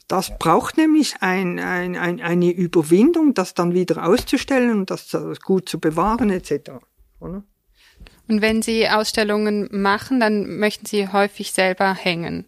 Das 0.08 0.38
braucht 0.38 0.78
nämlich 0.78 1.16
ein, 1.22 1.60
ein, 1.60 1.98
ein, 1.98 2.22
eine 2.22 2.52
Überwindung, 2.52 3.34
das 3.34 3.54
dann 3.54 3.74
wieder 3.74 4.06
auszustellen 4.06 4.80
und 4.80 4.90
das 4.90 5.16
gut 5.44 5.68
zu 5.68 5.80
bewahren 5.80 6.30
etc. 6.30 6.72
Oder? 7.20 7.44
Und 8.28 8.42
wenn 8.42 8.62
Sie 8.62 8.88
Ausstellungen 8.88 9.68
machen, 9.72 10.20
dann 10.20 10.58
möchten 10.58 10.86
Sie 10.86 11.10
häufig 11.10 11.52
selber 11.52 11.94
hängen. 11.94 12.46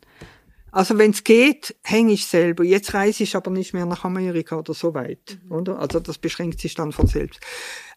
Also 0.76 0.97
wenn 0.97 1.11
es 1.11 1.23
geht, 1.23 1.73
hänge 1.84 2.11
ich 2.11 2.28
selber. 2.28 2.65
Jetzt 2.65 2.93
reise 2.93 3.23
ich 3.23 3.38
aber 3.38 3.49
nicht 3.49 3.73
mehr 3.73 3.86
nach 3.86 4.03
Amerika 4.03 4.57
oder 4.57 4.73
so 4.73 4.93
weit, 4.93 5.38
mhm. 5.45 5.51
oder? 5.53 5.80
Also 5.80 6.01
das 6.01 6.17
beschränkt 6.17 6.59
sich 6.59 6.76
dann 6.76 6.91
von 6.91 7.07
selbst. 7.07 7.39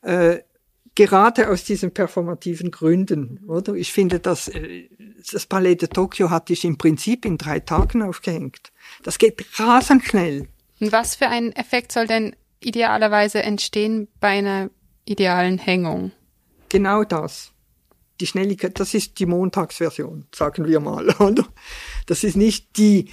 Äh, 0.02 0.42
gerade 0.94 1.50
aus 1.50 1.64
diesen 1.64 1.90
performativen 1.90 2.70
Gründen, 2.70 3.40
oder? 3.48 3.74
Ich 3.74 3.92
finde, 3.92 4.20
dass 4.20 4.46
äh, 4.46 4.88
das 5.28 5.46
Palais 5.46 5.74
de 5.74 5.88
Tokio 5.88 6.30
hatte 6.30 6.52
ich 6.52 6.64
im 6.64 6.78
Prinzip 6.78 7.24
in 7.24 7.36
drei 7.36 7.58
Tagen 7.58 8.00
aufgehängt. 8.00 8.70
Das 9.02 9.18
geht 9.18 9.44
rasend 9.58 10.04
schnell. 10.04 10.46
Und 10.78 10.92
was 10.92 11.16
für 11.16 11.26
ein 11.26 11.50
Effekt 11.56 11.90
soll 11.90 12.06
denn 12.06 12.36
idealerweise 12.60 13.42
entstehen 13.42 14.06
bei 14.20 14.28
einer 14.28 14.70
idealen 15.04 15.58
Hängung? 15.58 16.12
Genau 16.68 17.02
das 17.02 17.52
die 18.20 18.26
Schnelligkeit, 18.26 18.78
das 18.80 18.94
ist 18.94 19.18
die 19.18 19.26
Montagsversion, 19.26 20.26
sagen 20.34 20.66
wir 20.66 20.80
mal, 20.80 21.08
oder? 21.18 21.46
Das 22.08 22.24
ist 22.24 22.36
nicht 22.36 22.78
die 22.78 23.10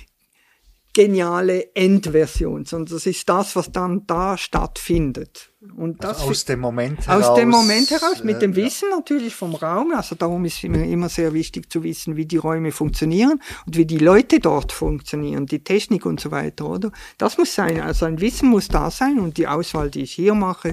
geniale 0.96 1.76
Endversion, 1.76 2.64
sondern 2.64 2.96
das 2.96 3.06
ist 3.06 3.28
das, 3.28 3.58
was 3.58 3.70
dann 3.70 4.08
da 4.08 4.38
stattfindet. 4.38 5.52
Und 5.76 6.06
also 6.06 6.22
das 6.22 6.30
aus 6.30 6.46
dem 6.46 6.62
Moment 6.62 7.06
heraus. 7.06 7.26
Aus 7.26 7.36
dem 7.36 7.50
Moment 7.50 7.92
heraus, 7.92 8.24
mit 8.24 8.42
dem 8.42 8.54
äh, 8.54 8.56
Wissen 8.56 8.88
natürlich 8.92 9.36
vom 9.36 9.56
Raum. 9.56 9.92
Also 9.94 10.16
darum 10.16 10.46
ist 10.46 10.64
mir 10.64 10.86
immer 10.86 11.10
sehr 11.10 11.34
wichtig 11.34 11.70
zu 11.70 11.84
wissen, 11.84 12.16
wie 12.16 12.26
die 12.26 12.38
Räume 12.38 12.72
funktionieren 12.72 13.42
und 13.66 13.76
wie 13.76 13.86
die 13.86 13.98
Leute 13.98 14.40
dort 14.40 14.72
funktionieren, 14.72 15.48
die 15.48 15.66
Technik 15.66 16.06
und 16.06 16.22
so 16.22 16.32
weiter, 16.32 16.70
oder? 16.70 16.94
Das 17.18 17.38
muss 17.38 17.54
sein. 17.54 17.82
Also 17.82 18.06
ein 18.06 18.22
Wissen 18.22 18.48
muss 18.48 18.70
da 18.70 18.90
sein 18.90 19.20
und 19.20 19.38
die 19.38 19.48
Auswahl, 19.48 19.90
die 19.92 20.04
ich 20.04 20.14
hier 20.14 20.34
mache, 20.34 20.72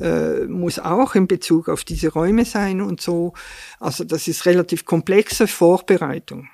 äh, 0.00 0.46
muss 0.46 0.78
auch 0.78 1.14
in 1.14 1.28
Bezug 1.28 1.68
auf 1.68 1.84
diese 1.84 2.08
Räume 2.08 2.46
sein 2.46 2.80
und 2.80 3.02
so. 3.02 3.34
Also 3.78 4.04
das 4.04 4.26
ist 4.26 4.46
relativ 4.46 4.86
komplexe 4.86 5.46
Vorbereitung. 5.46 6.48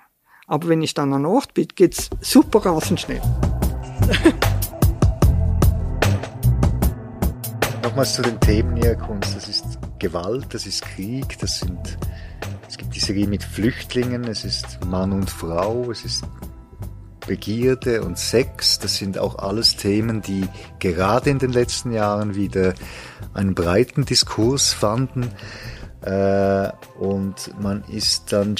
Aber 0.49 0.68
wenn 0.68 0.80
ich 0.80 0.94
dann 0.94 1.12
an 1.12 1.26
Ort 1.26 1.55
bin, 1.55 1.66
geht's 1.74 2.09
super 2.20 2.64
rasend 2.64 3.01
schnell. 3.01 3.20
Nochmals 7.82 8.14
zu 8.14 8.22
den 8.22 8.38
Themen 8.40 8.76
Ihrer 8.76 8.94
Kunst. 8.94 9.34
Das 9.34 9.49
ist 9.49 9.64
Gewalt, 9.99 10.55
das 10.55 10.66
ist 10.66 10.82
Krieg, 10.82 11.36
das 11.40 11.59
sind, 11.59 11.99
es 12.68 12.76
gibt 12.76 12.94
die 12.94 13.01
Serie 13.01 13.26
mit 13.26 13.42
Flüchtlingen, 13.42 14.22
es 14.24 14.44
ist 14.44 14.84
Mann 14.86 15.11
und 15.12 15.28
Frau, 15.30 15.90
es 15.90 16.05
ist 16.05 16.22
Begierde 17.26 18.03
und 18.03 18.16
Sex, 18.18 18.78
das 18.78 18.94
sind 18.97 19.18
auch 19.18 19.38
alles 19.38 19.74
Themen, 19.76 20.22
die 20.22 20.47
gerade 20.78 21.30
in 21.30 21.40
den 21.40 21.51
letzten 21.51 21.90
Jahren 21.90 22.36
wieder 22.36 22.74
einen 23.34 23.57
breiten 23.57 24.05
Diskurs 24.05 24.72
fanden. 24.72 25.28
Äh, 26.03 26.70
und 27.01 27.53
man 27.61 27.82
ist 27.88 28.32
dann 28.32 28.57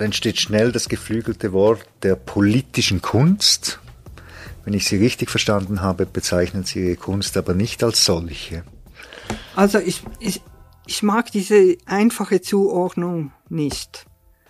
da 0.00 0.06
entsteht 0.06 0.40
schnell 0.40 0.72
das 0.72 0.88
geflügelte 0.88 1.52
Wort 1.52 1.84
der 2.02 2.14
politischen 2.14 3.02
Kunst. 3.02 3.80
Wenn 4.64 4.72
ich 4.72 4.86
Sie 4.86 4.96
richtig 4.96 5.28
verstanden 5.28 5.82
habe, 5.82 6.06
bezeichnen 6.06 6.64
Sie 6.64 6.86
Ihre 6.86 6.96
Kunst 6.96 7.36
aber 7.36 7.52
nicht 7.52 7.84
als 7.84 8.02
solche. 8.06 8.64
Also 9.54 9.78
ich, 9.78 10.02
ich, 10.18 10.40
ich 10.86 11.02
mag 11.02 11.30
diese 11.32 11.76
einfache 11.84 12.40
Zuordnung 12.40 13.32
nicht. 13.50 14.06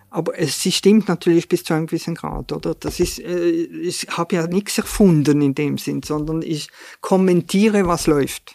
Aber 0.08 0.38
es, 0.38 0.62
sie 0.62 0.70
stimmt 0.70 1.08
natürlich 1.08 1.48
bis 1.48 1.64
zu 1.64 1.74
einem 1.74 1.86
gewissen 1.86 2.14
Grad, 2.14 2.52
oder? 2.52 2.76
Das 2.76 3.00
ist, 3.00 3.18
äh, 3.18 3.50
ich 3.50 4.06
habe 4.08 4.36
ja 4.36 4.46
nichts 4.46 4.78
erfunden 4.78 5.42
in 5.42 5.56
dem 5.56 5.78
Sinn, 5.78 6.04
sondern 6.04 6.42
ich 6.42 6.68
kommentiere, 7.00 7.88
was 7.88 8.06
läuft. 8.06 8.54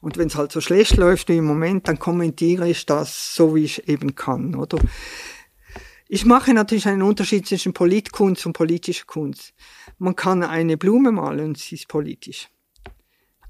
Und 0.00 0.16
wenn 0.16 0.26
es 0.26 0.34
halt 0.34 0.50
so 0.50 0.60
schlecht 0.60 0.96
läuft 0.96 1.28
wie 1.28 1.36
im 1.36 1.44
Moment, 1.44 1.86
dann 1.86 2.00
kommentiere 2.00 2.68
ich 2.68 2.84
das 2.84 3.34
so, 3.34 3.54
wie 3.54 3.64
ich 3.64 3.88
eben 3.88 4.16
kann, 4.16 4.56
oder? 4.56 4.78
Ich 6.08 6.24
mache 6.24 6.54
natürlich 6.54 6.86
einen 6.86 7.02
Unterschied 7.02 7.46
zwischen 7.46 7.72
Politkunst 7.72 8.46
und 8.46 8.52
politischer 8.52 9.06
Kunst. 9.06 9.54
Man 9.98 10.14
kann 10.14 10.42
eine 10.42 10.76
Blume 10.76 11.10
malen 11.10 11.46
und 11.46 11.58
sie 11.58 11.74
ist 11.74 11.88
politisch. 11.88 12.48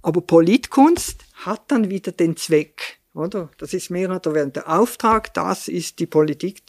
Aber 0.01 0.21
Politkunst 0.21 1.25
hat 1.35 1.71
dann 1.71 1.91
wieder 1.91 2.13
den 2.13 2.37
Zweck, 2.37 2.99
oder? 3.13 3.51
Das 3.59 3.75
ist 3.75 3.91
mehr 3.91 4.11
oder 4.11 4.35
weniger 4.35 4.63
der 4.63 4.79
Auftrag, 4.79 5.35
das 5.35 5.69
ist 5.69 5.99
die 5.99 6.07
Politik, 6.07 6.63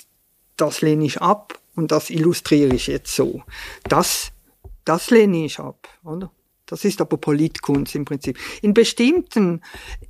das 0.58 0.82
lehne 0.82 1.06
ich 1.06 1.22
ab 1.22 1.60
und 1.76 1.92
das 1.92 2.10
illustriere 2.10 2.76
ich 2.76 2.88
jetzt 2.88 3.16
so. 3.16 3.44
Das, 3.88 4.32
das 4.84 5.10
lehne 5.10 5.46
ich 5.46 5.60
ab, 5.60 5.88
oder? 6.04 6.32
Das 6.66 6.84
ist 6.84 7.00
aber 7.00 7.18
Politkunst 7.18 7.96
im 7.96 8.04
Prinzip. 8.04 8.38
In 8.62 8.74
bestimmten 8.74 9.62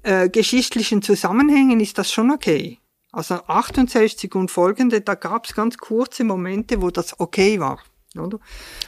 äh, 0.01 0.27
geschichtlichen 0.27 1.03
Zusammenhängen 1.03 1.79
ist 1.79 1.99
das 1.99 2.11
schon 2.11 2.31
okay. 2.31 2.79
Also 3.17 3.33
68 3.47 4.35
und 4.35 4.51
folgende, 4.51 5.01
da 5.01 5.15
gab 5.15 5.45
es 5.47 5.55
ganz 5.55 5.79
kurze 5.79 6.23
Momente, 6.23 6.83
wo 6.83 6.91
das 6.91 7.19
okay 7.19 7.59
war. 7.59 7.79
Oder? 8.15 8.37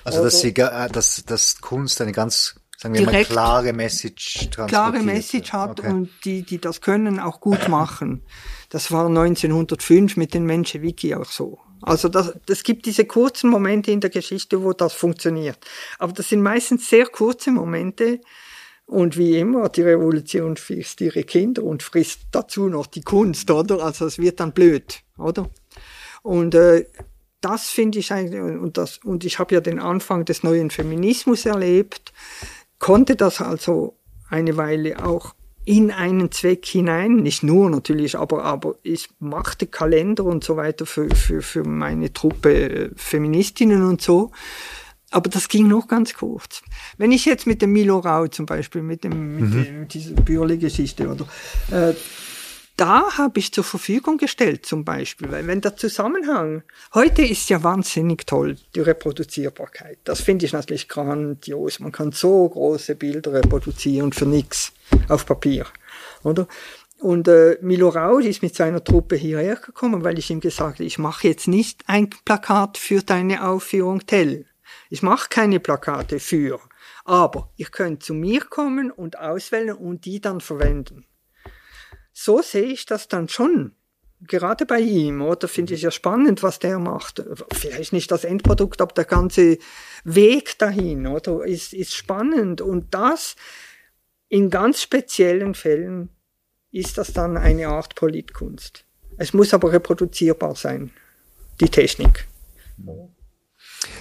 Also 0.04 0.24
dass, 0.24 0.42
sie, 0.42 0.50
äh, 0.50 0.88
dass, 0.88 1.26
dass 1.26 1.60
Kunst 1.62 2.00
eine 2.00 2.12
ganz 2.12 2.54
sagen 2.78 2.94
wir 2.94 3.08
mal, 3.08 3.26
klare 3.26 3.74
Message 3.74 4.52
klare 4.52 5.00
Message 5.00 5.52
hat 5.52 5.80
okay. 5.80 5.90
und 5.90 6.12
die, 6.26 6.44
die 6.44 6.62
das 6.62 6.82
können, 6.82 7.20
auch 7.20 7.40
gut 7.40 7.70
machen. 7.70 8.22
Das 8.70 8.92
war 8.92 9.08
1905 9.08 10.16
mit 10.16 10.36
den 10.36 10.46
Menschewiki 10.46 11.16
auch 11.16 11.26
so. 11.26 11.58
Also 11.82 12.08
das, 12.08 12.36
das 12.46 12.62
gibt 12.62 12.86
diese 12.86 13.06
kurzen 13.06 13.50
Momente 13.50 13.90
in 13.90 14.00
der 14.00 14.12
Geschichte, 14.12 14.62
wo 14.62 14.74
das 14.74 14.94
funktioniert. 14.94 15.58
Aber 15.98 16.14
das 16.14 16.30
sind 16.30 16.44
meistens 16.44 16.88
sehr 16.88 17.08
kurze 17.08 17.50
Momente. 17.50 18.22
Und 18.90 19.18
wie 19.18 19.38
immer, 19.38 19.70
die 19.70 19.84
Revolution 19.84 20.58
frisst 20.58 21.00
ihre 21.02 21.24
Kinder 21.24 21.64
und 21.64 21.84
frisst 21.84 22.22
dazu 22.32 22.70
noch 22.70 22.88
die 22.88 23.04
Kunst, 23.04 23.52
oder? 23.52 23.84
Also 23.84 24.06
es 24.06 24.18
wird 24.18 24.40
dann 24.40 24.52
blöd, 24.52 25.02
oder? 25.18 25.50
Und 26.24 26.56
äh, 26.56 26.86
das 27.40 27.70
finde 27.70 28.00
ich 28.00 28.12
eigentlich, 28.12 28.42
und, 28.42 28.78
das, 28.78 28.98
und 28.98 29.24
ich 29.26 29.40
habe 29.40 29.56
ja 29.56 29.62
den 29.62 29.80
Anfang 29.80 30.26
des 30.26 30.44
neuen 30.44 30.72
Feminismus 30.72 31.46
erlebt 31.46 32.12
konnte 32.80 33.16
das 33.16 33.42
also 33.42 33.96
eine 34.30 34.58
Weile 34.58 35.06
auch 35.06 35.36
in 35.66 35.92
einen 35.92 36.32
Zweck 36.32 36.66
hinein, 36.66 37.18
nicht 37.18 37.44
nur 37.44 37.70
natürlich, 37.70 38.18
aber, 38.18 38.44
aber 38.44 38.76
ich 38.82 39.10
machte 39.20 39.68
Kalender 39.68 40.24
und 40.24 40.44
so 40.44 40.58
weiter 40.58 40.86
für, 40.86 41.14
für, 41.14 41.42
für 41.44 41.64
meine 41.64 42.12
Truppe 42.12 42.70
äh, 42.70 42.90
Feministinnen 42.96 43.84
und 43.84 44.02
so. 44.02 44.32
Aber 45.12 45.30
das 45.30 45.48
ging 45.48 45.68
noch 45.68 45.88
ganz 45.88 46.14
kurz. 46.14 46.62
Wenn 46.98 47.12
ich 47.12 47.26
jetzt 47.26 47.48
mit 47.48 47.62
dem 47.62 47.72
Milo 47.72 48.00
Rau 48.00 48.28
zum 48.28 48.46
Beispiel, 48.46 48.82
mit, 48.82 49.04
dem, 49.04 49.36
mit, 49.36 49.50
mhm. 49.50 49.64
dem, 49.64 49.80
mit 49.82 49.94
dieser 49.94 50.14
Bürle-Geschichte 50.14 51.10
oder 51.10 51.26
äh, 51.72 51.96
da 52.80 53.18
habe 53.18 53.40
ich 53.40 53.52
zur 53.52 53.66
Verfügung 53.66 54.18
gestellt 54.18 54.66
zum 54.66 54.86
Beispiel, 54.86 55.30
weil 55.30 55.46
wenn 55.48 55.60
der 55.60 55.76
Zusammenhang, 55.76 56.64
heute 56.94 57.24
ist 57.24 57.50
ja 57.50 57.62
wahnsinnig 57.62 58.26
toll, 58.26 58.56
die 58.74 58.80
Reproduzierbarkeit. 58.80 59.98
Das 60.06 60.22
finde 60.22 60.46
ich 60.46 60.54
natürlich 60.54 60.88
grandios. 60.88 61.82
Man 61.82 61.92
kann 61.92 62.14
so 62.14 62.48
große 62.48 62.96
Bilder 62.96 63.34
reproduzieren 63.34 64.14
für 64.14 64.26
nichts 64.26 64.72
auf 65.10 65.26
Papier, 65.26 65.66
oder? 66.24 66.48
Und 67.00 67.28
äh, 67.28 67.58
Milo 67.62 67.90
Raud 67.90 68.24
ist 68.24 68.42
mit 68.42 68.56
seiner 68.56 68.84
Truppe 68.84 69.18
hierher 69.18 69.56
gekommen, 69.56 70.04
weil 70.06 70.18
ich 70.18 70.30
ihm 70.30 70.40
gesagt 70.40 70.76
habe, 70.76 70.86
ich 70.86 70.98
mache 70.98 71.28
jetzt 71.28 71.48
nicht 71.50 71.84
ein 71.88 72.10
Plakat 72.10 72.78
für 72.78 73.02
deine 73.02 73.48
Aufführung 73.48 74.06
Tell. 74.06 74.46
Ich 74.90 75.04
mache 75.04 75.30
keine 75.30 75.60
Plakate 75.60 76.20
für. 76.20 76.60
Aber 77.06 77.52
ihr 77.56 77.68
könnt 77.68 78.04
zu 78.04 78.14
mir 78.14 78.42
kommen 78.42 78.92
und 78.92 79.18
auswählen 79.18 79.76
und 79.76 80.06
die 80.06 80.20
dann 80.20 80.42
verwenden 80.42 81.06
so 82.22 82.42
sehe 82.42 82.64
ich 82.64 82.86
das 82.86 83.08
dann 83.08 83.30
schon. 83.30 83.74
Gerade 84.22 84.66
bei 84.66 84.82
ihm, 84.82 85.22
oder 85.22 85.48
finde 85.48 85.74
ich 85.74 85.84
ja 85.84 85.92
spannend, 85.92 86.44
was 86.44 86.60
der 86.60 86.78
macht. 86.78 87.24
Vielleicht 87.54 87.94
nicht 87.94 88.12
das 88.12 88.26
Endprodukt, 88.26 88.82
aber 88.82 88.94
der 88.94 89.06
ganze 89.06 89.58
Weg 90.04 90.60
dahin, 90.60 91.08
oder 91.08 91.46
ist, 91.46 91.74
ist 91.74 91.96
spannend. 91.96 92.60
Und 92.60 92.94
das 92.94 93.38
in 94.28 94.50
ganz 94.50 94.82
speziellen 94.82 95.56
Fällen 95.56 96.10
ist 96.72 96.98
das 96.98 97.14
dann 97.14 97.38
eine 97.38 97.70
Art 97.70 97.96
Politkunst. 97.96 98.84
Es 99.18 99.34
muss 99.34 99.54
aber 99.54 99.72
reproduzierbar 99.72 100.56
sein, 100.56 100.92
die 101.62 101.70
Technik. 101.70 102.28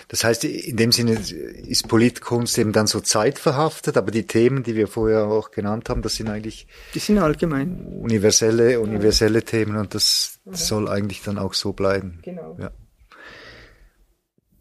Das 0.08 0.24
heißt, 0.24 0.44
in 0.44 0.76
dem 0.76 0.90
Sinne 0.90 1.12
ist 1.12 1.86
Politkunst 1.88 2.58
eben 2.58 2.72
dann 2.72 2.86
so 2.86 3.00
zeitverhaftet, 3.00 3.96
aber 3.96 4.10
die 4.10 4.26
Themen, 4.26 4.62
die 4.62 4.74
wir 4.74 4.88
vorher 4.88 5.26
auch 5.26 5.50
genannt 5.50 5.88
haben, 5.88 6.02
das 6.02 6.16
sind 6.16 6.28
eigentlich 6.28 6.66
die 6.94 6.98
sind 6.98 7.18
allgemein 7.18 7.86
universelle, 8.00 8.80
universelle 8.80 9.44
Themen 9.44 9.76
und 9.76 9.94
das 9.94 10.40
ja. 10.44 10.54
soll 10.54 10.88
eigentlich 10.88 11.22
dann 11.22 11.38
auch 11.38 11.54
so 11.54 11.72
bleiben. 11.72 12.18
Genau. 12.22 12.56
Ja. 12.58 12.70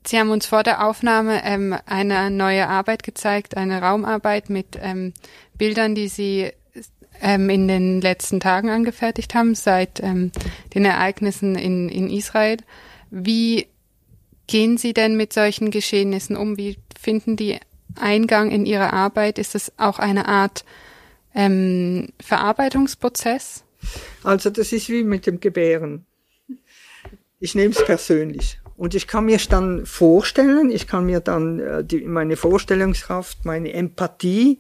Sie 0.05 0.17
haben 0.17 0.29
uns 0.29 0.45
vor 0.45 0.63
der 0.63 0.87
Aufnahme 0.87 1.43
ähm, 1.43 1.75
eine 1.85 2.31
neue 2.31 2.67
Arbeit 2.67 3.03
gezeigt, 3.03 3.57
eine 3.57 3.81
Raumarbeit 3.81 4.49
mit 4.49 4.77
ähm, 4.81 5.13
Bildern, 5.57 5.95
die 5.95 6.07
Sie 6.07 6.51
ähm, 7.21 7.49
in 7.49 7.67
den 7.67 8.01
letzten 8.01 8.39
Tagen 8.39 8.69
angefertigt 8.69 9.35
haben, 9.35 9.55
seit 9.55 10.01
ähm, 10.01 10.31
den 10.73 10.85
Ereignissen 10.85 11.55
in, 11.55 11.89
in 11.89 12.09
Israel. 12.09 12.57
Wie 13.09 13.67
gehen 14.47 14.77
Sie 14.77 14.93
denn 14.93 15.15
mit 15.15 15.33
solchen 15.33 15.71
Geschehnissen 15.71 16.35
um? 16.35 16.57
Wie 16.57 16.77
finden 16.99 17.35
die 17.35 17.59
Eingang 17.95 18.51
in 18.51 18.65
Ihre 18.65 18.93
Arbeit? 18.93 19.37
Ist 19.37 19.55
es 19.55 19.71
auch 19.77 19.99
eine 19.99 20.27
Art 20.27 20.65
ähm, 21.35 22.09
Verarbeitungsprozess? 22.19 23.63
Also 24.23 24.49
das 24.49 24.71
ist 24.71 24.89
wie 24.89 25.03
mit 25.03 25.27
dem 25.27 25.39
Gebären. 25.39 26.05
Ich 27.39 27.53
nehme 27.55 27.73
es 27.73 27.85
persönlich. 27.85 28.59
Und 28.75 28.93
ich 28.93 29.07
kann 29.07 29.25
mir 29.25 29.39
dann 29.49 29.85
vorstellen, 29.85 30.69
ich 30.69 30.87
kann 30.87 31.05
mir 31.05 31.19
dann 31.19 31.59
äh, 31.59 31.83
die, 31.83 32.01
meine 32.01 32.35
Vorstellungskraft, 32.35 33.43
meine 33.43 33.73
Empathie 33.73 34.59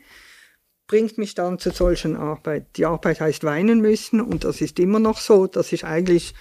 bringt 0.87 1.17
mich 1.17 1.35
dann 1.35 1.59
zu 1.59 1.69
solchen 1.69 2.15
Arbeit. 2.15 2.65
Die 2.77 2.85
Arbeit 2.85 3.19
heißt 3.19 3.43
weinen 3.43 3.81
müssen 3.81 4.21
und 4.21 4.43
das 4.43 4.61
ist 4.61 4.79
immer 4.79 4.99
noch 4.99 5.19
so, 5.19 5.45
dass 5.45 5.73
ich 5.73 5.85
eigentlich 5.85 6.33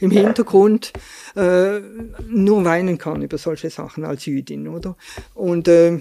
im 0.00 0.10
Hintergrund 0.10 0.92
äh, 1.36 1.80
nur 2.28 2.64
weinen 2.64 2.98
kann 2.98 3.22
über 3.22 3.38
solche 3.38 3.70
Sachen 3.70 4.04
als 4.04 4.26
Jüdin, 4.26 4.68
oder? 4.68 4.96
Und 5.34 5.68
äh, 5.68 6.00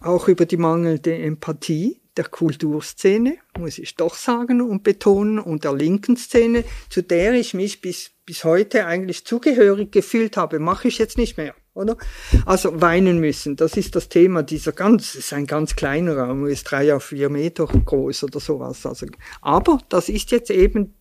auch 0.00 0.28
über 0.28 0.46
die 0.46 0.56
mangelnde 0.56 1.16
Empathie 1.16 2.00
der 2.16 2.24
Kulturszene, 2.24 3.36
muss 3.56 3.78
ich 3.78 3.94
doch 3.94 4.14
sagen 4.14 4.60
und 4.60 4.82
betonen, 4.82 5.38
und 5.38 5.64
der 5.64 5.72
linken 5.72 6.16
Szene, 6.16 6.64
zu 6.90 7.02
der 7.02 7.34
ich 7.34 7.54
mich 7.54 7.80
bis, 7.80 8.10
bis 8.26 8.44
heute 8.44 8.86
eigentlich 8.86 9.24
zugehörig 9.24 9.92
gefühlt 9.92 10.36
habe, 10.36 10.58
mache 10.58 10.88
ich 10.88 10.98
jetzt 10.98 11.16
nicht 11.16 11.36
mehr, 11.36 11.54
oder? 11.74 11.96
Also 12.44 12.80
weinen 12.80 13.20
müssen, 13.20 13.54
das 13.54 13.76
ist 13.76 13.94
das 13.94 14.08
Thema 14.08 14.42
dieser 14.42 14.72
ganz, 14.72 15.14
ist 15.14 15.32
ein 15.32 15.46
ganz 15.46 15.76
kleiner 15.76 16.16
Raum, 16.16 16.46
ist 16.46 16.64
drei 16.64 16.92
auf 16.92 17.04
vier 17.04 17.28
Meter 17.28 17.66
groß 17.66 18.24
oder 18.24 18.40
sowas. 18.40 18.84
Also, 18.84 19.06
aber 19.40 19.78
das 19.88 20.08
ist 20.08 20.32
jetzt 20.32 20.50
eben 20.50 20.97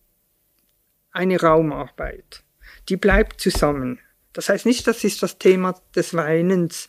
eine 1.17 1.41
Raumarbeit. 1.41 2.43
Die 2.89 2.97
bleibt 2.97 3.41
zusammen. 3.41 3.99
Das 4.33 4.49
heißt 4.49 4.65
nicht, 4.65 4.85
das 4.85 5.03
ist 5.03 5.23
das 5.23 5.39
Thema 5.39 5.75
des 5.95 6.13
Weinens 6.13 6.87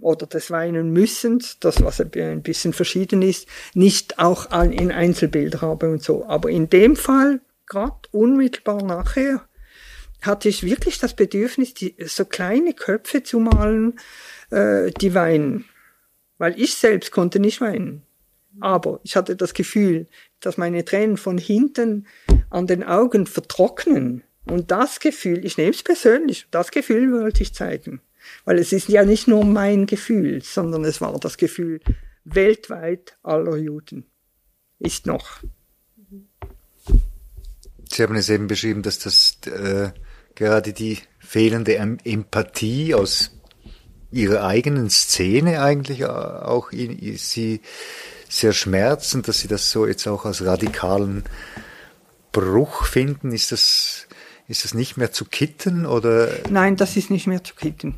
oder 0.00 0.26
des 0.26 0.50
Weinen 0.50 0.90
müssens, 0.92 1.58
das 1.60 1.82
was 1.82 2.00
ein 2.00 2.42
bisschen 2.42 2.72
verschieden 2.72 3.22
ist, 3.22 3.46
nicht 3.74 4.18
auch 4.18 4.50
in 4.62 4.90
Einzelbild 4.90 5.62
habe 5.62 5.90
und 5.90 6.02
so. 6.02 6.26
Aber 6.26 6.50
in 6.50 6.68
dem 6.68 6.96
Fall, 6.96 7.40
gerade 7.66 7.96
unmittelbar 8.10 8.82
nachher, 8.82 9.46
hatte 10.22 10.48
ich 10.48 10.64
wirklich 10.64 10.98
das 10.98 11.14
Bedürfnis, 11.14 11.74
die, 11.74 11.94
so 12.04 12.24
kleine 12.24 12.74
Köpfe 12.74 13.22
zu 13.22 13.38
malen, 13.38 13.98
äh, 14.50 14.90
die 14.90 15.14
weinen. 15.14 15.66
Weil 16.38 16.60
ich 16.60 16.74
selbst 16.74 17.12
konnte 17.12 17.38
nicht 17.38 17.60
weinen. 17.60 18.02
Aber 18.60 19.00
ich 19.04 19.16
hatte 19.16 19.36
das 19.36 19.54
Gefühl, 19.54 20.08
dass 20.40 20.58
meine 20.58 20.84
Tränen 20.84 21.16
von 21.16 21.38
hinten 21.38 22.06
an 22.52 22.66
den 22.66 22.84
Augen 22.84 23.26
vertrocknen. 23.26 24.22
Und 24.44 24.70
das 24.70 25.00
Gefühl, 25.00 25.44
ich 25.44 25.56
nehme 25.56 25.70
es 25.70 25.82
persönlich, 25.82 26.46
das 26.50 26.70
Gefühl 26.70 27.12
wollte 27.12 27.42
ich 27.42 27.54
zeigen. 27.54 28.00
Weil 28.44 28.58
es 28.58 28.72
ist 28.72 28.88
ja 28.88 29.04
nicht 29.04 29.26
nur 29.26 29.44
mein 29.44 29.86
Gefühl, 29.86 30.42
sondern 30.42 30.84
es 30.84 31.00
war 31.00 31.18
das 31.18 31.36
Gefühl 31.36 31.80
weltweit 32.24 33.16
aller 33.22 33.56
Juden. 33.56 34.06
Ist 34.78 35.06
noch. 35.06 35.42
Sie 37.88 38.02
haben 38.02 38.16
es 38.16 38.28
eben 38.28 38.46
beschrieben, 38.46 38.82
dass 38.82 38.98
das 38.98 39.38
äh, 39.46 39.90
gerade 40.34 40.72
die 40.72 40.98
fehlende 41.18 41.76
Empathie 41.76 42.94
aus 42.94 43.32
ihrer 44.10 44.44
eigenen 44.44 44.90
Szene 44.90 45.62
eigentlich 45.62 46.04
auch 46.04 46.70
in, 46.72 47.16
sie 47.16 47.60
sehr 48.28 48.52
schmerzen, 48.52 49.22
dass 49.22 49.40
sie 49.40 49.48
das 49.48 49.70
so 49.70 49.86
jetzt 49.86 50.06
auch 50.06 50.24
als 50.24 50.44
radikalen 50.44 51.24
Bruch 52.32 52.86
finden. 52.86 53.32
Ist 53.32 53.52
das, 53.52 54.08
Ist 54.48 54.64
es 54.64 54.74
nicht 54.74 54.96
mehr 54.96 55.12
zu 55.12 55.24
kitten 55.24 55.86
oder? 55.86 56.28
Nein, 56.50 56.76
das 56.76 56.96
ist 56.96 57.10
nicht 57.10 57.26
mehr 57.26 57.44
zu 57.44 57.54
kitten. 57.54 57.96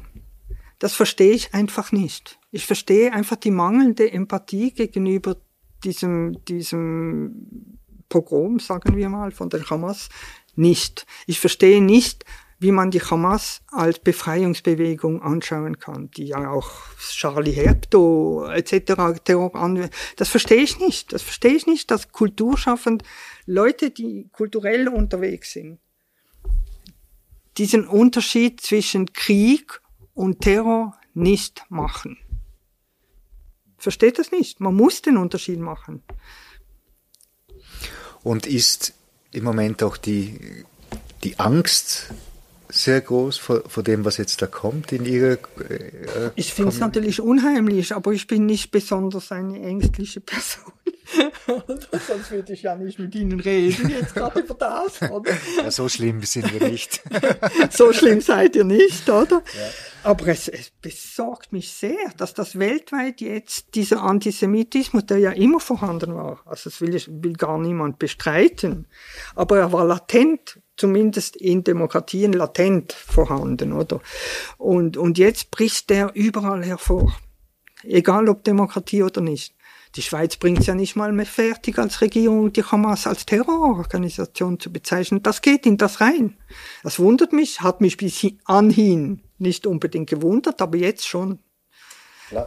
Das 0.78 0.94
verstehe 0.94 1.32
ich 1.32 1.54
einfach 1.54 1.92
nicht. 1.92 2.38
Ich 2.50 2.66
verstehe 2.66 3.12
einfach 3.12 3.36
die 3.36 3.50
mangelnde 3.50 4.12
Empathie 4.12 4.72
gegenüber 4.72 5.36
diesem, 5.82 6.44
diesem 6.44 7.78
Pogrom, 8.08 8.58
sagen 8.58 8.96
wir 8.96 9.08
mal, 9.08 9.30
von 9.30 9.48
der 9.48 9.68
Hamas 9.70 10.08
nicht. 10.54 11.06
Ich 11.26 11.40
verstehe 11.40 11.82
nicht, 11.82 12.24
wie 12.58 12.72
man 12.72 12.90
die 12.90 13.00
Hamas 13.02 13.62
als 13.70 13.98
Befreiungsbewegung 13.98 15.22
anschauen 15.22 15.78
kann, 15.78 16.10
die 16.12 16.26
ja 16.26 16.50
auch 16.50 16.70
Charlie 16.98 17.52
Hebdo 17.52 18.46
etc. 18.46 19.20
Terror 19.24 19.54
an. 19.54 19.90
Das 20.16 20.28
verstehe 20.28 20.62
ich 20.62 20.78
nicht. 20.78 21.12
Das 21.12 21.22
verstehe 21.22 21.52
ich 21.52 21.66
nicht, 21.66 21.90
dass 21.90 22.12
kulturschaffend 22.12 23.02
Leute, 23.46 23.90
die 23.90 24.28
kulturell 24.32 24.88
unterwegs 24.88 25.52
sind, 25.52 25.78
diesen 27.56 27.86
Unterschied 27.86 28.60
zwischen 28.60 29.12
Krieg 29.12 29.80
und 30.14 30.40
Terror 30.40 30.98
nicht 31.12 31.64
machen. 31.68 32.18
Versteht 33.76 34.18
das 34.18 34.32
nicht? 34.32 34.60
Man 34.60 34.74
muss 34.74 35.02
den 35.02 35.16
Unterschied 35.16 35.60
machen. 35.60 36.02
Und 38.22 38.46
ist 38.46 38.94
im 39.32 39.44
Moment 39.44 39.82
auch 39.82 39.96
die, 39.96 40.64
die 41.22 41.38
Angst 41.38 42.12
sehr 42.70 43.00
groß 43.00 43.36
vor, 43.36 43.62
vor 43.68 43.82
dem, 43.82 44.04
was 44.04 44.16
jetzt 44.16 44.42
da 44.42 44.46
kommt 44.46 44.90
in 44.92 45.04
Ihrer. 45.04 45.38
Äh, 45.68 46.30
ich 46.34 46.52
finde 46.54 46.70
es 46.70 46.80
natürlich 46.80 47.20
unheimlich, 47.20 47.94
aber 47.94 48.12
ich 48.12 48.26
bin 48.26 48.46
nicht 48.46 48.70
besonders 48.70 49.30
eine 49.30 49.60
ängstliche 49.60 50.20
Person. 50.20 50.72
Sonst 52.06 52.30
würde 52.30 52.52
ich 52.52 52.62
ja 52.62 52.76
nicht 52.76 52.98
mit 52.98 53.14
Ihnen 53.14 53.40
reden, 53.40 53.90
jetzt 53.90 54.14
gerade 54.14 54.40
über 54.40 54.54
das, 54.54 55.02
oder? 55.10 55.32
Ja, 55.62 55.70
so 55.70 55.88
schlimm 55.88 56.22
sind 56.22 56.52
wir 56.52 56.68
nicht. 56.68 57.02
so 57.70 57.92
schlimm 57.92 58.20
seid 58.20 58.56
ihr 58.56 58.64
nicht, 58.64 59.08
oder? 59.08 59.42
Ja. 59.54 59.70
Aber 60.02 60.28
es, 60.28 60.48
es 60.48 60.70
besorgt 60.70 61.52
mich 61.52 61.72
sehr, 61.72 62.10
dass 62.16 62.34
das 62.34 62.58
weltweit 62.58 63.20
jetzt 63.20 63.74
dieser 63.74 64.02
Antisemitismus, 64.02 65.06
der 65.06 65.18
ja 65.18 65.30
immer 65.30 65.60
vorhanden 65.60 66.14
war, 66.14 66.42
also 66.46 66.70
das 66.70 66.80
will, 66.80 66.94
ich, 66.94 67.08
will 67.08 67.34
gar 67.34 67.58
niemand 67.58 67.98
bestreiten, 67.98 68.86
aber 69.34 69.58
er 69.58 69.72
war 69.72 69.84
latent 69.84 70.60
zumindest 70.76 71.36
in 71.36 71.64
Demokratien 71.64 72.32
latent 72.32 72.92
vorhanden, 72.92 73.72
oder? 73.72 74.00
Und, 74.58 74.96
und 74.96 75.18
jetzt 75.18 75.50
bricht 75.50 75.90
der 75.90 76.10
überall 76.14 76.64
hervor. 76.64 77.14
Egal 77.84 78.28
ob 78.28 78.44
Demokratie 78.44 79.02
oder 79.02 79.20
nicht. 79.20 79.54
Die 79.96 80.02
Schweiz 80.02 80.36
bringt 80.36 80.60
es 80.60 80.66
ja 80.66 80.74
nicht 80.74 80.96
mal 80.96 81.12
mehr 81.12 81.26
fertig, 81.26 81.78
als 81.78 82.00
Regierung 82.00 82.52
die 82.52 82.64
Hamas 82.64 83.06
als 83.06 83.26
Terrororganisation 83.26 84.58
zu 84.58 84.72
bezeichnen. 84.72 85.22
Das 85.22 85.40
geht 85.40 85.66
in 85.66 85.76
das 85.76 86.00
rein. 86.00 86.36
Das 86.82 86.98
wundert 86.98 87.32
mich, 87.32 87.60
hat 87.60 87.80
mich 87.80 87.96
bis 87.96 88.26
anhin 88.44 89.22
nicht 89.38 89.66
unbedingt 89.66 90.10
gewundert, 90.10 90.60
aber 90.60 90.76
jetzt 90.76 91.06
schon. 91.06 91.38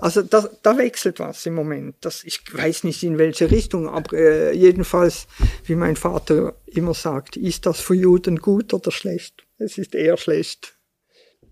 Also 0.01 0.23
da, 0.23 0.49
da 0.63 0.77
wechselt 0.77 1.19
was 1.19 1.45
im 1.45 1.53
Moment. 1.53 1.95
Das, 2.01 2.23
ich 2.23 2.41
weiß 2.51 2.83
nicht 2.83 3.03
in 3.03 3.17
welche 3.17 3.49
Richtung, 3.49 3.87
aber 3.87 4.17
äh, 4.17 4.53
jedenfalls, 4.53 5.27
wie 5.65 5.75
mein 5.75 5.95
Vater 5.95 6.55
immer 6.65 6.93
sagt, 6.93 7.37
ist 7.37 7.65
das 7.65 7.79
für 7.79 7.93
Juden 7.93 8.39
gut 8.39 8.73
oder 8.73 8.91
schlecht? 8.91 9.45
Es 9.57 9.77
ist 9.77 9.95
eher 9.95 10.17
schlecht. 10.17 10.77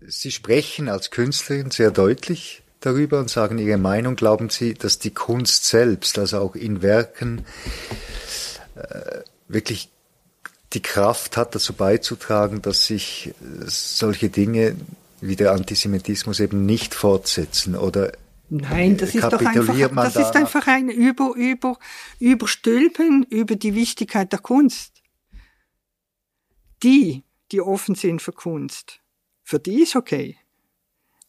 Sie 0.06 0.30
sprechen 0.30 0.88
als 0.88 1.10
Künstlerin 1.10 1.70
sehr 1.70 1.90
deutlich 1.90 2.62
darüber 2.80 3.20
und 3.20 3.30
sagen 3.30 3.58
Ihre 3.58 3.78
Meinung. 3.78 4.16
Glauben 4.16 4.50
Sie, 4.50 4.74
dass 4.74 4.98
die 4.98 5.12
Kunst 5.12 5.64
selbst, 5.64 6.18
also 6.18 6.38
auch 6.38 6.54
in 6.54 6.82
Werken, 6.82 7.44
äh, 8.74 9.20
wirklich 9.48 9.90
die 10.72 10.82
Kraft 10.82 11.36
hat, 11.36 11.54
dazu 11.54 11.72
beizutragen, 11.72 12.60
dass 12.60 12.86
sich 12.86 13.34
solche 13.66 14.28
Dinge 14.28 14.76
wie 15.20 15.36
der 15.36 15.52
Antisemitismus 15.52 16.40
eben 16.40 16.66
nicht 16.66 16.94
fortsetzen 16.94 17.76
oder 17.76 18.12
Nein, 18.48 18.96
das 18.96 19.12
ist 19.12 19.24
doch 19.24 19.44
einfach, 19.44 19.76
das 19.94 20.14
da 20.14 20.20
ist 20.20 20.36
einfach 20.36 20.68
ein 20.68 20.88
über, 20.88 21.34
über, 21.34 21.78
Überstülpen 22.20 23.24
über 23.24 23.56
die 23.56 23.74
Wichtigkeit 23.74 24.30
der 24.30 24.38
Kunst. 24.38 25.02
Die, 26.84 27.24
die 27.50 27.60
offen 27.60 27.96
sind 27.96 28.22
für 28.22 28.32
Kunst, 28.32 29.00
für 29.42 29.58
die 29.58 29.82
ist 29.82 29.96
okay. 29.96 30.38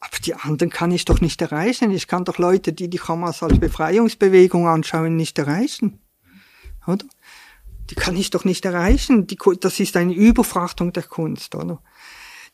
Aber 0.08 0.20
die 0.24 0.36
anderen 0.36 0.70
kann 0.70 0.91
ich 0.91 1.05
doch 1.05 1.20
nicht 1.20 1.41
erreichen. 1.41 1.91
Ich 1.91 2.08
kann 2.08 2.24
doch 2.24 2.38
Leute, 2.38 2.72
die 2.72 2.89
die 2.89 2.99
Hamas 2.99 3.43
als 3.43 3.60
Befreiungsbewegung 3.60 4.68
anschauen, 4.68 5.16
nicht 5.16 5.38
erreichen. 5.38 5.99
Oder? 6.86 7.05
Die 7.89 7.95
kann 7.95 8.16
ich 8.16 8.30
doch 8.30 8.45
nicht 8.45 8.64
erreichen. 8.66 9.28
Die, 9.28 9.38
das 9.60 9.80
ist 9.80 9.97
eine 9.97 10.14
Überfrachtung 10.14 10.93
der 10.93 11.03
Kunst, 11.03 11.55
oder? 11.55 11.82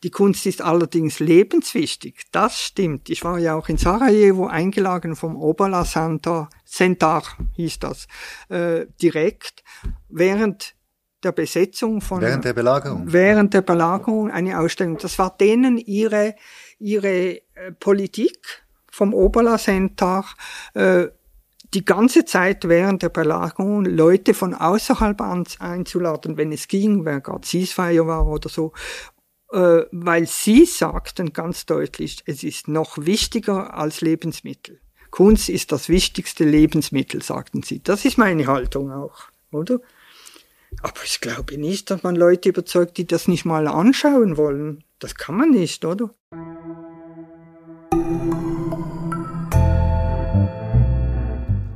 Die 0.03 0.11
Kunst 0.11 0.45
ist 0.45 0.61
allerdings 0.61 1.19
lebenswichtig. 1.19 2.23
Das 2.31 2.59
stimmt. 2.59 3.09
Ich 3.09 3.23
war 3.23 3.39
ja 3.39 3.55
auch 3.55 3.69
in 3.69 3.77
Sarajevo 3.77 4.47
eingeladen 4.47 5.15
vom 5.15 5.37
Obala 5.37 5.85
Center, 5.85 6.49
Centar 6.65 7.23
hieß 7.55 7.79
das, 7.79 8.07
äh, 8.49 8.85
direkt 9.01 9.63
während 10.09 10.75
der 11.23 11.31
Besetzung 11.31 12.01
von 12.01 12.19
während 12.19 12.43
der 12.43 12.53
Belagerung 12.53 13.13
während 13.13 13.53
der 13.53 13.61
Belagerung 13.61 14.29
eine 14.29 14.59
Ausstellung. 14.59 14.97
Das 14.97 15.17
war 15.19 15.35
denen 15.37 15.77
ihre 15.77 16.35
ihre 16.83 17.37
äh, 17.55 17.71
Politik 17.79 18.63
vom 18.91 19.13
Obala 19.13 19.57
Center 19.57 20.25
äh, 20.73 21.07
die 21.73 21.85
ganze 21.85 22.25
Zeit 22.25 22.67
während 22.67 23.01
der 23.01 23.09
Belagerung 23.09 23.85
Leute 23.85 24.35
von 24.35 24.53
außerhalb 24.53 25.19
einzuladen, 25.59 26.37
wenn 26.37 26.51
es 26.51 26.67
ging, 26.67 27.03
wer 27.03 27.19
gerade 27.21 27.47
Ceasefire 27.47 28.05
war 28.05 28.27
oder 28.27 28.49
so, 28.49 28.73
äh, 29.51 29.83
weil 29.91 30.27
sie 30.27 30.65
sagten 30.65 31.33
ganz 31.33 31.65
deutlich, 31.65 32.21
es 32.25 32.43
ist 32.43 32.67
noch 32.67 32.97
wichtiger 32.99 33.73
als 33.75 34.01
Lebensmittel. 34.01 34.79
Kunst 35.09 35.49
ist 35.49 35.71
das 35.71 35.89
wichtigste 35.89 36.43
Lebensmittel, 36.43 37.21
sagten 37.21 37.63
sie. 37.63 37.81
Das 37.81 38.03
ist 38.05 38.17
meine 38.17 38.47
Haltung 38.47 38.91
auch, 38.91 39.29
oder? 39.51 39.79
Aber 40.81 41.03
ich 41.03 41.21
glaube 41.21 41.57
nicht, 41.57 41.89
dass 41.91 42.03
man 42.03 42.15
Leute 42.15 42.49
überzeugt, 42.49 42.97
die 42.97 43.05
das 43.05 43.27
nicht 43.27 43.45
mal 43.45 43.67
anschauen 43.67 44.37
wollen. 44.37 44.83
Das 44.99 45.15
kann 45.15 45.35
man 45.35 45.51
nicht, 45.51 45.85
oder? 45.85 46.09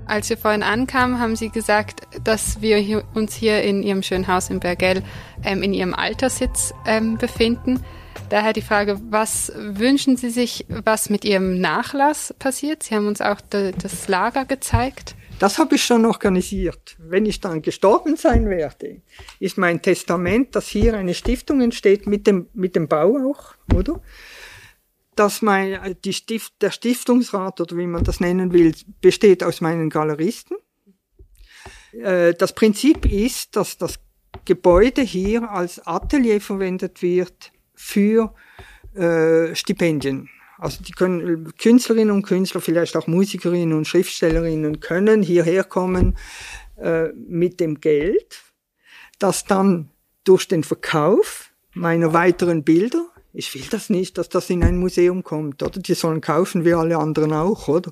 Als 0.06 0.30
wir 0.30 0.38
vorhin 0.38 0.64
ankamen, 0.64 1.20
haben 1.20 1.36
Sie 1.36 1.50
gesagt, 1.50 2.02
dass 2.24 2.62
wir 2.62 3.04
uns 3.14 3.36
hier 3.36 3.62
in 3.62 3.84
Ihrem 3.84 4.02
schönen 4.02 4.28
Haus 4.28 4.50
in 4.50 4.62
Bergell 4.62 5.04
ähm, 5.44 5.62
in 5.62 5.74
Ihrem 5.74 5.94
Alterssitz 5.94 6.74
ähm, 6.86 7.18
befinden. 7.18 7.84
Daher 8.30 8.54
die 8.54 8.62
Frage, 8.62 9.00
was 9.10 9.52
wünschen 9.56 10.16
Sie 10.18 10.30
sich, 10.30 10.66
was 10.70 11.10
mit 11.10 11.26
Ihrem 11.26 11.60
Nachlass 11.60 12.34
passiert? 12.40 12.84
Sie 12.84 12.96
haben 12.96 13.08
uns 13.08 13.22
auch 13.22 13.42
das 13.50 14.08
Lager 14.08 14.46
gezeigt. 14.46 15.16
Das 15.40 15.60
habe 15.60 15.76
ich 15.76 15.84
schon 15.84 16.06
organisiert. 16.06 16.96
Wenn 16.98 17.26
ich 17.26 17.40
dann 17.40 17.62
gestorben 17.62 18.16
sein 18.16 18.50
werde, 18.50 19.02
ist 19.40 19.58
mein 19.58 19.82
Testament, 19.82 20.56
dass 20.56 20.68
hier 20.68 20.96
eine 20.96 21.14
Stiftung 21.14 21.62
entsteht 21.62 22.08
mit 22.08 22.26
dem, 22.26 22.48
mit 22.54 22.76
dem 22.76 22.88
Bau 22.88 23.18
auch, 23.32 23.56
oder? 23.76 24.02
dass 25.18 25.42
mein, 25.42 25.98
die 26.06 26.14
Stift, 26.14 26.62
der 26.62 26.72
Stiftungsrat 26.72 27.60
oder 27.60 27.76
wie 27.76 27.88
man 27.88 28.04
das 28.04 28.20
nennen 28.20 28.54
will, 28.54 28.74
besteht 29.02 29.44
aus 29.44 29.62
meinen 29.62 29.90
Galeristen. 29.90 30.58
Äh, 31.92 32.34
das 32.36 32.54
Prinzip 32.54 33.06
ist, 33.06 33.56
dass 33.56 33.78
das 33.78 34.00
Gebäude 34.46 35.02
hier 35.02 35.50
als 35.50 35.86
Atelier 35.86 36.40
verwendet 36.40 37.02
wird 37.02 37.52
für 37.74 38.34
äh, 38.94 39.56
Stipendien. 39.56 40.30
Also 40.58 40.84
die 40.84 40.92
können 40.92 41.54
Künstlerinnen 41.58 42.14
und 42.14 42.24
Künstler, 42.24 42.62
vielleicht 42.62 42.96
auch 42.96 43.08
Musikerinnen 43.08 43.78
und 43.78 43.88
Schriftstellerinnen 43.88 44.80
können 44.80 45.22
hierher 45.22 45.64
kommen 45.64 46.18
äh, 46.78 47.10
mit 47.14 47.60
dem 47.60 47.80
Geld, 47.80 48.42
das 49.20 49.46
dann 49.46 49.90
durch 50.24 50.48
den 50.48 50.64
Verkauf 50.64 51.52
meiner 51.74 52.14
weiteren 52.14 52.64
Bilder 52.64 53.08
ich 53.38 53.54
will 53.54 53.66
das 53.70 53.92
nicht, 53.92 54.18
dass 54.18 54.30
das 54.30 54.50
in 54.50 54.64
ein 54.64 54.78
Museum 54.78 55.22
kommt, 55.22 55.62
oder? 55.62 55.80
Die 55.80 55.94
sollen 55.94 56.22
kaufen 56.22 56.66
wie 56.66 56.74
alle 56.74 56.98
anderen 56.98 57.34
auch, 57.34 57.68
oder? 57.68 57.92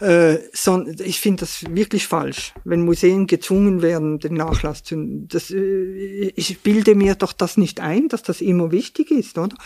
Äh, 0.00 0.38
so, 0.52 0.84
ich 0.86 1.18
finde 1.18 1.40
das 1.40 1.64
wirklich 1.70 2.06
falsch, 2.06 2.52
wenn 2.64 2.84
Museen 2.84 3.26
gezwungen 3.26 3.80
werden, 3.80 4.18
den 4.18 4.34
Nachlass 4.34 4.82
zu. 4.82 5.24
Das, 5.28 5.50
äh, 5.50 6.32
ich 6.36 6.60
bilde 6.60 6.94
mir 6.94 7.14
doch 7.14 7.32
das 7.32 7.56
nicht 7.56 7.80
ein, 7.80 8.08
dass 8.08 8.22
das 8.22 8.42
immer 8.42 8.70
wichtig 8.70 9.10
ist, 9.10 9.38
oder? 9.38 9.56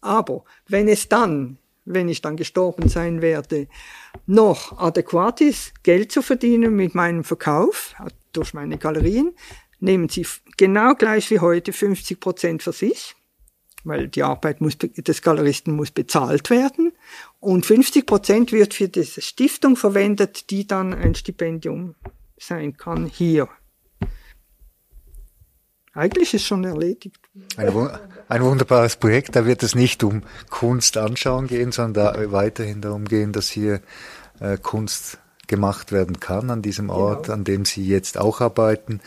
Aber 0.00 0.44
wenn 0.68 0.88
es 0.88 1.06
dann, 1.06 1.58
wenn 1.84 2.08
ich 2.08 2.22
dann 2.22 2.36
gestorben 2.36 2.88
sein 2.88 3.22
werde, 3.22 3.68
noch 4.26 4.78
adäquat 4.78 5.40
ist, 5.40 5.82
Geld 5.82 6.12
zu 6.12 6.22
verdienen 6.22 6.76
mit 6.76 6.94
meinem 6.94 7.24
Verkauf 7.24 7.94
durch 8.32 8.54
meine 8.54 8.78
Galerien, 8.78 9.34
nehmen 9.80 10.08
Sie 10.08 10.26
genau 10.56 10.94
gleich 10.94 11.30
wie 11.30 11.40
heute 11.40 11.72
50 11.72 12.20
Prozent 12.20 12.62
für 12.62 12.72
sich 12.72 13.14
weil 13.84 14.08
die 14.08 14.22
Arbeit 14.22 14.60
muss, 14.60 14.78
des 14.78 15.22
Galeristen 15.22 15.74
muss 15.74 15.90
bezahlt 15.90 16.50
werden. 16.50 16.92
Und 17.40 17.66
50 17.66 18.06
Prozent 18.06 18.52
wird 18.52 18.74
für 18.74 18.88
diese 18.88 19.20
Stiftung 19.20 19.76
verwendet, 19.76 20.50
die 20.50 20.66
dann 20.66 20.94
ein 20.94 21.14
Stipendium 21.14 21.94
sein 22.38 22.76
kann 22.76 23.06
hier. 23.06 23.48
Eigentlich 25.94 26.32
ist 26.32 26.44
schon 26.46 26.64
erledigt. 26.64 27.20
Ein, 27.56 27.90
ein, 28.28 28.42
wunderbares 28.42 28.96
Projekt. 28.96 29.36
Da 29.36 29.44
wird 29.44 29.62
es 29.62 29.74
nicht 29.74 30.02
um 30.02 30.22
Kunst 30.48 30.96
anschauen 30.96 31.48
gehen, 31.48 31.70
sondern 31.70 32.14
da 32.14 32.32
weiterhin 32.32 32.80
darum 32.80 33.04
gehen, 33.04 33.32
dass 33.32 33.50
hier 33.50 33.82
äh, 34.40 34.56
Kunst 34.56 35.18
gemacht 35.48 35.92
werden 35.92 36.18
kann 36.18 36.50
an 36.50 36.62
diesem 36.62 36.88
Ort, 36.88 37.24
genau. 37.24 37.34
an 37.34 37.44
dem 37.44 37.64
Sie 37.66 37.86
jetzt 37.86 38.16
auch 38.16 38.40
arbeiten. 38.40 39.00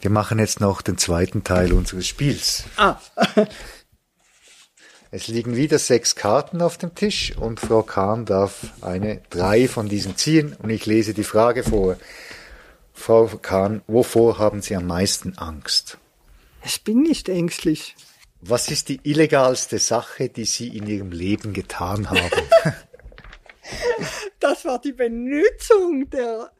Wir 0.00 0.10
machen 0.10 0.38
jetzt 0.38 0.60
noch 0.60 0.80
den 0.80 0.96
zweiten 0.96 1.44
Teil 1.44 1.72
unseres 1.74 2.06
Spiels. 2.06 2.64
Ah. 2.76 2.96
es 5.10 5.28
liegen 5.28 5.54
wieder 5.54 5.78
sechs 5.78 6.16
Karten 6.16 6.62
auf 6.62 6.78
dem 6.78 6.94
Tisch 6.94 7.36
und 7.36 7.60
Frau 7.60 7.82
Kahn 7.82 8.24
darf 8.24 8.66
eine 8.80 9.20
drei 9.28 9.68
von 9.68 9.88
diesen 9.90 10.16
ziehen 10.16 10.56
und 10.60 10.70
ich 10.70 10.86
lese 10.86 11.12
die 11.12 11.22
Frage 11.22 11.62
vor. 11.62 11.96
Frau 12.92 13.26
Kahn, 13.26 13.82
wovor 13.86 14.38
haben 14.38 14.62
Sie 14.62 14.76
am 14.76 14.86
meisten 14.86 15.36
Angst? 15.38 15.98
Ich 16.64 16.84
bin 16.84 17.02
nicht 17.02 17.28
ängstlich. 17.28 17.96
Was 18.40 18.70
ist 18.70 18.88
die 18.88 19.00
illegalste 19.02 19.78
Sache, 19.78 20.28
die 20.28 20.44
Sie 20.44 20.76
in 20.76 20.86
Ihrem 20.86 21.12
Leben 21.12 21.52
getan 21.52 22.10
haben? 22.10 22.42
das 24.40 24.64
war 24.64 24.80
die 24.80 24.92
Benutzung 24.92 26.08
der 26.10 26.50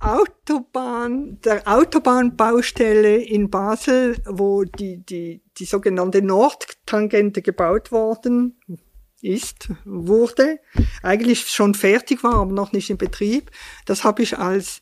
Autobahn, 0.00 1.40
der 1.40 1.66
Autobahnbaustelle 1.66 3.16
in 3.16 3.50
Basel, 3.50 4.16
wo 4.26 4.64
die, 4.64 4.98
die, 5.04 5.42
die 5.58 5.64
sogenannte 5.64 6.22
Nordtangente 6.22 7.42
gebaut 7.42 7.90
worden 7.90 8.60
ist, 9.20 9.70
wurde, 9.84 10.60
eigentlich 11.02 11.48
schon 11.48 11.74
fertig 11.74 12.22
war, 12.22 12.34
aber 12.34 12.52
noch 12.52 12.70
nicht 12.70 12.90
in 12.90 12.98
Betrieb. 12.98 13.50
Das 13.86 14.04
habe 14.04 14.22
ich 14.22 14.38
als 14.38 14.80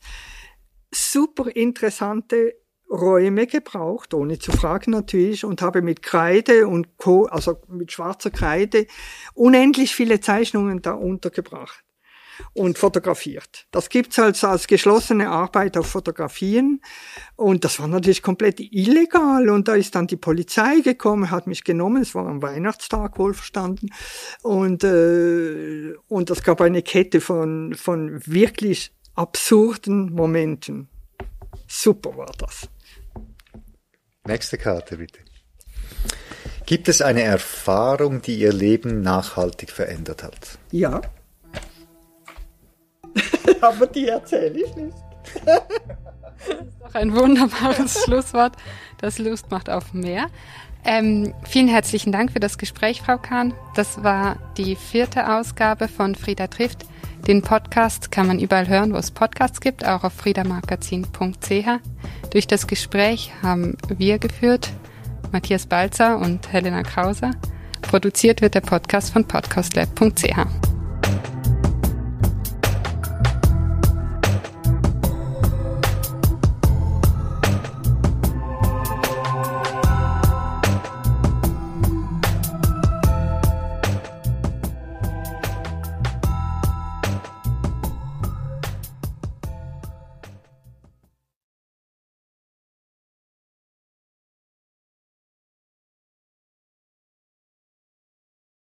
super 0.96 1.54
interessante 1.54 2.54
Räume 2.90 3.46
gebraucht, 3.46 4.14
ohne 4.14 4.38
zu 4.38 4.52
fragen 4.52 4.92
natürlich, 4.92 5.44
und 5.44 5.60
habe 5.60 5.82
mit 5.82 6.02
Kreide 6.02 6.68
und 6.68 6.96
Co., 6.98 7.26
also 7.26 7.60
mit 7.68 7.90
schwarzer 7.92 8.30
Kreide, 8.30 8.86
unendlich 9.34 9.94
viele 9.94 10.20
Zeichnungen 10.20 10.82
da 10.82 10.92
untergebracht 10.92 11.82
und 12.52 12.78
fotografiert. 12.78 13.66
Das 13.70 13.88
gibt's 13.88 14.18
als, 14.18 14.44
als 14.44 14.66
geschlossene 14.66 15.28
Arbeit 15.28 15.76
auf 15.76 15.86
Fotografien 15.86 16.80
und 17.34 17.64
das 17.64 17.80
war 17.80 17.88
natürlich 17.88 18.22
komplett 18.22 18.60
illegal 18.60 19.48
und 19.48 19.68
da 19.68 19.74
ist 19.74 19.94
dann 19.94 20.06
die 20.06 20.16
Polizei 20.16 20.80
gekommen, 20.80 21.30
hat 21.30 21.46
mich 21.46 21.64
genommen, 21.64 22.02
es 22.02 22.14
war 22.14 22.26
am 22.26 22.42
Weihnachtstag 22.42 23.18
wohlverstanden 23.18 23.90
und, 24.42 24.84
äh, 24.84 25.94
und 26.08 26.30
es 26.30 26.42
gab 26.42 26.60
eine 26.60 26.82
Kette 26.82 27.20
von, 27.20 27.74
von 27.74 28.20
wirklich 28.26 28.92
absurden 29.16 30.12
Momenten. 30.12 30.88
Super 31.66 32.16
war 32.16 32.32
das. 32.38 32.68
Nächste 34.26 34.58
Karte 34.58 34.98
bitte. 34.98 35.20
Gibt 36.66 36.88
es 36.88 37.00
eine 37.00 37.22
Erfahrung, 37.22 38.22
die 38.22 38.38
Ihr 38.38 38.52
Leben 38.52 39.00
nachhaltig 39.00 39.70
verändert 39.70 40.22
hat? 40.22 40.58
Ja. 40.72 41.00
Aber 43.60 43.86
die 43.86 44.08
erzähle 44.08 44.64
ich 44.64 44.74
nicht. 44.74 44.96
das 45.44 45.62
ist 46.48 46.80
doch 46.80 46.94
ein 46.94 47.14
wunderbares 47.14 48.02
Schlusswort. 48.04 48.56
Das 48.98 49.18
Lust 49.18 49.50
macht 49.50 49.70
auf 49.70 49.92
mehr. 49.92 50.26
Ähm, 50.84 51.34
vielen 51.48 51.68
herzlichen 51.68 52.12
Dank 52.12 52.32
für 52.32 52.40
das 52.40 52.58
Gespräch, 52.58 53.02
Frau 53.02 53.18
Kahn. 53.18 53.54
Das 53.74 54.02
war 54.02 54.36
die 54.56 54.76
vierte 54.76 55.36
Ausgabe 55.36 55.88
von 55.88 56.14
Frieda 56.14 56.48
trifft. 56.48 56.86
Den 57.26 57.42
Podcast 57.42 58.12
kann 58.12 58.28
man 58.28 58.38
überall 58.38 58.68
hören, 58.68 58.92
wo 58.92 58.96
es 58.98 59.10
Podcasts 59.10 59.60
gibt, 59.60 59.84
auch 59.84 60.04
auf 60.04 60.12
friedamagazin.ch. 60.12 61.80
Durch 62.30 62.46
das 62.46 62.68
Gespräch 62.68 63.32
haben 63.42 63.76
wir 63.88 64.18
geführt, 64.18 64.70
Matthias 65.32 65.66
Balzer 65.66 66.18
und 66.18 66.52
Helena 66.52 66.82
Krauser. 66.84 67.32
Produziert 67.82 68.42
wird 68.42 68.54
der 68.54 68.60
Podcast 68.60 69.12
von 69.12 69.26
podcastlab.ch. 69.26 70.75